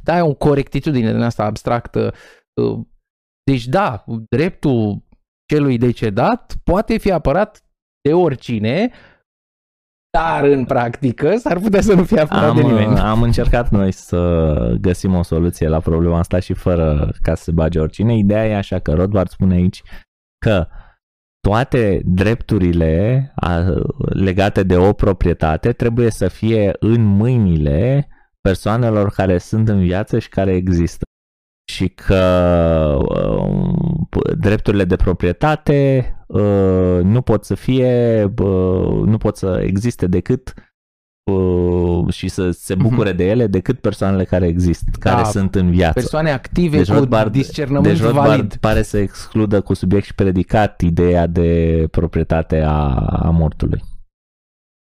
[0.02, 2.14] da, e o corectitudine din asta abstractă.
[3.50, 5.02] Deci da, dreptul
[5.52, 7.64] celui decedat poate fi apărat
[8.08, 8.90] de oricine,
[10.18, 12.98] dar în practică s-ar putea să nu fie apărat am, de nimeni.
[12.98, 17.52] Am încercat noi să găsim o soluție la problema asta și fără ca să se
[17.52, 18.16] bage oricine.
[18.16, 19.82] Ideea e așa că Rodvard spune aici
[20.38, 20.66] că
[21.40, 23.34] toate drepturile
[23.98, 28.08] legate de o proprietate trebuie să fie în mâinile
[28.48, 31.04] persoanelor care sunt în viață și care există.
[31.72, 39.60] Și că uh, drepturile de proprietate uh, nu pot să fie, uh, nu pot să
[39.62, 40.54] existe decât
[41.30, 43.16] uh, și să se bucure uh-huh.
[43.16, 45.92] de ele decât persoanele care există, care Da, sunt în viață.
[45.92, 48.56] Persoane active Deci cu Rothbard- discernământ deci Rothbard valid.
[48.56, 53.82] pare să excludă cu subiect și predicat ideea de proprietate a, a mortului.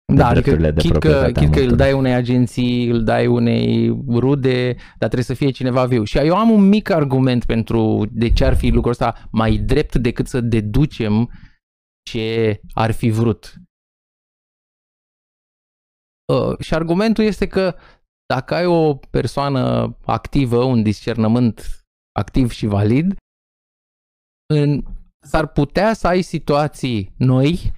[0.06, 1.76] De Da, adică drepturile de chit că, proprietate a chit că îl mortului.
[1.76, 6.04] dai unei agenții, îl dai unei rude, dar trebuie să fie cineva viu.
[6.04, 9.94] Și eu am un mic argument pentru de ce ar fi lucrul ăsta mai drept
[9.94, 11.30] decât să deducem
[12.10, 13.54] ce ar fi vrut.
[16.32, 17.76] Uh, și argumentul este că
[18.26, 23.16] dacă ai o persoană activă, un discernământ activ și valid,
[24.54, 24.82] în,
[25.26, 27.72] s-ar putea să ai situații noi,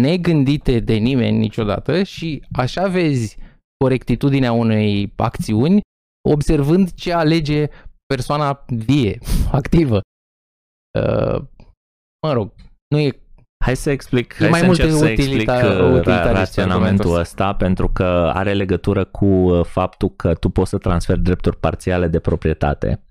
[0.00, 3.38] negândite de nimeni niciodată și așa vezi
[3.84, 5.80] corectitudinea unei acțiuni
[6.28, 7.66] observând ce alege
[8.06, 9.18] persoana vie,
[9.60, 10.00] activă.
[10.98, 11.42] Uh,
[12.26, 12.52] mă rog,
[12.88, 13.22] nu e
[13.64, 16.32] Hai să explic, E hai mai să mult încerc să explic utilita- uh, ra- utilitarist
[16.32, 21.20] raționamentul argumentul ăsta pentru că are legătură cu uh, faptul că tu poți să transferi
[21.22, 23.02] drepturi parțiale de proprietate.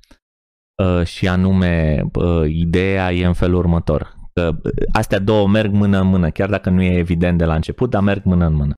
[0.83, 5.99] Uh, și anume uh, ideea e în felul următor că uh, astea două merg mână
[5.99, 8.73] în mână, chiar dacă nu e evident de la început, dar merg mână în mână.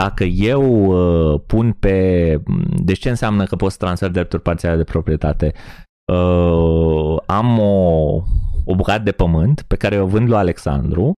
[0.00, 1.96] Dacă eu uh, pun pe...
[2.84, 5.52] Deci ce înseamnă că poți să transfer drepturi parțiale de proprietate?
[6.12, 7.74] Uh, am o,
[8.64, 11.12] o bucată de pământ pe care o vând lui Alexandru,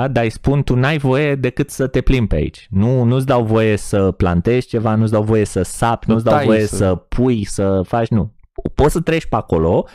[0.00, 0.08] da?
[0.08, 2.66] dar îi spun tu n-ai voie decât să te plimbi pe aici.
[2.70, 6.34] Nu, nu-ți dau voie să plantezi ceva, nu-ți dau voie să sapi, Să nu-ți dau
[6.34, 8.32] tai, voie să- să pui, să faci, nu.
[8.74, 9.86] Poți să treci pe acolo,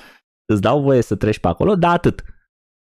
[0.45, 2.23] îți dau voie să treci pe acolo, dar atât.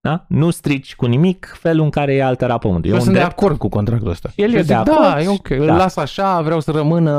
[0.01, 0.25] Da?
[0.27, 2.85] Nu strici cu nimic felul în care e alterat pământul.
[2.89, 4.31] E Eu un sunt de drept acord cu contractul ăsta.
[4.35, 5.75] El Și e eu de zic, acord Da, e și- ok, îl da.
[5.75, 7.11] las așa, vreau să rămână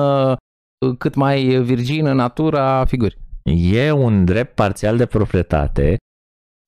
[0.87, 3.19] uh, cât mai virgin în natura figuri.
[3.73, 5.97] E un drept parțial de proprietate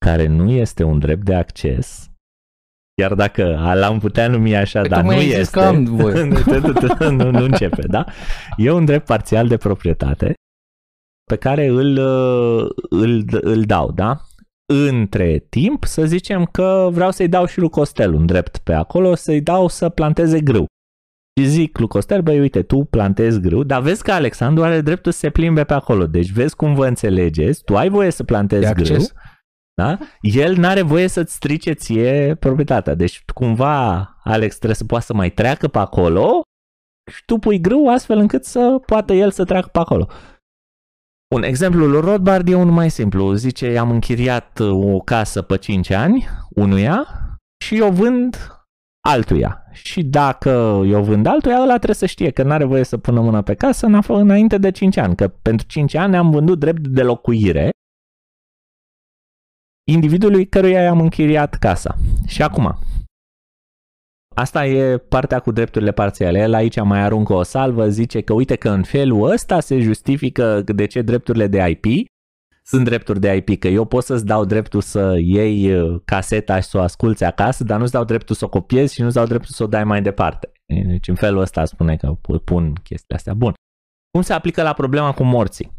[0.05, 2.09] care nu este un drept de acces,
[3.01, 5.59] chiar dacă l-am putea numi așa, Păi dar nu tocmai ai zis este.
[5.59, 6.23] că am voie.
[7.09, 8.05] nu, nu începe, da?
[8.57, 10.33] E un drept parțial de proprietate
[11.29, 14.21] pe care îl, uh, îl, îl dau, da?
[14.73, 19.15] Între timp, să zicem că vreau să-i dau și lui Costel un drept pe acolo,
[19.15, 20.65] să-i dau să planteze grâu.
[21.39, 25.11] Și zic lui Costel, băi, uite, tu plantezi grâu, dar vezi că Alexandru are dreptul
[25.11, 26.07] să se plimbe pe acolo.
[26.07, 29.13] Deci vezi cum vă înțelegeți, tu ai voie să De plantezi grâu, acces?
[29.81, 29.97] da?
[30.21, 32.93] El n-are voie să-ți strice ție proprietatea.
[32.93, 36.41] Deci cumva Alex trebuie să poată să mai treacă pe acolo
[37.11, 40.07] și tu pui grâu astfel încât să poată el să treacă pe acolo.
[41.35, 43.33] Un exemplu lui Rothbard e unul mai simplu.
[43.33, 47.07] Zice, am închiriat o casă pe 5 ani unuia
[47.65, 48.37] și o vând
[49.07, 49.63] altuia.
[49.71, 50.49] Și dacă
[50.85, 53.85] eu vând altuia, ăla trebuie să știe că n-are voie să pună mâna pe casă
[53.85, 55.15] în- înainte de 5 ani.
[55.15, 57.69] Că pentru 5 ani am vândut drept de locuire
[59.91, 61.95] individului căruia i-am închiriat casa.
[62.27, 62.77] Și acum,
[64.35, 66.39] asta e partea cu drepturile parțiale.
[66.39, 70.61] El aici mai aruncă o salvă, zice că uite că în felul ăsta se justifică
[70.61, 72.07] de ce drepturile de IP
[72.67, 76.67] sunt drepturi de IP, că eu pot să-ți dau dreptul să iei uh, caseta și
[76.67, 79.51] să o asculți acasă, dar nu-ți dau dreptul să o copiezi și nu-ți dau dreptul
[79.51, 80.51] să o dai mai departe.
[80.85, 82.11] Deci în felul ăsta spune că
[82.45, 83.33] pun chestiile astea.
[83.33, 83.53] Bun.
[84.11, 85.71] Cum se aplică la problema cu morții?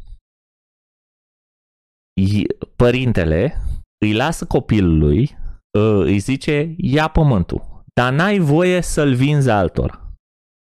[2.21, 2.47] I-
[2.77, 3.61] Părintele
[4.05, 5.37] îi lasă copilului,
[5.79, 10.05] uh, îi zice, ia pământul, dar n-ai voie să-l vinzi altor.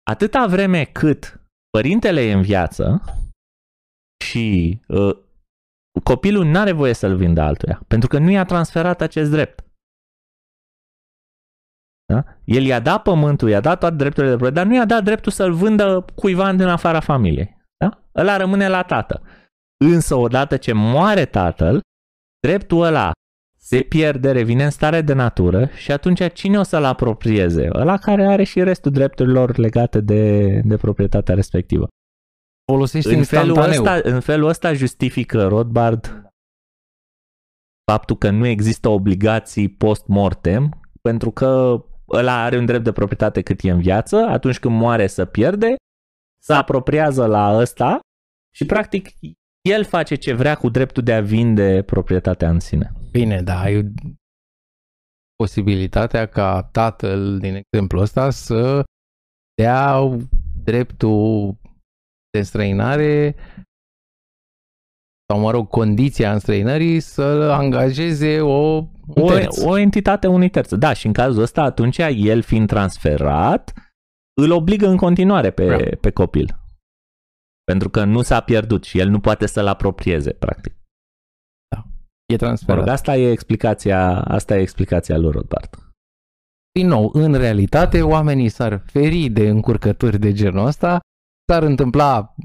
[0.03, 3.01] Atâta vreme cât părintele e în viață
[4.25, 5.17] și uh,
[6.03, 9.65] copilul nu are voie să-l vindă altuia, pentru că nu i-a transferat acest drept.
[12.13, 12.23] Da?
[12.43, 15.31] El i-a dat pământul, i-a dat toate drepturile de proprietate, dar nu i-a dat dreptul
[15.31, 17.57] să-l vândă cuiva din afara familiei.
[17.77, 18.01] Da?
[18.15, 19.21] Ăla rămâne la tată.
[19.85, 21.81] Însă odată ce moare tatăl,
[22.47, 23.11] dreptul ăla
[23.67, 27.69] se pierde, revine în stare de natură și atunci cine o să-l apropieze?
[27.73, 31.87] Ăla care are și restul drepturilor legate de, de proprietatea respectivă.
[32.71, 33.95] Folosești În felul, instantaneu.
[33.95, 36.31] ăsta, în felul ăsta justifică Rothbard
[37.91, 43.59] faptul că nu există obligații post-mortem, pentru că ăla are un drept de proprietate cât
[43.63, 45.75] e în viață, atunci când moare să pierde,
[46.43, 47.99] se apropiază la ăsta
[48.55, 49.09] și practic
[49.61, 52.91] el face ce vrea cu dreptul de a vinde proprietatea în sine.
[53.11, 53.93] Bine, da, ai
[55.35, 58.83] posibilitatea ca tatăl, din exemplu ăsta, să
[59.61, 59.99] dea
[60.63, 61.55] dreptul
[62.31, 63.35] de înstrăinare
[65.33, 68.75] sau, mă rog, condiția înstrăinării să angajeze o,
[69.07, 69.57] un O, terț.
[69.63, 70.73] o entitate unui terț.
[70.73, 73.73] Da, și în cazul ăsta, atunci, el fiind transferat,
[74.41, 75.97] îl obligă în continuare pe, Da.
[76.01, 76.55] pe copil.
[77.63, 80.75] Pentru că nu s-a pierdut și el nu poate să-l apropieze, practic.
[82.27, 82.77] E Mă transferat.
[82.77, 85.69] rog, asta e explicația, asta e explicația lui Rothbard.
[86.71, 90.99] Din nou, în realitate, oamenii s-ar feri de încurcături de genul ăsta,
[91.51, 92.35] s-ar întâmpla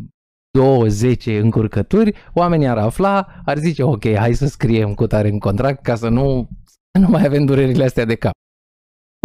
[0.59, 5.83] 2-10 încurcături, oamenii ar afla, ar zice, ok, hai să scriem cu tare în contract
[5.83, 8.33] ca să nu, să nu mai avem durerile astea de cap.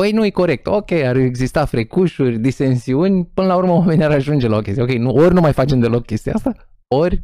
[0.02, 0.68] Păi nu e corect.
[0.68, 4.84] Ok, ar exista frecușuri, disensiuni, până la urmă oamenii ar ajunge la o chestie.
[4.84, 7.20] Ok, nu, ori nu mai facem deloc chestia asta, ori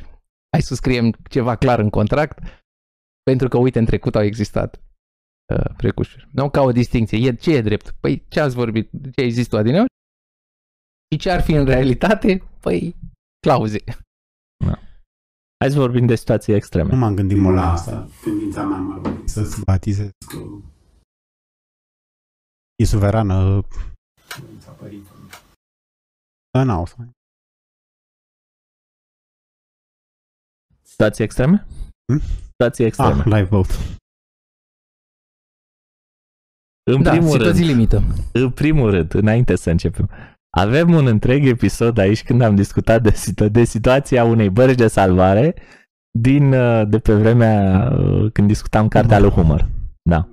[0.51, 2.39] hai să scriem ceva clar în contract,
[3.23, 4.81] pentru că, uite, în trecut au existat
[5.53, 6.27] uh, frecușuri.
[6.31, 7.17] Nu ca o distinție.
[7.17, 7.95] E, ce e drept?
[7.99, 8.89] Păi ce ați vorbit?
[9.15, 9.91] Ce ai zis tu adineori?
[11.11, 12.43] Și ce ar fi în realitate?
[12.59, 12.95] Păi
[13.39, 13.83] clauze.
[15.59, 16.91] Hai să vorbim de situații extreme.
[16.91, 18.09] Nu m-am gândit mult la asta.
[18.23, 20.37] Tendința mea mă să-ți batizez că
[22.75, 23.61] e suverană.
[26.51, 26.95] Da, n-au să
[30.81, 31.67] Situații extreme?
[32.05, 32.21] Hmm?
[32.63, 33.19] Situații extreme.
[33.19, 33.73] Ah, live vote.
[36.91, 38.01] în, Da, primul rând, situații limită.
[38.33, 40.09] în primul rând, înainte să începem,
[40.57, 44.87] avem un întreg episod aici când am discutat de, situ- de situația unei bărci de
[44.87, 45.55] salvare
[46.19, 49.69] din, uh, de pe vremea uh, când discutam cartea lui Humor.
[50.09, 50.27] Da.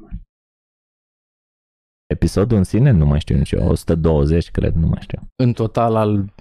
[2.07, 5.97] Episodul în sine, nu mai știu nici eu, 120 cred, nu mai știu, În total
[5.97, 6.35] al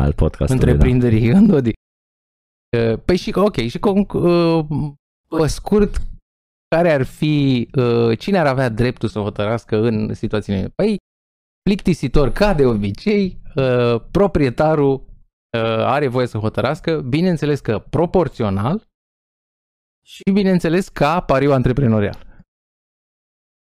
[0.00, 0.62] al podcastului.
[0.62, 1.72] întreprinderii în Dodi.
[2.76, 4.66] Uh, Păi și, ok, și cum, uh,
[5.36, 5.96] pe scurt,
[6.68, 10.68] care ar fi, uh, cine ar avea dreptul să hotărască în situațiile?
[10.74, 10.96] Păi,
[11.62, 18.86] plictisitor, ca de obicei, uh, proprietarul uh, are voie să hotărască, bineînțeles că proporțional
[20.04, 22.44] și bineînțeles ca pariu antreprenorial.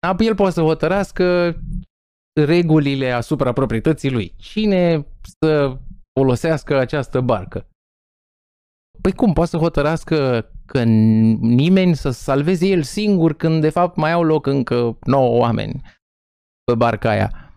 [0.07, 1.57] Apoi el poate să hotărască
[2.45, 4.35] regulile asupra proprietății lui.
[4.37, 5.07] Cine
[5.41, 5.79] să
[6.19, 7.69] folosească această barcă?
[9.01, 14.13] Păi cum, poate să hotărască că nimeni să salveze el singur când de fapt mai
[14.13, 15.83] au loc încă 9 oameni
[16.65, 17.55] pe barca aia.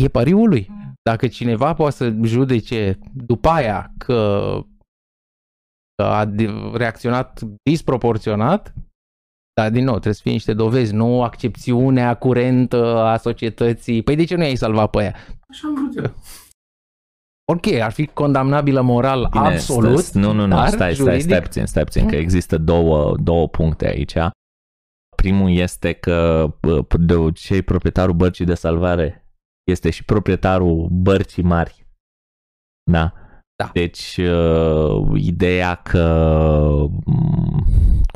[0.00, 0.70] E pariul lui.
[1.02, 4.60] Dacă cineva poate să judece după aia că
[5.94, 8.74] că a de- reacționat disproporționat,
[9.60, 14.02] dar din nou trebuie să fie niște dovezi, nu accepțiunea curentă a societății.
[14.02, 15.14] Păi de ce nu i-ai salvat pe aia?
[15.48, 16.14] Așa am vrut eu.
[17.52, 19.98] Ok, ar fi condamnabilă moral Bine, absolut.
[20.02, 22.20] stă- nu, nu, nu, dar stai, stai, juridic- stai puțin, stai puțin, că Mm.
[22.20, 24.14] există două, două puncte aici.
[25.16, 29.26] Primul este că bă, de obicei proprietarul bărcii de salvare
[29.70, 31.86] este și proprietarul bărcii mari.
[32.90, 33.12] Da.
[33.62, 33.70] Da.
[33.72, 36.04] Deci, uh, ideea că,
[37.04, 37.64] mm,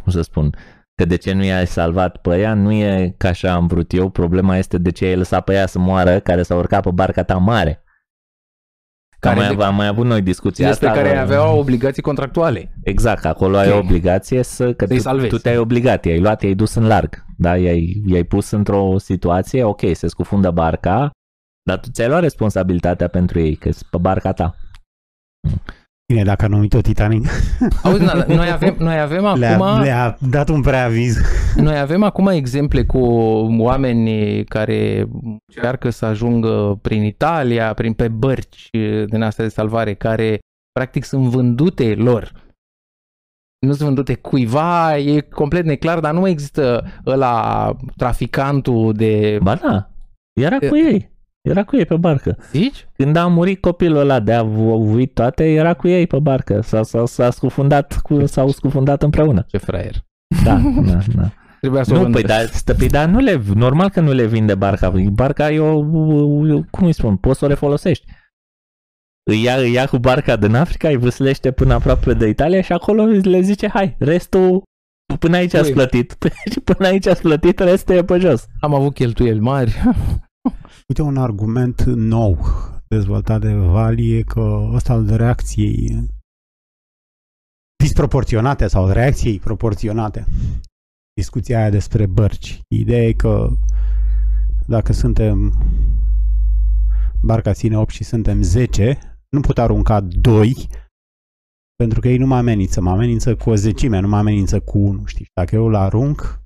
[0.03, 0.55] cum să spun,
[0.95, 4.09] că de ce nu i-ai salvat pe ea, nu e ca așa am vrut eu,
[4.09, 7.23] problema este de ce ai lăsat pe ea să moară, care s-a urcat pe barca
[7.25, 7.83] ta mare.
[9.21, 11.01] Care Care am, mai, de- am mai avut noi discuția despre asta.
[11.01, 12.75] care că- aveau obligații contractuale.
[12.83, 13.79] Exact, acolo ai Ok.
[13.83, 15.29] obligație să, că Să-i tu, salvezi.
[15.29, 17.57] tu te-ai obligat, i-ai luat, i-ai dus în larg, da?
[17.57, 21.11] i-ai, i-ai pus într-o situație, ok, se scufundă barca,
[21.63, 24.55] dar tu ți-ai luat responsabilitatea pentru ei, că pe barca ta.
[26.11, 27.29] Bine, dacă nu uit-o Titanic,
[27.83, 29.83] Auzi, na, noi avem, noi avem le-a, acum...
[29.83, 31.19] le-a dat un preaviz.
[31.57, 32.99] Noi avem acum exemple cu
[33.59, 35.09] oameni care
[35.47, 38.69] încearcă să ajungă prin Italia, prin pe bărci
[39.07, 40.39] din astea de salvare, care
[40.73, 42.33] practic sunt vândute lor.
[43.67, 49.39] Nu sunt vândute cuiva, e complet neclar, dar nu mai există ăla traficantul de...
[49.43, 49.91] Ba da,
[50.41, 51.11] era cu ei,
[51.49, 52.37] era cu ei pe barcă.
[52.51, 52.89] Zici?
[52.97, 56.83] Când a murit copilul ăla de a vuit toate, era cu ei pe barcă, s-a,
[56.83, 59.45] s-a, s-a scufundat, cu, s-au scufundat împreună.
[59.49, 59.95] Ce fraier.
[60.45, 61.31] Da, da, da.
[61.61, 62.19] Trebuia să o Nu, vândă.
[62.19, 64.93] păi dar, stă, păi, dar nu le, normal că nu le vinde barca.
[65.13, 68.07] Barca e o, o- cum îi spun, poți să o refolosești.
[69.31, 72.73] Îi ia, îi ia cu barca din Africa, îi vâslește până aproape de Italia și
[72.73, 74.63] acolo le zice, hai, restul,
[75.19, 75.73] până aici ați Ui.
[75.75, 76.17] plătit.
[76.53, 78.47] Și până aici ați plătit, restul e pe jos.
[78.61, 79.73] Am avut cheltuieli mari.
[80.89, 82.39] Uite un argument nou
[82.89, 86.09] dezvoltat de Vali e că ăsta al reacției
[87.83, 90.27] disproporționate sau reacției proporționate.
[91.15, 92.61] Discuția aia despre bărci.
[92.75, 93.51] Ideea e că
[94.67, 95.53] dacă suntem
[97.23, 98.99] barca ține 8 și suntem 10,
[99.29, 100.69] nu pot arunca 2
[101.77, 102.81] pentru că ei nu mă amenință.
[102.81, 105.05] Mă amenință cu o zecime, nu mă amenință cu 1.
[105.05, 105.27] Știi?
[105.35, 106.41] Dacă eu îl arunc,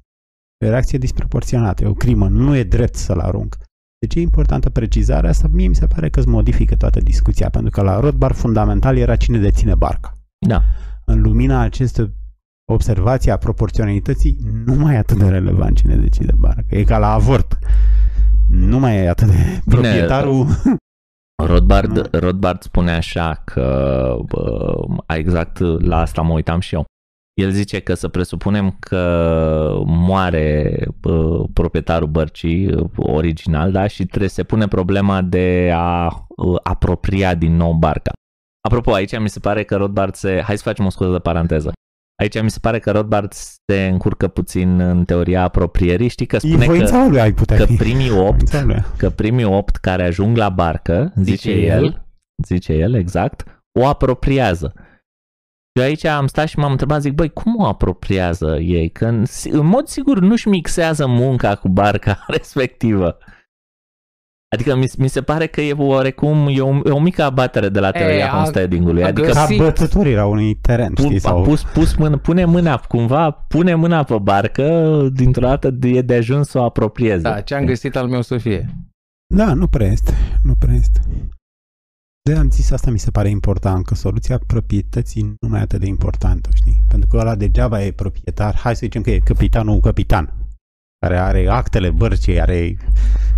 [0.59, 2.29] e o reacție disproporționată, e o crimă.
[2.29, 3.57] Nu e drept să-l arunc.
[4.07, 5.49] Deci e importantă precizarea asta.
[5.53, 9.17] Mie mi se pare că îți modifică toată discuția, pentru că la Rothbard fundamental era
[9.17, 10.13] cine deține barca.
[10.47, 10.63] Da.
[11.05, 12.13] În lumina acestei
[12.73, 16.65] observații a proporționalității, nu mai e atât de relevant cine decide barca.
[16.69, 17.59] E ca la avort.
[18.49, 20.47] Nu mai e atât de proprietarul...
[21.43, 24.75] Rothbard, Rothbard spune așa că bă,
[25.07, 26.85] exact la asta mă uitam și eu.
[27.35, 34.29] El zice că să presupunem că moare uh, proprietarul bărcii uh, original, da, și trebuie
[34.29, 38.13] se pune problema de a uh, apropia din nou barca.
[38.61, 40.43] Apropo, aici mi se pare că Rothbard se...
[40.45, 41.73] Hai să facem o scuză de paranteză.
[42.21, 46.09] Aici mi se pare că Rothbard se încurcă puțin în teoria apropierii.
[46.09, 47.77] Știi că spune că, lui ai putea că fi.
[47.77, 48.49] primii opt
[48.97, 52.07] că primii opt care ajung la barcă, zice, Zice el, el.
[52.45, 54.75] zice el, exact, o apropiază.
[55.81, 58.91] Eu aici am stat și m-am întrebat, zic, băi, cum o apropiază ei?
[58.91, 63.19] Că în, în mod sigur nu-și mixează munca cu barca respectivă.
[64.55, 67.81] Adică mi, mi se pare că e oarecum, e o, e o mică abatere de
[67.81, 69.03] la teoria a- homesteading-ului.
[69.03, 71.17] a Adică Ca găsit- bătătorirea unui teren, pun, știi?
[71.17, 71.43] a Sau...
[71.43, 76.49] pus, pus mână, pune mâna cumva, pune mâna pe barcă, dintr-o dată e de ajuns
[76.49, 77.23] să o apropieze.
[77.23, 78.69] Da, ce am găsit al meu să fie.
[79.35, 80.13] Da, nu prea este.
[80.43, 81.01] Nu prea este.
[82.31, 85.81] De am zis asta mi se pare important, că soluția proprietății nu mai e atât
[85.81, 86.85] de importantă, știi?
[86.89, 90.35] Pentru că ăla degeaba e proprietar, hai să zicem că e capitanul capitan,
[90.99, 92.77] care are actele bărcii, are,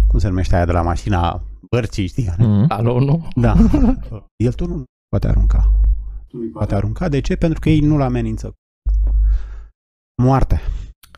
[0.07, 2.29] cum se numește aia de la mașina bărcii, știi?
[2.29, 2.65] Are- Mm.
[2.69, 3.29] Alo, nu?
[3.37, 3.55] Da.
[4.45, 5.73] El tu nu poate arunca.
[6.53, 7.09] Poate arunca.
[7.09, 7.37] De ce?
[7.37, 8.53] Pentru că ei nu-l amenință.
[10.23, 10.61] Moarte.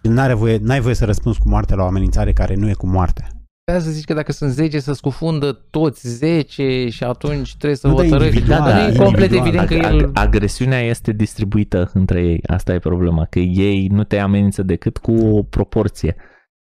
[0.02, 2.72] El n-are voie, n-ai voie să răspunzi cu moarte la o amenințare care nu e
[2.74, 3.28] cu moarte.
[3.68, 7.86] Putea să zici că dacă sunt 10 să scufundă toți 10 și atunci trebuie să
[7.86, 8.34] Nu, dar hotărăști.
[8.36, 9.06] individual, Da, e individual.
[9.06, 10.08] complet evident că Ag- el...
[10.08, 12.40] ag- agresiunea este distribuită între ei.
[12.46, 16.16] Asta e problema, că ei nu te amenință decât cu o proporție.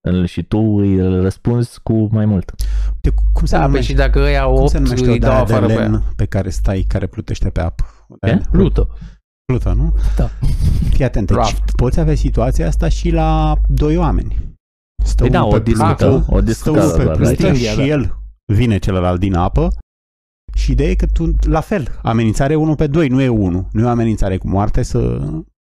[0.08, 2.52] Îl- Și tu îi răspunzi cu mai mult.
[3.00, 3.90] De, cum se Da, pe numește?
[3.90, 5.80] și dacă ăia Cum 8 se numește îi dau odaia de afară pe aia.
[5.82, 7.84] lemn pe care stai, care plutește pe apă?
[8.08, 8.42] Odaia Ce?
[8.42, 8.88] de- Plută.
[9.44, 9.94] Plută, nu?
[10.16, 10.30] Da.
[10.90, 11.70] Fii atent, deci Raft.
[11.76, 14.50] poți avea situația asta și la doi oameni.
[15.04, 17.42] Stă Păi da, unul o pe discutăm, plută, o stă discutăm, unul pe doar, plută
[17.42, 17.52] da.
[17.52, 18.16] și el
[18.52, 19.72] vine celălalt din apă
[20.54, 23.68] și ideea e că tu, la fel, amenințare 1 pe 2, nu e 1.
[23.72, 25.28] Nu e o amenințare cu moarte să,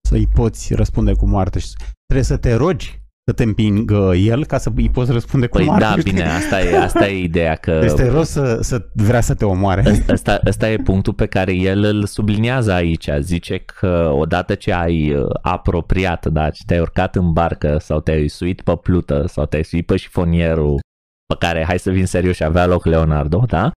[0.08, 1.60] să-i poți răspunde cu moarte.
[1.60, 1.68] Și
[2.06, 5.66] Trebuie să te rogi să te împingă el ca să îi poți răspunde cu Păi
[5.66, 5.84] moarte.
[5.84, 6.12] da, știi?
[6.12, 9.84] bine, asta e, asta e ideea că Este rost să, să vrea să te omoare.
[9.86, 13.10] Ăsta- Ăsta, ăsta e punctul pe care el îl subliniază aici.
[13.20, 18.28] Zice că odată ce ai uh, apropiat, da, ce te-ai urcat în barcă sau te-ai
[18.28, 20.80] suit pe plută sau te-ai suit pe șifonierul
[21.26, 23.72] pe care, hai să vin serios, avea loc Leonardo, da?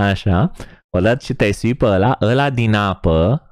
[0.00, 0.50] Așa.
[0.96, 3.42] Odată ce te-ai suit pe ăla, ăla din apă,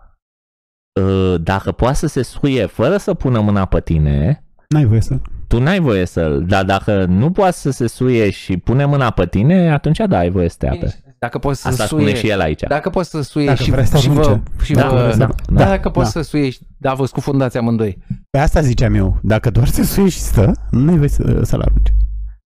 [1.01, 4.45] uh, dacă poate să se suie fără să pună mâna pe tine,
[4.75, 5.19] N-ai voie să...
[5.47, 9.27] tu n-ai voie să-l, dar dacă nu poate să se suie și pune mâna pe
[9.27, 11.03] tine, atunci da, ai voie să te ape.
[11.19, 12.01] Dacă poți să Asta suie...
[12.01, 12.61] spune și el aici.
[12.69, 14.21] Dacă poți să suie Dacă și, vrei să și vă...
[14.21, 14.43] arunce.
[14.63, 16.21] Și Da, vă da, da, da, dacă poți da.
[16.21, 17.99] să suie, și- da, vă scufundați amândoi.
[18.31, 19.19] Pe asta ziceam eu.
[19.23, 21.93] Dacă doar se suie și stă, nu ai voie să, să-l arunci.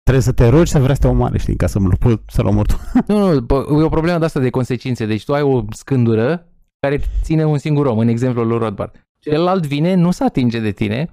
[0.02, 2.68] Trebuie să te rogi să vrea să te omoare, știi, ca să-l pot să-l omori
[2.68, 2.80] tu.
[3.12, 5.06] Nu, nu, bă, e o problemă de asta de consecințe.
[5.06, 6.46] Deci tu ai o scândură
[6.80, 9.06] care ține un singur om, în exemplul lui Rothbard.
[9.18, 11.08] Celălalt vine, nu se atinge de tine,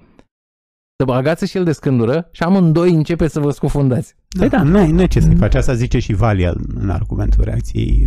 [1.00, 4.14] să bagați și el de scândură și amândoi începe să vă scufundați.
[4.38, 5.54] Păi da, nu ai, nu ai ce să-i faci.
[5.54, 8.06] Asta zice și Valia în argumentul reacției.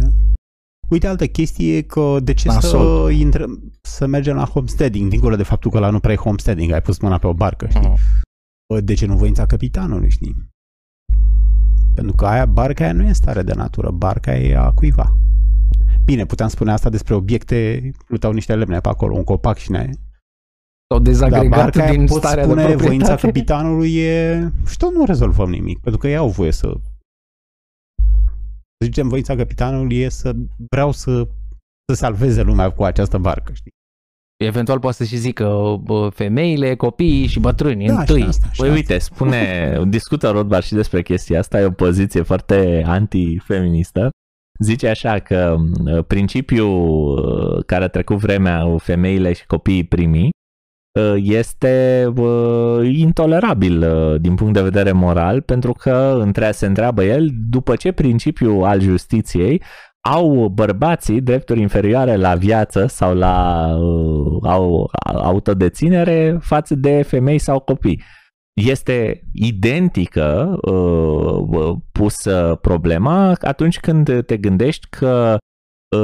[0.90, 3.12] Uite, altă chestie e că de ce să, Nasol.
[3.12, 6.82] intrăm, să mergem la homesteading, dincolo de faptul că la nu prea e homesteading, ai
[6.82, 7.80] pus mâna pe o barcă, știi?
[7.82, 7.98] Mhm.
[8.74, 10.36] Bă, De ce nu voința capitanului, știi?
[11.96, 15.18] Pentru că aia, barca aia nu e în stare de natură, barca e a cuiva.
[16.06, 19.90] Bine, puteam spune asta despre obiecte, plutau niște lemne pe acolo, un copac și ne...
[20.94, 23.26] S-au Dar dezagregat barca aia din pot starea de spune voința proprietate.
[23.26, 24.52] capitanului e...
[24.68, 26.74] Și tot nu rezolvăm nimic, pentru că ei au voie să...
[28.78, 30.34] Să zicem, voința capitanului e să
[30.72, 31.28] vreau să,
[31.92, 33.72] să salveze lumea cu această barcă, știi?
[34.44, 38.24] Eventual poate să și zică bă, femeile, copiii și bătrânii Da, și întâi.
[38.24, 38.80] asta, și Păi asta.
[38.80, 44.10] uite, spune, discută Rothbard și despre chestia asta, e o poziție foarte antifeministă.
[44.60, 45.56] Zice așa că
[45.86, 47.18] uh, principiul
[47.58, 50.43] uh, care a trecut vremea uh, femeile și copiii primii uh,
[51.16, 57.30] este uh, intolerabil uh, din punct de vedere moral pentru că între, se întreabă el
[57.50, 59.62] după ce principiul al justiției
[60.02, 67.60] au bărbații drepturi inferioare la viață sau la uh, au, autodeținere față de femei sau
[67.60, 68.02] copii.
[68.54, 75.38] Este identică uh, pusă problema atunci când te gândești că uh,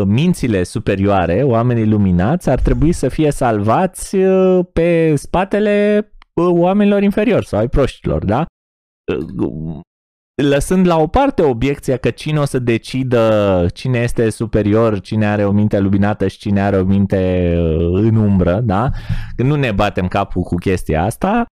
[0.08, 7.46] mințile superioare, oamenii luminați, ar trebui să fie salvați uh, pe spatele uh, oamenilor inferiori
[7.46, 8.46] sau ai proștilor, da?
[9.38, 9.80] Uh,
[10.44, 15.46] lăsând la o parte obiecția că cine o să decidă cine este superior, cine are
[15.46, 18.90] o minte luminată și cine are o minte uh, în umbră, da?
[19.36, 21.46] Că nu ne batem capul cu chestia asta.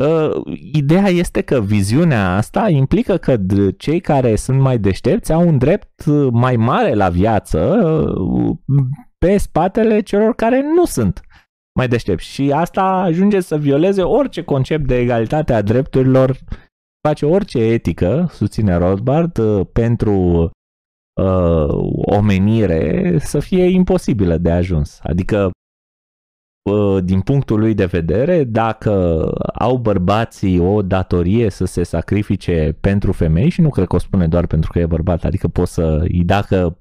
[0.00, 0.40] Uh,
[0.72, 5.58] ideea este că viziunea asta implică că d- cei care sunt mai deștepți au un
[5.58, 7.82] drept uh, mai mare la viață
[8.18, 8.56] uh,
[9.18, 11.20] pe spatele celor care nu sunt
[11.78, 12.20] mai deștept.
[12.20, 16.38] Și asta ajunge să violeze orice concept de egalitate a drepturilor,
[17.08, 20.50] face orice etică, susține Rothbard, uh, pentru
[21.20, 21.68] uh,
[22.16, 25.00] omenire să fie imposibilă de ajuns.
[25.02, 25.50] Adică uh,
[27.02, 33.48] din punctul lui de vedere, dacă au bărbații o datorie să se sacrifice pentru femei,
[33.48, 36.78] și nu cred că o spune doar pentru că e bărbat, adică poți să, dacă,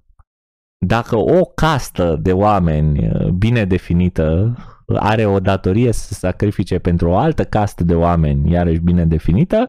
[0.85, 4.55] dacă o castă de oameni uh, bine definită
[4.87, 9.65] are o datorie să se sacrifice pentru o altă castă de oameni, iarăși bine definită,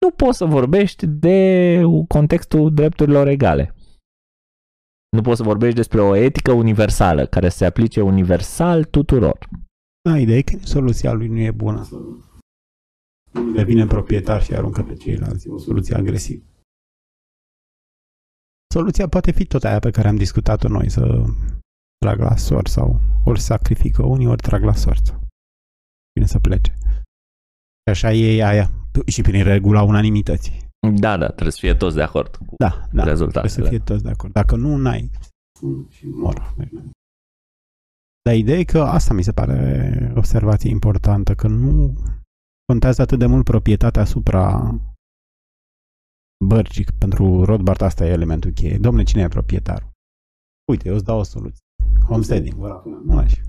[0.00, 3.75] nu poți să vorbești de contextul drepturilor egale.
[5.16, 9.48] Nu poți să vorbești despre o etică universală care se aplice universal tuturor.
[10.08, 11.88] Da, ideea e că soluția lui nu e bună.
[13.54, 15.48] Devine proprietar și aruncă pe ceilalți.
[15.48, 16.44] E o soluție agresivă.
[18.74, 21.24] Soluția poate fi tot aia pe care am discutat-o noi, să
[21.98, 25.18] trag la sort sau ori sacrifică unii, ori trag la sort.
[26.14, 26.74] Bine să plece.
[27.82, 28.70] Și așa e aia.
[29.06, 30.65] Și prin regula unanimității.
[30.98, 33.04] Da, da, trebuie să fie toți de acord cu Da, da.
[33.04, 33.52] rezultatele.
[33.52, 34.32] Trebuie să fie toți de acord.
[34.32, 35.10] Dacă nu, n-ai.
[35.88, 36.54] Și mor.
[38.22, 41.94] Dar ideea e că asta mi se pare observație importantă, că nu
[42.64, 44.74] contează atât de mult proprietatea asupra
[46.44, 46.84] bărcii.
[46.98, 48.78] Pentru Rothbard asta e elementul cheie.
[48.78, 49.90] Domne, cine e proprietarul?
[50.70, 51.64] Uite, eu îți dau o soluție.
[52.04, 52.84] Homesteading, vă rog.
[53.04, 53.42] Nu lași.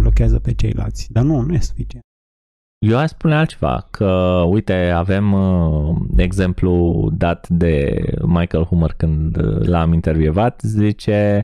[0.00, 1.12] Blochează pe ceilalți.
[1.12, 2.04] Dar nu, nu e suficient.
[2.86, 9.66] Eu aș spune altceva, că uite, avem uh, exemplu dat de Michael Hummer când uh,
[9.66, 11.40] l-am intervievat, zice,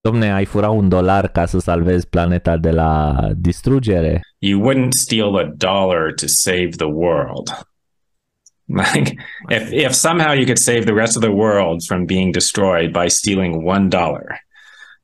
[0.00, 4.20] domne, ai fura un dolar ca să salvezi planeta de la distrugere?
[4.38, 7.66] You wouldn't steal a dollar to save the world.
[8.64, 9.14] Like
[9.48, 13.08] if if somehow you could save the rest of the world from being destroyed by
[13.08, 14.26] stealing one dollar,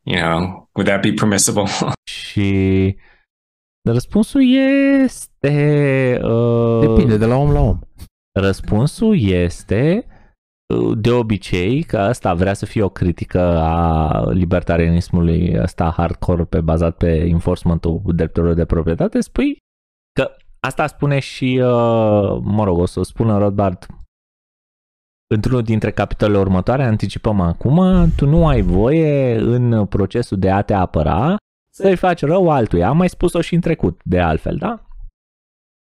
[0.02, 1.68] you know, would that be permissible?
[2.04, 2.96] Și
[3.92, 4.42] răspunsul
[5.02, 6.20] este...
[6.22, 7.78] Uh, Depinde de la om la om.
[8.40, 10.06] Răspunsul este
[10.74, 16.60] uh, de obicei că asta vrea să fie o critică a libertarianismului ăsta hardcore pe
[16.60, 19.56] bazat pe enforcementul drepturilor de proprietate, spui
[20.12, 23.86] că asta spune și, uh, mă rog, o să o spună Rothbard
[25.34, 30.74] într-unul dintre capitolele următoare, anticipăm acum, tu nu ai voie în procesul de a te
[30.74, 31.36] apăra
[31.82, 32.88] să-i faci rău altuia.
[32.88, 34.82] Am mai spus-o și în trecut, de altfel, da?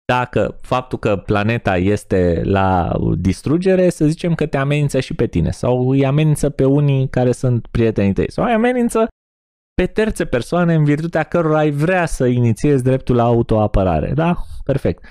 [0.05, 5.51] Dacă faptul că planeta este la distrugere, să zicem că te amenință și pe tine
[5.51, 9.07] sau îi amenință pe unii care sunt prietenii tăi sau îi amenință
[9.73, 14.13] pe terțe persoane în virtutea cărora ai vrea să inițiezi dreptul la autoapărare.
[14.13, 14.37] Da?
[14.63, 15.03] Perfect.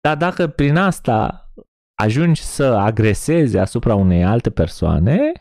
[0.00, 1.48] Dar dacă prin asta
[2.02, 5.32] ajungi să agresezi asupra unei alte persoane,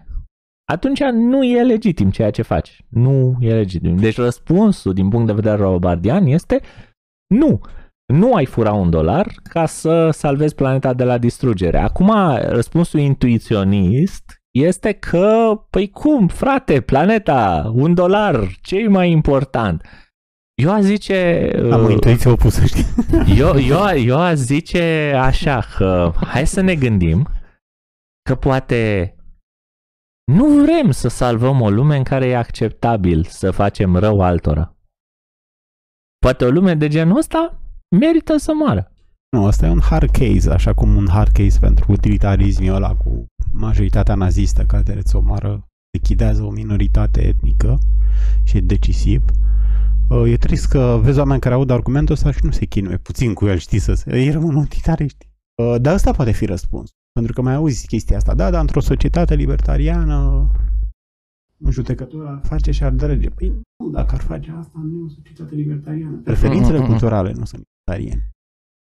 [0.66, 2.82] atunci nu e legitim ceea ce faci.
[2.90, 3.96] Nu e legitim.
[3.96, 6.62] Deci răspunsul din punct de vedere robardian este
[7.28, 7.62] nu.
[8.14, 11.78] Nu ai fura un dolar ca să salvezi planeta de la distrugere.
[11.78, 12.12] Acum,
[12.42, 19.86] răspunsul intuiționist este că, păi cum, frate, planeta, un dolar, ce mai important?
[20.62, 21.50] Eu aș zice...
[21.72, 22.86] Am o intuiție opusă, știi?
[23.38, 27.28] Eu, eu, eu aș zice așa, că hai să ne gândim
[28.30, 29.16] că poate
[30.32, 34.76] nu vrem să salvăm o lume în care e acceptabil să facem rău altora.
[36.18, 37.62] Poate o lume de genul ăsta
[37.98, 38.92] merită să moară.
[39.36, 43.26] Nu, asta e un hard case, așa cum un hard case pentru utilitarismul ăla cu
[43.52, 45.68] majoritatea nazistă care îți omoară,
[45.98, 47.80] lichidează o minoritate etnică
[48.44, 49.24] și e decisiv.
[50.26, 53.48] E trist că vezi oameni care aud argumentul ăsta și nu se chinuie puțin cu
[53.48, 54.18] el, știi, să se...
[54.18, 55.30] Ei rămân utilitariști.
[55.78, 56.90] Dar ăsta poate fi răspuns.
[57.12, 58.36] Pentru că mai auzi chestia asta.
[58.36, 60.50] Da, dar într-o societate libertariană
[61.58, 63.30] un judecător face și ar drege.
[63.30, 66.18] Păi nu, dacă ar face asta, nu e o societate libertariană.
[66.18, 68.30] Preferințele culturale nu sunt libertariene.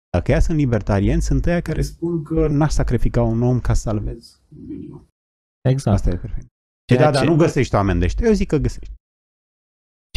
[0.09, 3.81] Dacă ea sunt libertarieni, sunt ăia care spun că n-aș sacrifica un om ca să
[3.81, 4.41] salvez.
[5.69, 5.97] Exact.
[5.97, 6.47] Asta e perfect.
[6.85, 7.17] Ceea da, ce...
[7.17, 8.27] dar nu găsești oameni deștepți.
[8.27, 8.93] Eu zic că găsești.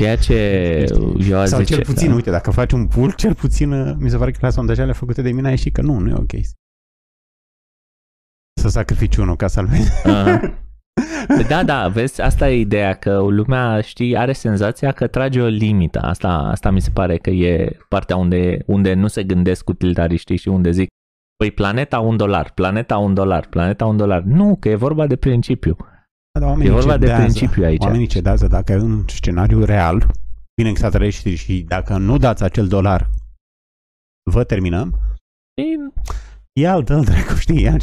[0.01, 0.34] Ceea ce
[1.28, 2.14] eu aș Sau zice, cel puțin, da.
[2.14, 5.32] uite, dacă faci un pool, cel puțin, mi se pare că la sondajele făcute de
[5.32, 6.32] mine a ieșit că nu, nu e ok.
[8.62, 9.90] Să sacrifici unul ca să salvezi.
[10.06, 15.47] Uh, da, da, vezi, asta e ideea, că lumea, știi, are senzația că trage o
[15.47, 16.01] limită.
[16.01, 20.48] Asta, asta mi se pare că e partea unde, unde nu se gândesc utilitariștii și
[20.48, 20.89] unde zic,
[21.36, 24.22] păi planeta un dolar, planeta un dolar, planeta un dolar.
[24.22, 25.76] Nu, că e vorba de principiu.
[26.40, 27.84] Da, e vorba de principiu aici.
[27.84, 30.10] Oamenii cedează dacă e un scenariu real,
[30.56, 33.10] bine extraterestri și dacă nu dați acel dolar,
[34.30, 34.98] vă terminăm.
[36.52, 37.76] E altă, dracu, știi, ea,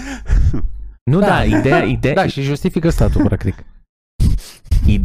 [1.10, 2.14] Nu, da, da ideea, ideea...
[2.14, 3.64] Da, și justifică statul, practic.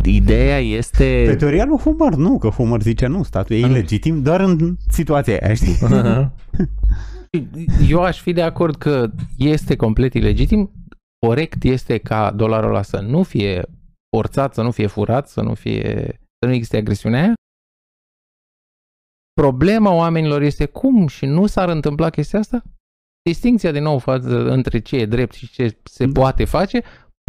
[0.04, 1.24] Ideea este...
[1.28, 5.40] Pe teoria lui Homer nu, că Homer zice nu, statul e ilegitim doar în situația
[5.42, 5.78] aia, știi?
[7.90, 10.72] Eu aș fi de acord că este complet ilegitim.
[11.26, 13.64] Corect este ca dolarul ăla să nu fie
[14.16, 17.34] forțat, să nu fie furat, să nu fie să nu existe agresiunea aia.
[19.34, 22.64] Problema oamenilor este cum și nu s-ar întâmpla chestia asta?
[23.30, 26.12] Distinția din nou față între ce e drept și ce se Da.
[26.20, 26.82] poate face.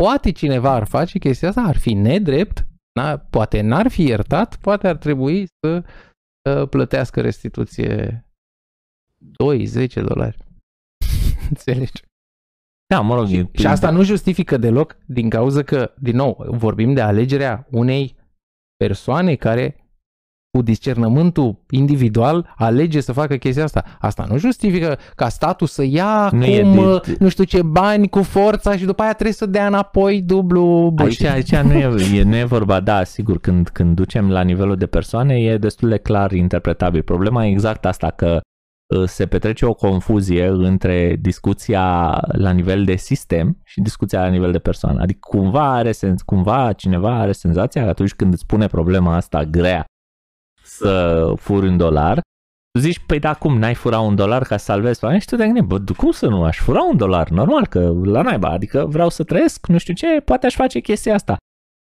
[0.03, 2.67] Poate cineva ar face chestia asta, ar fi nedrept,
[3.01, 3.01] n
[3.31, 5.85] poate n-ar fi iertat, poate ar trebui să
[6.51, 8.25] uh, plătească restituție
[9.87, 10.39] 2-10 dolari.
[11.49, 12.03] Înțelegi?
[12.95, 16.95] Da, mă rog, e- Și asta nu justifică deloc din cauza că, din nou, vorbim
[16.95, 18.17] de alegerea unei
[18.77, 19.82] persoane care
[20.57, 23.85] cu discernământul individual alege să facă chestia asta.
[24.01, 27.17] Asta nu justifică ca statul să ia Nu nu e cum, de- de...
[27.19, 30.95] nu știu ce bani cu forța și după aia trebuie să dea înapoi dublu Aici,
[30.95, 31.29] bullshit.
[31.29, 34.87] aici nu, e, e, nu e vorba, da, sigur, când, când ducem la nivelul de
[34.87, 37.03] persoane e destul de clar interpretabil.
[37.03, 38.41] Problema e exact asta, că
[38.97, 41.85] uh, se petrece o confuzie între discuția
[42.33, 45.01] la nivel de sistem și discuția la nivel de persoană.
[45.03, 49.45] Adică cumva, are sens, cumva cineva are senzația că atunci când îți pune problema asta
[49.45, 49.85] grea
[50.83, 52.21] să furi un dolar,
[52.71, 55.23] tu zici, păi da, cum, n-ai fura un dolar ca să salvezi pe oameni?
[55.23, 58.23] Și tu te gândești, bă, cum să nu, aș fura un dolar, normal că la
[58.23, 61.37] naiba, adică vreau să trăiesc, nu știu ce, poate aș face chestia asta.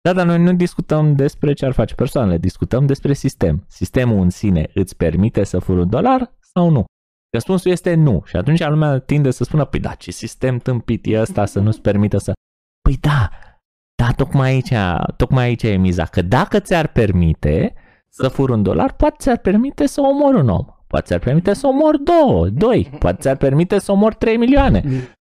[0.08, 3.64] Da, dar noi nu discutăm despre ce ar face persoanele, discutăm despre sistem.
[3.68, 6.84] Sistemul în sine îți permite să furi un dolar sau nu?
[7.32, 8.22] Răspunsul este nu.
[8.24, 11.80] Și atunci lumea tinde să spună, păi da, ce sistem tâmpit e ăsta să nu-ți
[11.80, 12.32] permită să...
[12.80, 13.28] Păi da,
[14.02, 14.72] da, tocmai aici,
[15.16, 17.74] tocmai aici e miza, că dacă ți-ar permite
[18.16, 20.64] să furi un dolar, poate ți-ar permite să omori un om.
[20.86, 24.84] Poate ți-ar permite să omori două, doi, poate ți-ar permite să omori 3 milioane.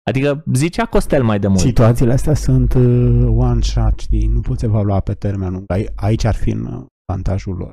[0.10, 1.60] Adică zicea Costel mai de mult.
[1.60, 4.28] Situațiile astea sunt uh, one shot, știi?
[4.28, 5.64] Nu poți evalua pe termen lung.
[5.68, 7.72] Ai- Aici ar fi în uh, avantajul lor.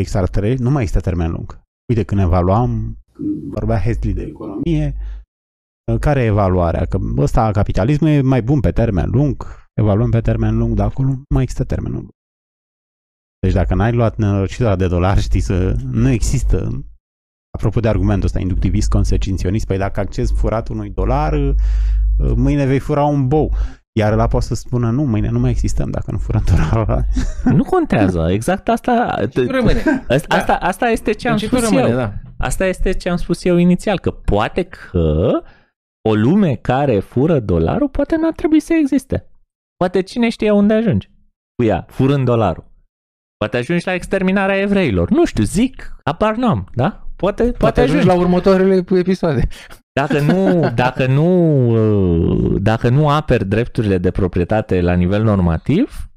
[0.00, 1.60] Exact 3, nu mai există termen lung.
[1.88, 4.94] Uite, când evaluam, când vorbea Hesley de economie,
[5.92, 6.84] uh, care e evaluarea?
[6.84, 9.44] Că ăsta, capitalismul e mai bun pe termen lung,
[9.80, 12.08] evaluăm pe termen lung, dar acolo nu mai există termenul lung.
[13.44, 16.84] Deci dacă n-ai luat nenorocirea de dolari, știi, să nu există
[17.56, 21.54] Apropo de argumentul ăsta inductivist consecinționist, păi dacă accesi furat unui dolar, uh,
[22.36, 23.52] mâine vei fura un bou.
[23.92, 27.02] Iar ăla poate să spună, nu, mâine nu mai existăm dacă nu furăm dolarul ăla.
[27.56, 29.14] Nu contează, exact asta...
[29.34, 29.82] Rămâne.
[30.08, 31.98] Asta, asta, asta este ce am Principiul spus rămâne, eu.
[31.98, 32.12] da.
[32.38, 35.30] Asta este ce am spus eu inițial, că poate că
[36.08, 39.28] o lume care fură dolarul poate n-ar trebui să existe.
[39.76, 41.10] Poate cine știe unde ajungi
[41.56, 42.72] cu ea, furând dolarul.
[43.44, 45.10] Poate ajungi la exterminarea evreilor.
[45.10, 47.06] Nu știu, zic, apar n-am, da?
[47.16, 49.48] Poate, poate, Poate ajungi la următoarele episoade.
[50.00, 51.28] Dacă nu, dacă nu,
[51.68, 56.10] uh, dacă nu aperi drepturile de proprietate la nivel normativ,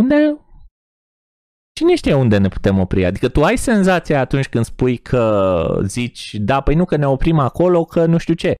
[0.00, 0.38] unde
[1.78, 3.04] Cine știe unde ne putem opri?
[3.04, 7.38] Adică tu ai senzația atunci când spui că zici, da, păi nu că ne oprim
[7.38, 8.54] acolo, că nu știu ce.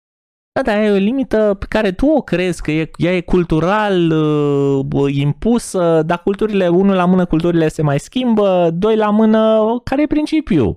[0.55, 4.11] Da, dar e o limită pe care tu o crezi că e, ea e cultural
[4.11, 10.03] uh, impusă, dar culturile, unul la mână culturile se mai schimbă, doi la mână, care
[10.03, 10.77] e principiul?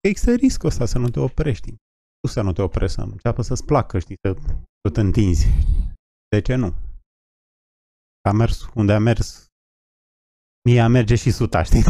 [0.00, 1.74] Există riscul ăsta să nu te oprești.
[2.20, 4.36] Tu să nu te oprești, să înceapă să-ți placă, știi, să
[4.80, 5.46] tot întinzi.
[6.28, 6.74] De ce nu?
[8.28, 9.46] A mers unde a mers,
[10.68, 11.82] mie a merge și suta, știi?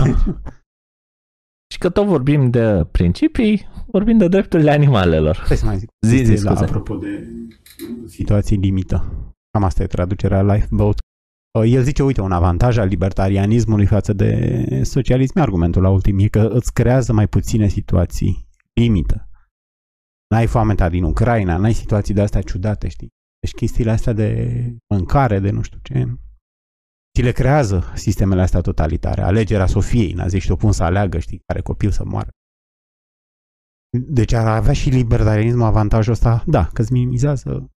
[1.73, 5.37] Și că tot vorbim de principii, vorbim de drepturile animalelor.
[5.47, 5.89] Hai să mai zic.
[6.07, 6.65] Zi, zi, la, scuze.
[6.65, 7.29] apropo de
[8.07, 8.97] situații limită.
[9.51, 10.99] Cam asta e traducerea Lifeboat.
[11.59, 16.19] Uh, El zice, uite, un avantaj al libertarianismului față de socialism, e argumentul la ultim,
[16.19, 19.29] e că îți creează mai puține situații limită.
[20.29, 23.09] N-ai foamea din Ucraina, n-ai situații de astea ciudate, știi?
[23.41, 24.61] Deci chestiile astea de
[24.95, 26.19] mâncare, de nu știu ce,
[27.17, 29.23] ți le creează sistemele astea totalitare.
[29.23, 32.29] Alegerea Sofiei, naziști o pun să aleagă, știi, care copil să moară.
[33.99, 37.71] Deci ar avea și libertarianismul avantajul ăsta, da, că îți minimizează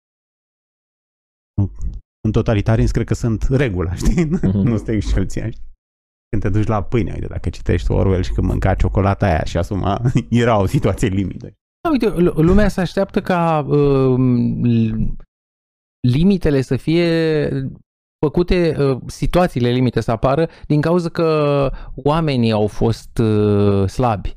[2.26, 4.26] în totalitarism cred că sunt regula, știi?
[4.26, 4.57] Mhm.
[4.57, 5.68] nu este excepția, știi?
[6.30, 9.57] Când te duci la pâine, uite, dacă citești Orwell și când mânca ciocolata aia și
[9.57, 11.53] asuma, era o situație limită.
[11.81, 15.15] Da, uite, l- lumea se așteaptă ca um, l-
[16.07, 17.49] limitele să fie
[18.26, 24.34] făcute, uh, situațiile limite să apară din cauza că oamenii au fost uh, slabi.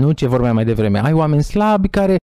[0.00, 0.98] Nu ce vorbeam mai devreme.
[0.98, 2.16] Ai oameni slabi care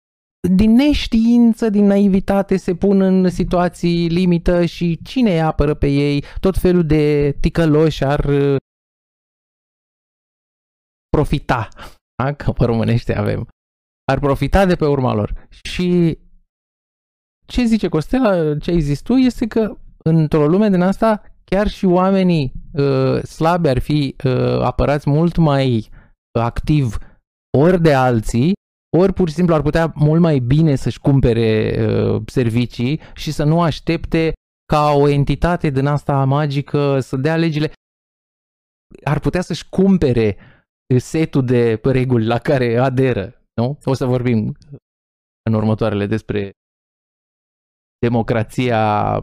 [0.56, 6.24] din neștiință, din naivitate se pun în situații limită și cine îi apără pe ei?
[6.40, 8.56] Tot felul de ticăloși ar uh,
[11.08, 11.68] profita.
[12.22, 12.32] Da?
[12.32, 13.48] Că pe românește avem
[14.12, 15.48] ar profita de pe urma lor.
[15.62, 16.18] Și
[17.46, 21.84] ce zice Costela, ce ai zis tu, este că într-o lume din asta, chiar și
[21.84, 25.90] oamenii uh, slabi ar fi uh, apărați mult mai
[26.38, 26.98] activ
[27.56, 28.52] ori de alții,
[28.96, 33.44] ori pur și simplu ar putea mult mai bine să-și cumpere uh, servicii și să
[33.44, 34.32] nu aștepte
[34.72, 37.72] ca o entitate din asta magică să dea legile.
[39.04, 40.36] Ar putea să-și cumpere
[40.98, 43.42] setul de reguli la care aderă.
[43.60, 43.78] Nu?
[43.84, 44.56] O să vorbim
[45.42, 46.50] în următoarele despre
[47.98, 49.20] democrația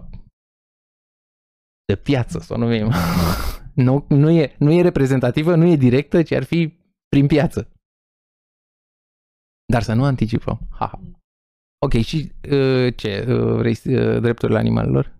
[1.85, 2.91] de piață, să o numim.
[3.85, 6.77] nu, nu, e, nu e reprezentativă, nu e directă, ci ar fi
[7.07, 7.72] prin piață.
[9.65, 10.59] Dar să nu anticipăm.
[10.71, 10.99] Ha.
[11.85, 13.25] Ok, și uh, ce?
[13.27, 15.15] Uh, vrei uh, drepturile animalelor?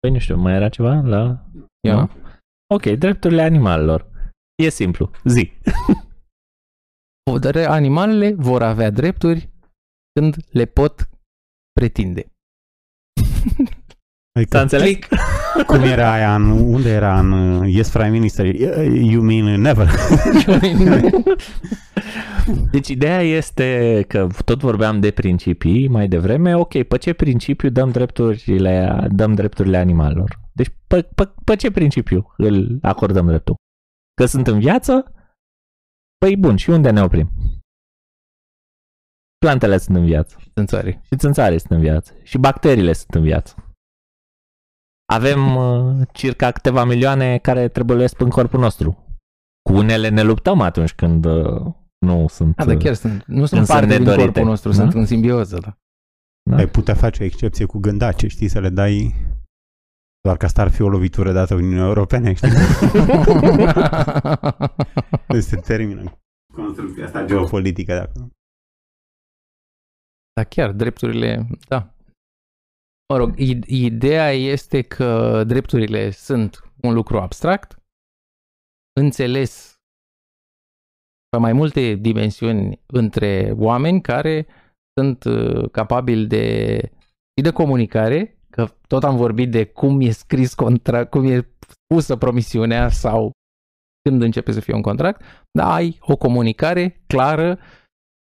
[0.00, 1.46] Păi nu știu, mai era ceva la...
[1.80, 1.98] Eu?
[1.98, 2.10] Nu?
[2.74, 4.10] Ok, drepturile animalelor.
[4.62, 5.10] E simplu.
[5.24, 5.52] Zi.
[7.40, 9.50] Dar animalele vor avea drepturi
[10.12, 11.08] când le pot
[11.72, 12.32] pretinde.
[14.36, 14.98] Adică, S-a înțeles?
[15.66, 18.54] Cum era aia în, unde era în uh, Yes Prime Minister?
[18.94, 19.88] You mean never.
[22.70, 27.90] Deci ideea este că tot vorbeam de principii mai devreme, ok, pe ce principiu dăm
[27.90, 30.40] drepturile, dăm drepturile animalelor?
[30.52, 33.54] Deci pe, pe, pe ce principiu îl acordăm dreptul?
[34.14, 35.12] Că sunt în viață?
[36.18, 37.30] Păi bun, și unde ne oprim?
[39.38, 40.36] Plantele sunt în viață.
[40.54, 41.00] Țânțare.
[41.04, 42.12] Și țânțarii sunt în viață.
[42.22, 43.65] Și bacteriile sunt în viață.
[45.12, 49.18] Avem uh, circa câteva milioane care trebuie în corpul nostru.
[49.62, 51.66] Cu unele ne luptăm atunci când uh,
[51.98, 52.58] nu sunt...
[52.58, 54.76] A, da, chiar sunt, nu sunt sunt parte din nedorite, corpul nostru, da?
[54.76, 55.58] sunt în simbioză.
[55.58, 55.76] Da.
[56.50, 56.56] Da.
[56.56, 59.14] Ai putea face o excepție cu gândace, știi, să le dai
[60.20, 62.50] doar ca asta ar fi o lovitură dată Uniunii Europene, știi?
[65.48, 66.18] Se termină
[66.56, 68.30] construcția asta geopolitică de acum.
[70.32, 71.94] Da, chiar, drepturile, da.
[73.08, 77.76] Mă rog, i- ideea este că drepturile sunt un lucru abstract,
[79.00, 79.74] înțeles
[81.28, 84.46] pe mai multe dimensiuni între oameni care
[85.00, 86.78] sunt uh, capabili de
[87.36, 91.48] și de comunicare, că tot am vorbit de cum e scris contract, cum e
[91.86, 93.30] pusă promisiunea sau
[94.08, 95.22] când începe să fie un contract,
[95.58, 97.58] dar ai o comunicare clară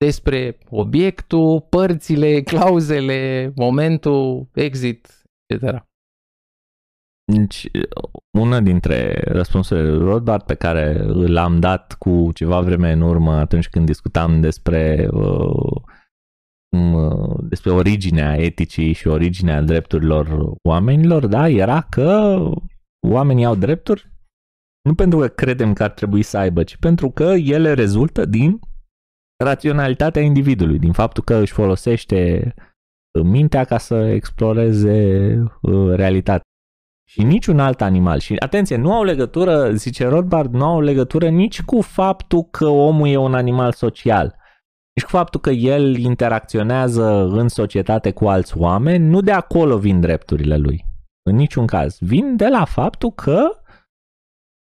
[0.04, 5.84] despre obiectul, părțile, clauzele, momentul, exit, etc.
[7.32, 7.70] Deci,
[8.38, 13.68] una dintre răspunsurile lui Rothbard pe care l-am dat cu ceva vreme în urmă atunci
[13.68, 15.80] când discutam despre uh,
[16.76, 22.38] uh, despre originea eticii și originea drepturilor oamenilor, da, era că
[23.08, 24.10] oamenii au drepturi
[24.88, 28.60] nu pentru că credem că ar trebui să aibă, ci pentru că ele rezultă din
[29.36, 32.54] raționalitatea individului, din faptul că își folosește
[33.22, 36.46] mintea ca să exploreze uh, realitatea.
[37.08, 38.18] Și niciun alt animal.
[38.18, 43.08] Și atenție, nu au legătură, zice Rothbard, nu au legătură nici cu faptul că omul
[43.08, 44.36] e un animal social.
[44.94, 50.00] Nici cu faptul că el interacționează în societate cu alți oameni, nu de acolo vin
[50.00, 50.84] drepturile lui.
[51.22, 51.96] În niciun caz.
[52.00, 53.61] Vin de la faptul că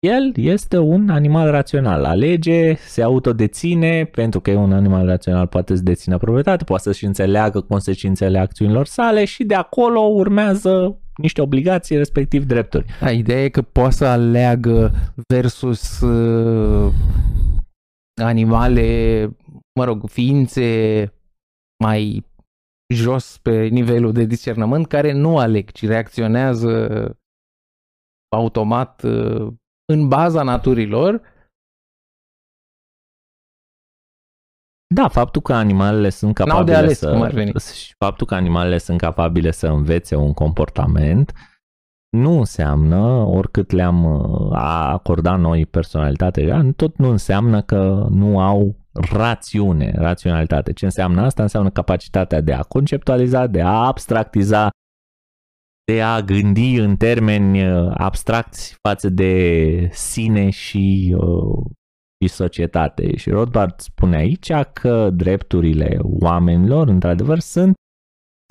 [0.07, 2.03] el este un animal rațional.
[2.03, 7.05] Alege, se autodeține, pentru că e un animal rațional, poate să dețină proprietate, poate să-și
[7.05, 12.85] înțeleagă consecințele acțiunilor sale și de acolo urmează niște obligații, respectiv drepturi.
[12.99, 14.91] Da, ideea e că poate să aleagă
[15.27, 16.93] versus uh,
[18.21, 19.29] animale,
[19.79, 21.13] mă rog, ființe
[21.83, 22.25] mai
[22.93, 27.15] jos pe nivelul de discernământ care nu aleg, ci reacționează
[28.35, 29.53] automat uh,
[29.85, 31.21] în baza naturilor.
[34.93, 37.51] Da, faptul că animalele sunt N-au de capabile ales, să cum ar veni.
[37.59, 41.33] și faptul că animalele sunt capabile să învețe un comportament
[42.11, 48.75] nu înseamnă, oricât le-am uh, acordat noi personalitate, tot nu înseamnă că nu au
[49.11, 50.73] rațiune, raționalitate.
[50.73, 51.41] Ce înseamnă asta?
[51.41, 54.69] Înseamnă capacitatea de a conceptualiza, de a abstractiza,
[55.91, 61.65] de a gândi în termeni uh, abstracți față de sine și, uh,
[62.19, 63.15] și societate.
[63.15, 67.73] Și Rothbard spune aici că drepturile oamenilor, într-adevăr, sunt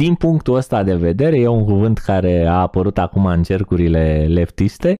[0.02, 4.94] din punctul ăsta de vedere, e un cuvânt care a apărut acum în cercurile leftiste,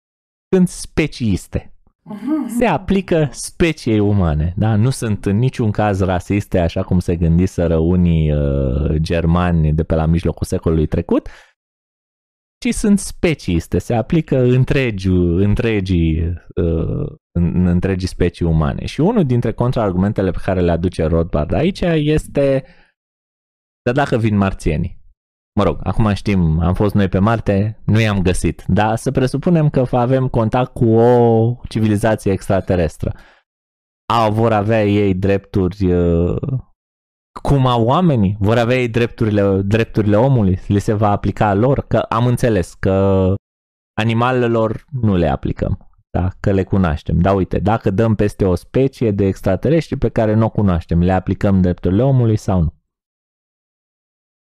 [0.54, 1.74] sunt speciiste.
[2.58, 4.76] Se aplică speciei umane, da?
[4.76, 9.94] Nu sunt în niciun caz rasiste, așa cum se gândiseră unii uh, germani de pe
[9.94, 11.28] la mijlocul secolului trecut,
[12.64, 16.20] ci sunt speciiste, se aplică întregi, întregii,
[16.54, 18.84] uh, în, în întregii specii umane.
[18.86, 22.64] Și unul dintre contraargumentele pe care le aduce Rothbard aici este
[23.82, 24.98] dar dacă vin marțienii?
[25.58, 29.70] Mă rog, acum știm, am fost noi pe Marte, nu i-am găsit, dar să presupunem
[29.70, 33.14] că avem contact cu o civilizație extraterestră.
[34.12, 36.36] Au, vor avea ei drepturi uh,
[37.42, 38.36] cum au oamenii?
[38.38, 40.58] Vor avea ei drepturile, drepturile omului?
[40.66, 41.86] Le se va aplica lor?
[41.86, 43.34] Că am înțeles că
[44.00, 45.90] animalelor nu le aplicăm.
[46.10, 47.18] Da, că le cunoaștem.
[47.18, 51.12] Da, uite, dacă dăm peste o specie de extraterestri pe care nu o cunoaștem, le
[51.12, 52.74] aplicăm drepturile omului sau nu?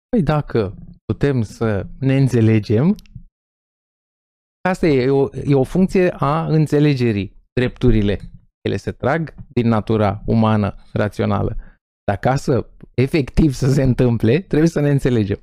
[0.10, 0.76] Păi dacă
[1.06, 2.96] putem să ne înțelegem,
[4.70, 7.38] asta e o, e o funcție a înțelegerii.
[7.54, 8.20] Drepturile,
[8.62, 11.56] ele se trag din natura umană rațională.
[12.10, 15.40] Dar ca să efectiv să se întâmple, trebuie să ne înțelegem.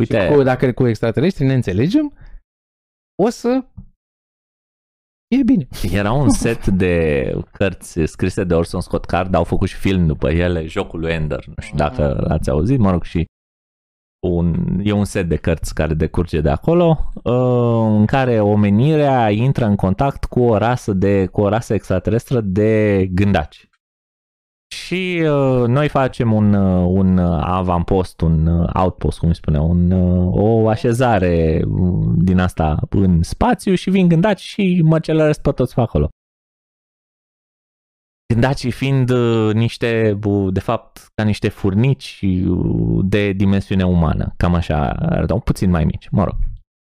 [0.00, 2.14] Uite, Și cu, dacă cu extraterestri ne înțelegem,
[3.22, 3.64] o să
[5.36, 5.68] e bine.
[5.92, 6.94] Era un set de
[7.52, 11.46] cărți scrise de Orson Scott Card, au făcut și film după ele, Jocul lui Ender,
[11.46, 13.24] nu știu dacă ați auzit, mă rog, și
[14.26, 19.64] un, e un set de cărți care decurge de acolo, uh, în care omenirea intră
[19.64, 23.69] în contact cu o rasă, de, cu o rasă extraterestră de gândaci.
[24.74, 29.90] Și uh, noi facem un, uh, un avampost, un uh, outpost, cum îi spune, un,
[29.90, 35.74] uh, o așezare uh, din asta în spațiu și vin gândaci și măcelăresc pe toți
[35.74, 36.08] pe acolo.
[38.32, 44.54] Gândacii fiind uh, niște, uh, de fapt, ca niște furnici uh, de dimensiune umană, cam
[44.54, 46.36] așa, arătau puțin mai mici, mă rog.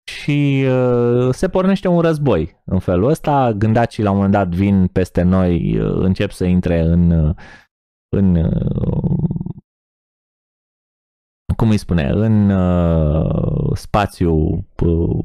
[0.03, 4.87] Și uh, se pornește un război în felul ăsta, gândacii la un moment dat vin
[4.87, 7.35] peste noi, uh, încep să intre în, uh,
[8.13, 9.13] în uh,
[11.55, 14.33] cum îi spune, în uh, spațiu
[14.83, 15.23] uh,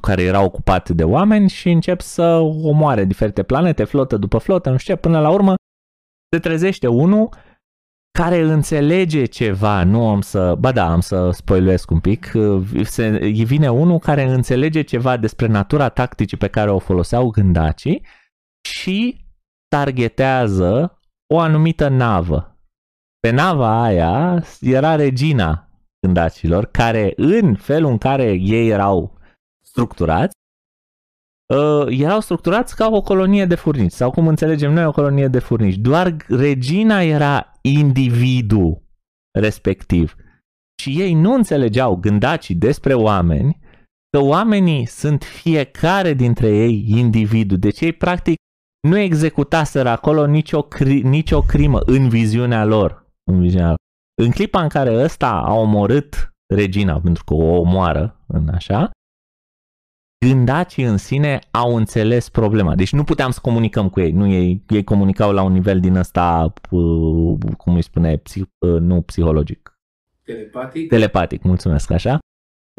[0.00, 2.22] care era ocupat de oameni și încep să
[2.62, 5.54] omoare diferite planete, flotă după flotă, nu știu ce, până la urmă
[6.34, 7.28] se trezește unul
[8.18, 12.32] care înțelege ceva, nu am să, ba da, am să spoiluiesc un pic,
[12.82, 18.06] se, vine unul care înțelege ceva despre natura tacticii pe care o foloseau gândacii
[18.68, 19.24] și
[19.68, 20.98] targetează
[21.34, 22.58] o anumită navă.
[23.20, 25.68] Pe nava aia era regina
[26.06, 29.18] gândacilor, care în felul în care ei erau
[29.64, 30.36] structurați,
[31.54, 35.38] uh, erau structurați ca o colonie de furnici, sau cum înțelegem noi o colonie de
[35.38, 35.76] furnici.
[35.76, 38.82] Doar regina era individul
[39.38, 40.16] respectiv.
[40.82, 43.60] Și ei nu înțelegeau gândacii despre oameni,
[44.10, 47.58] că oamenii sunt fiecare dintre ei individul.
[47.58, 48.36] Deci ei practic
[48.80, 53.06] nu executaseră acolo nicio, cri- nicio crimă în viziunea lor.
[53.30, 53.78] În, viziunea lor.
[54.22, 58.90] în clipa în care ăsta a omorât regina, pentru că o omoară în așa,
[60.26, 62.74] gândacii în sine au înțeles problema.
[62.74, 64.12] Deci nu puteam să comunicăm cu ei.
[64.12, 68.80] Nu, ei, ei comunicau la un nivel din ăsta, uh, cum îi spune, psih, uh,
[68.80, 69.78] nu psihologic.
[70.24, 70.88] Telepatic?
[70.88, 72.18] Telepatic, mulțumesc, așa.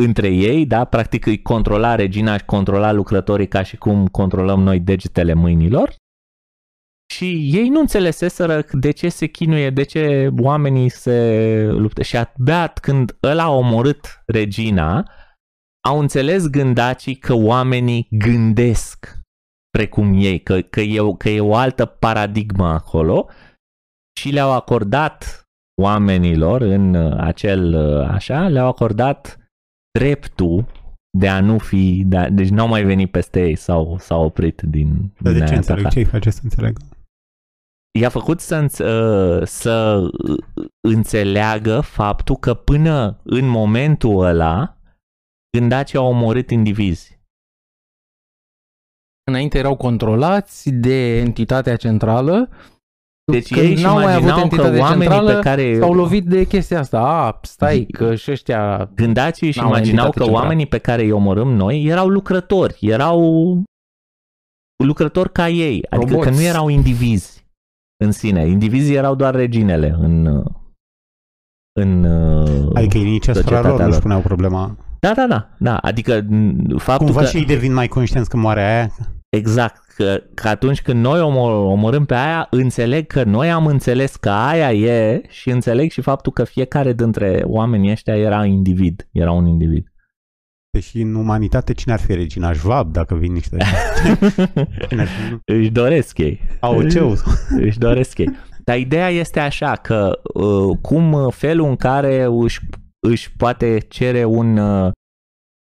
[0.04, 4.80] Între ei, da, practic îi controla regina și controla lucrătorii ca și cum controlăm noi
[4.80, 5.96] degetele mâinilor.
[7.14, 12.02] Și ei nu înțeleseseră de ce se chinuie, de ce oamenii se luptă.
[12.02, 15.12] Și abia când ăla a omorât regina,
[15.88, 19.18] au înțeles gândacii că oamenii gândesc
[19.78, 23.30] precum ei, că, că, e, că e o altă paradigmă acolo
[24.20, 25.44] și le-au acordat
[25.82, 27.76] oamenilor în acel
[28.08, 29.47] așa, le-au acordat
[29.98, 30.66] dreptul
[31.18, 34.62] de a nu fi, de a, deci n-au mai venit peste ei sau s-au oprit
[34.62, 35.80] din, Dar din de ce aia înțeleg?
[35.80, 35.94] ataca.
[35.94, 36.78] Ce îi face să înțeleg?
[38.00, 40.00] i-a făcut să, înț- uh, să
[40.88, 44.78] înțeleagă faptul că până în momentul ăla
[45.58, 47.20] gândacii au omorât indivizi.
[49.24, 52.50] Înainte erau controlați de entitatea centrală.
[53.32, 55.94] Deci Când ei își n-au mai avut imaginau că entitate oamenii centrală, pe care S-au
[55.94, 57.00] lovit de chestia asta.
[57.00, 58.92] A, stai, că și ăștia...
[58.96, 60.44] gândacii își N-au imaginau entitate că centrală.
[60.44, 63.62] oamenii pe care îi omorâm noi erau lucrători, erau
[64.84, 66.30] lucrători ca ei, adică Roboți.
[66.30, 67.46] că nu erau indivizi
[68.04, 68.48] în sine.
[68.48, 70.44] Indivizii erau doar reginele în
[71.80, 72.06] în
[72.74, 74.02] Adică ei nici asupra societatea lor nu-și lor.
[74.02, 74.78] puneau problema.
[75.00, 78.38] Da, da, da, da, adică m, faptul Cumva că și ei devin mai conștienți că
[78.38, 78.92] moare aia.
[79.30, 84.16] Exact, că, că atunci când noi omor, omorâm pe aia, înțeleg că noi am înțeles
[84.16, 89.32] că aia e și înțeleg și faptul că fiecare dintre oamenii ăștia era individ, era
[89.32, 89.92] un individ.
[90.70, 92.54] Deși în umanitate cine ar fi regina?
[92.54, 93.58] Jvab, dacă vin niște...
[94.90, 95.40] Cine ar fi?
[95.46, 96.42] Își doresc ei.
[96.60, 97.18] AOC-ul.
[97.66, 98.36] Își doresc ei.
[98.64, 102.60] Dar ideea este așa, că uh, cum felul în care își,
[103.00, 104.92] își poate cere un, uh,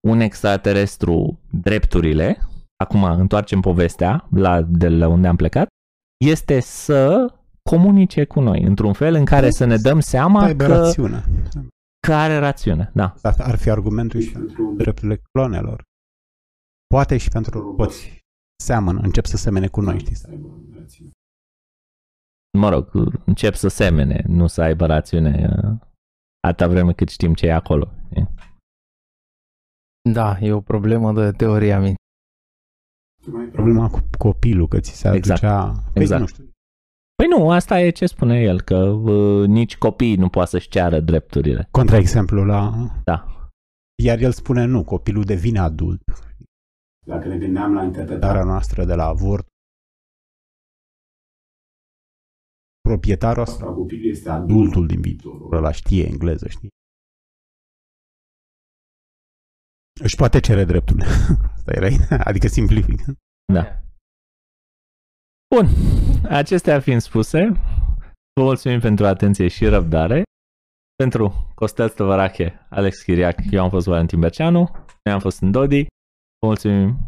[0.09, 2.39] un extraterestru drepturile,
[2.77, 5.67] acum întoarcem povestea la, de la unde am plecat,
[6.25, 7.35] este să
[7.71, 11.25] comunice cu noi într-un fel în care să ne dăm seama Aibă că, rațiune.
[12.07, 13.15] Care rațiune, da.
[13.23, 15.83] Asta ar fi argumentul și pentru drepturile clonelor.
[16.87, 18.19] Poate și pentru roboți.
[18.63, 20.15] Seamănă, încep să semene cu noi, știi?
[20.15, 20.49] Să aibă
[20.79, 21.11] rațiune.
[22.59, 22.91] Mă rog,
[23.25, 25.77] încep să semene, nu să aibă rațiune uh,
[26.41, 27.91] atâta vreme cât știm ce e acolo.
[28.11, 28.29] știi?
[30.13, 31.96] Da, e o problemă de teorie a minții.
[33.53, 35.43] Problema cu copilul, că ți se Exact.
[35.43, 35.83] aducea...
[35.93, 36.21] Păi, Exact.
[36.21, 36.45] nu știu.
[37.15, 41.01] Păi nu, asta e ce spune el, că uh, nici copiii nu poate să-și ceară
[41.01, 41.69] drepturile.
[41.71, 42.73] Contraexemplu la...
[43.05, 43.27] Da.
[44.03, 46.03] Iar el spune nu, copilul devine adult.
[47.07, 49.47] Dacă ne gândeam la interpretarea noastră de la avort,
[52.89, 55.53] proprietarul asupra copilului este adultul din viitor.
[55.53, 56.69] Ăla știe engleză, știi?
[60.01, 61.03] Își poate cere dreptul.
[61.57, 61.89] Asta era,
[62.25, 63.05] adică simplific.
[63.53, 63.81] Da.
[65.55, 65.69] Bun,
[66.29, 67.53] acestea fiind spuse,
[68.33, 70.23] vă mulțumim pentru atenție și răbdare.
[70.97, 74.71] Pentru Costel Stăvărache, Alex Chiriac, eu am fost Valentin Berceanu,
[75.05, 75.87] noi am fost în Dodi.
[76.39, 76.99] Vă mulțumim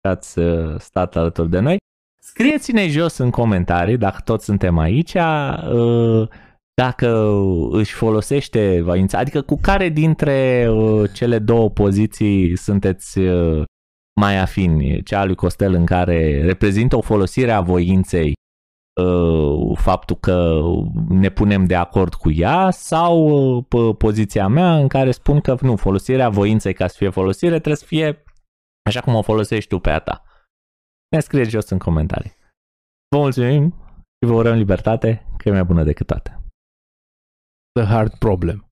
[0.00, 1.76] că ați uh, stat alături de noi.
[2.22, 6.28] Scrieți-ne jos în comentarii, dacă toți suntem aici, uh,
[6.74, 7.30] dacă
[7.70, 13.64] își folosește voința, adică cu care dintre uh, cele două poziții sunteți uh,
[14.20, 18.32] mai afini, cea a lui Costel în care reprezintă o folosire a voinței,
[19.00, 20.60] uh, faptul că
[21.08, 25.56] ne punem de acord cu ea sau uh, p- poziția mea în care spun că
[25.60, 28.22] nu, folosirea voinței ca să fie folosire trebuie să fie
[28.88, 30.22] așa cum o folosești tu pe a ta.
[31.10, 32.32] Ne scrieți jos în comentarii.
[33.08, 36.41] Vă mulțumim și vă urăm libertate, că e mai bună decât toate.
[37.74, 38.64] The hard problem.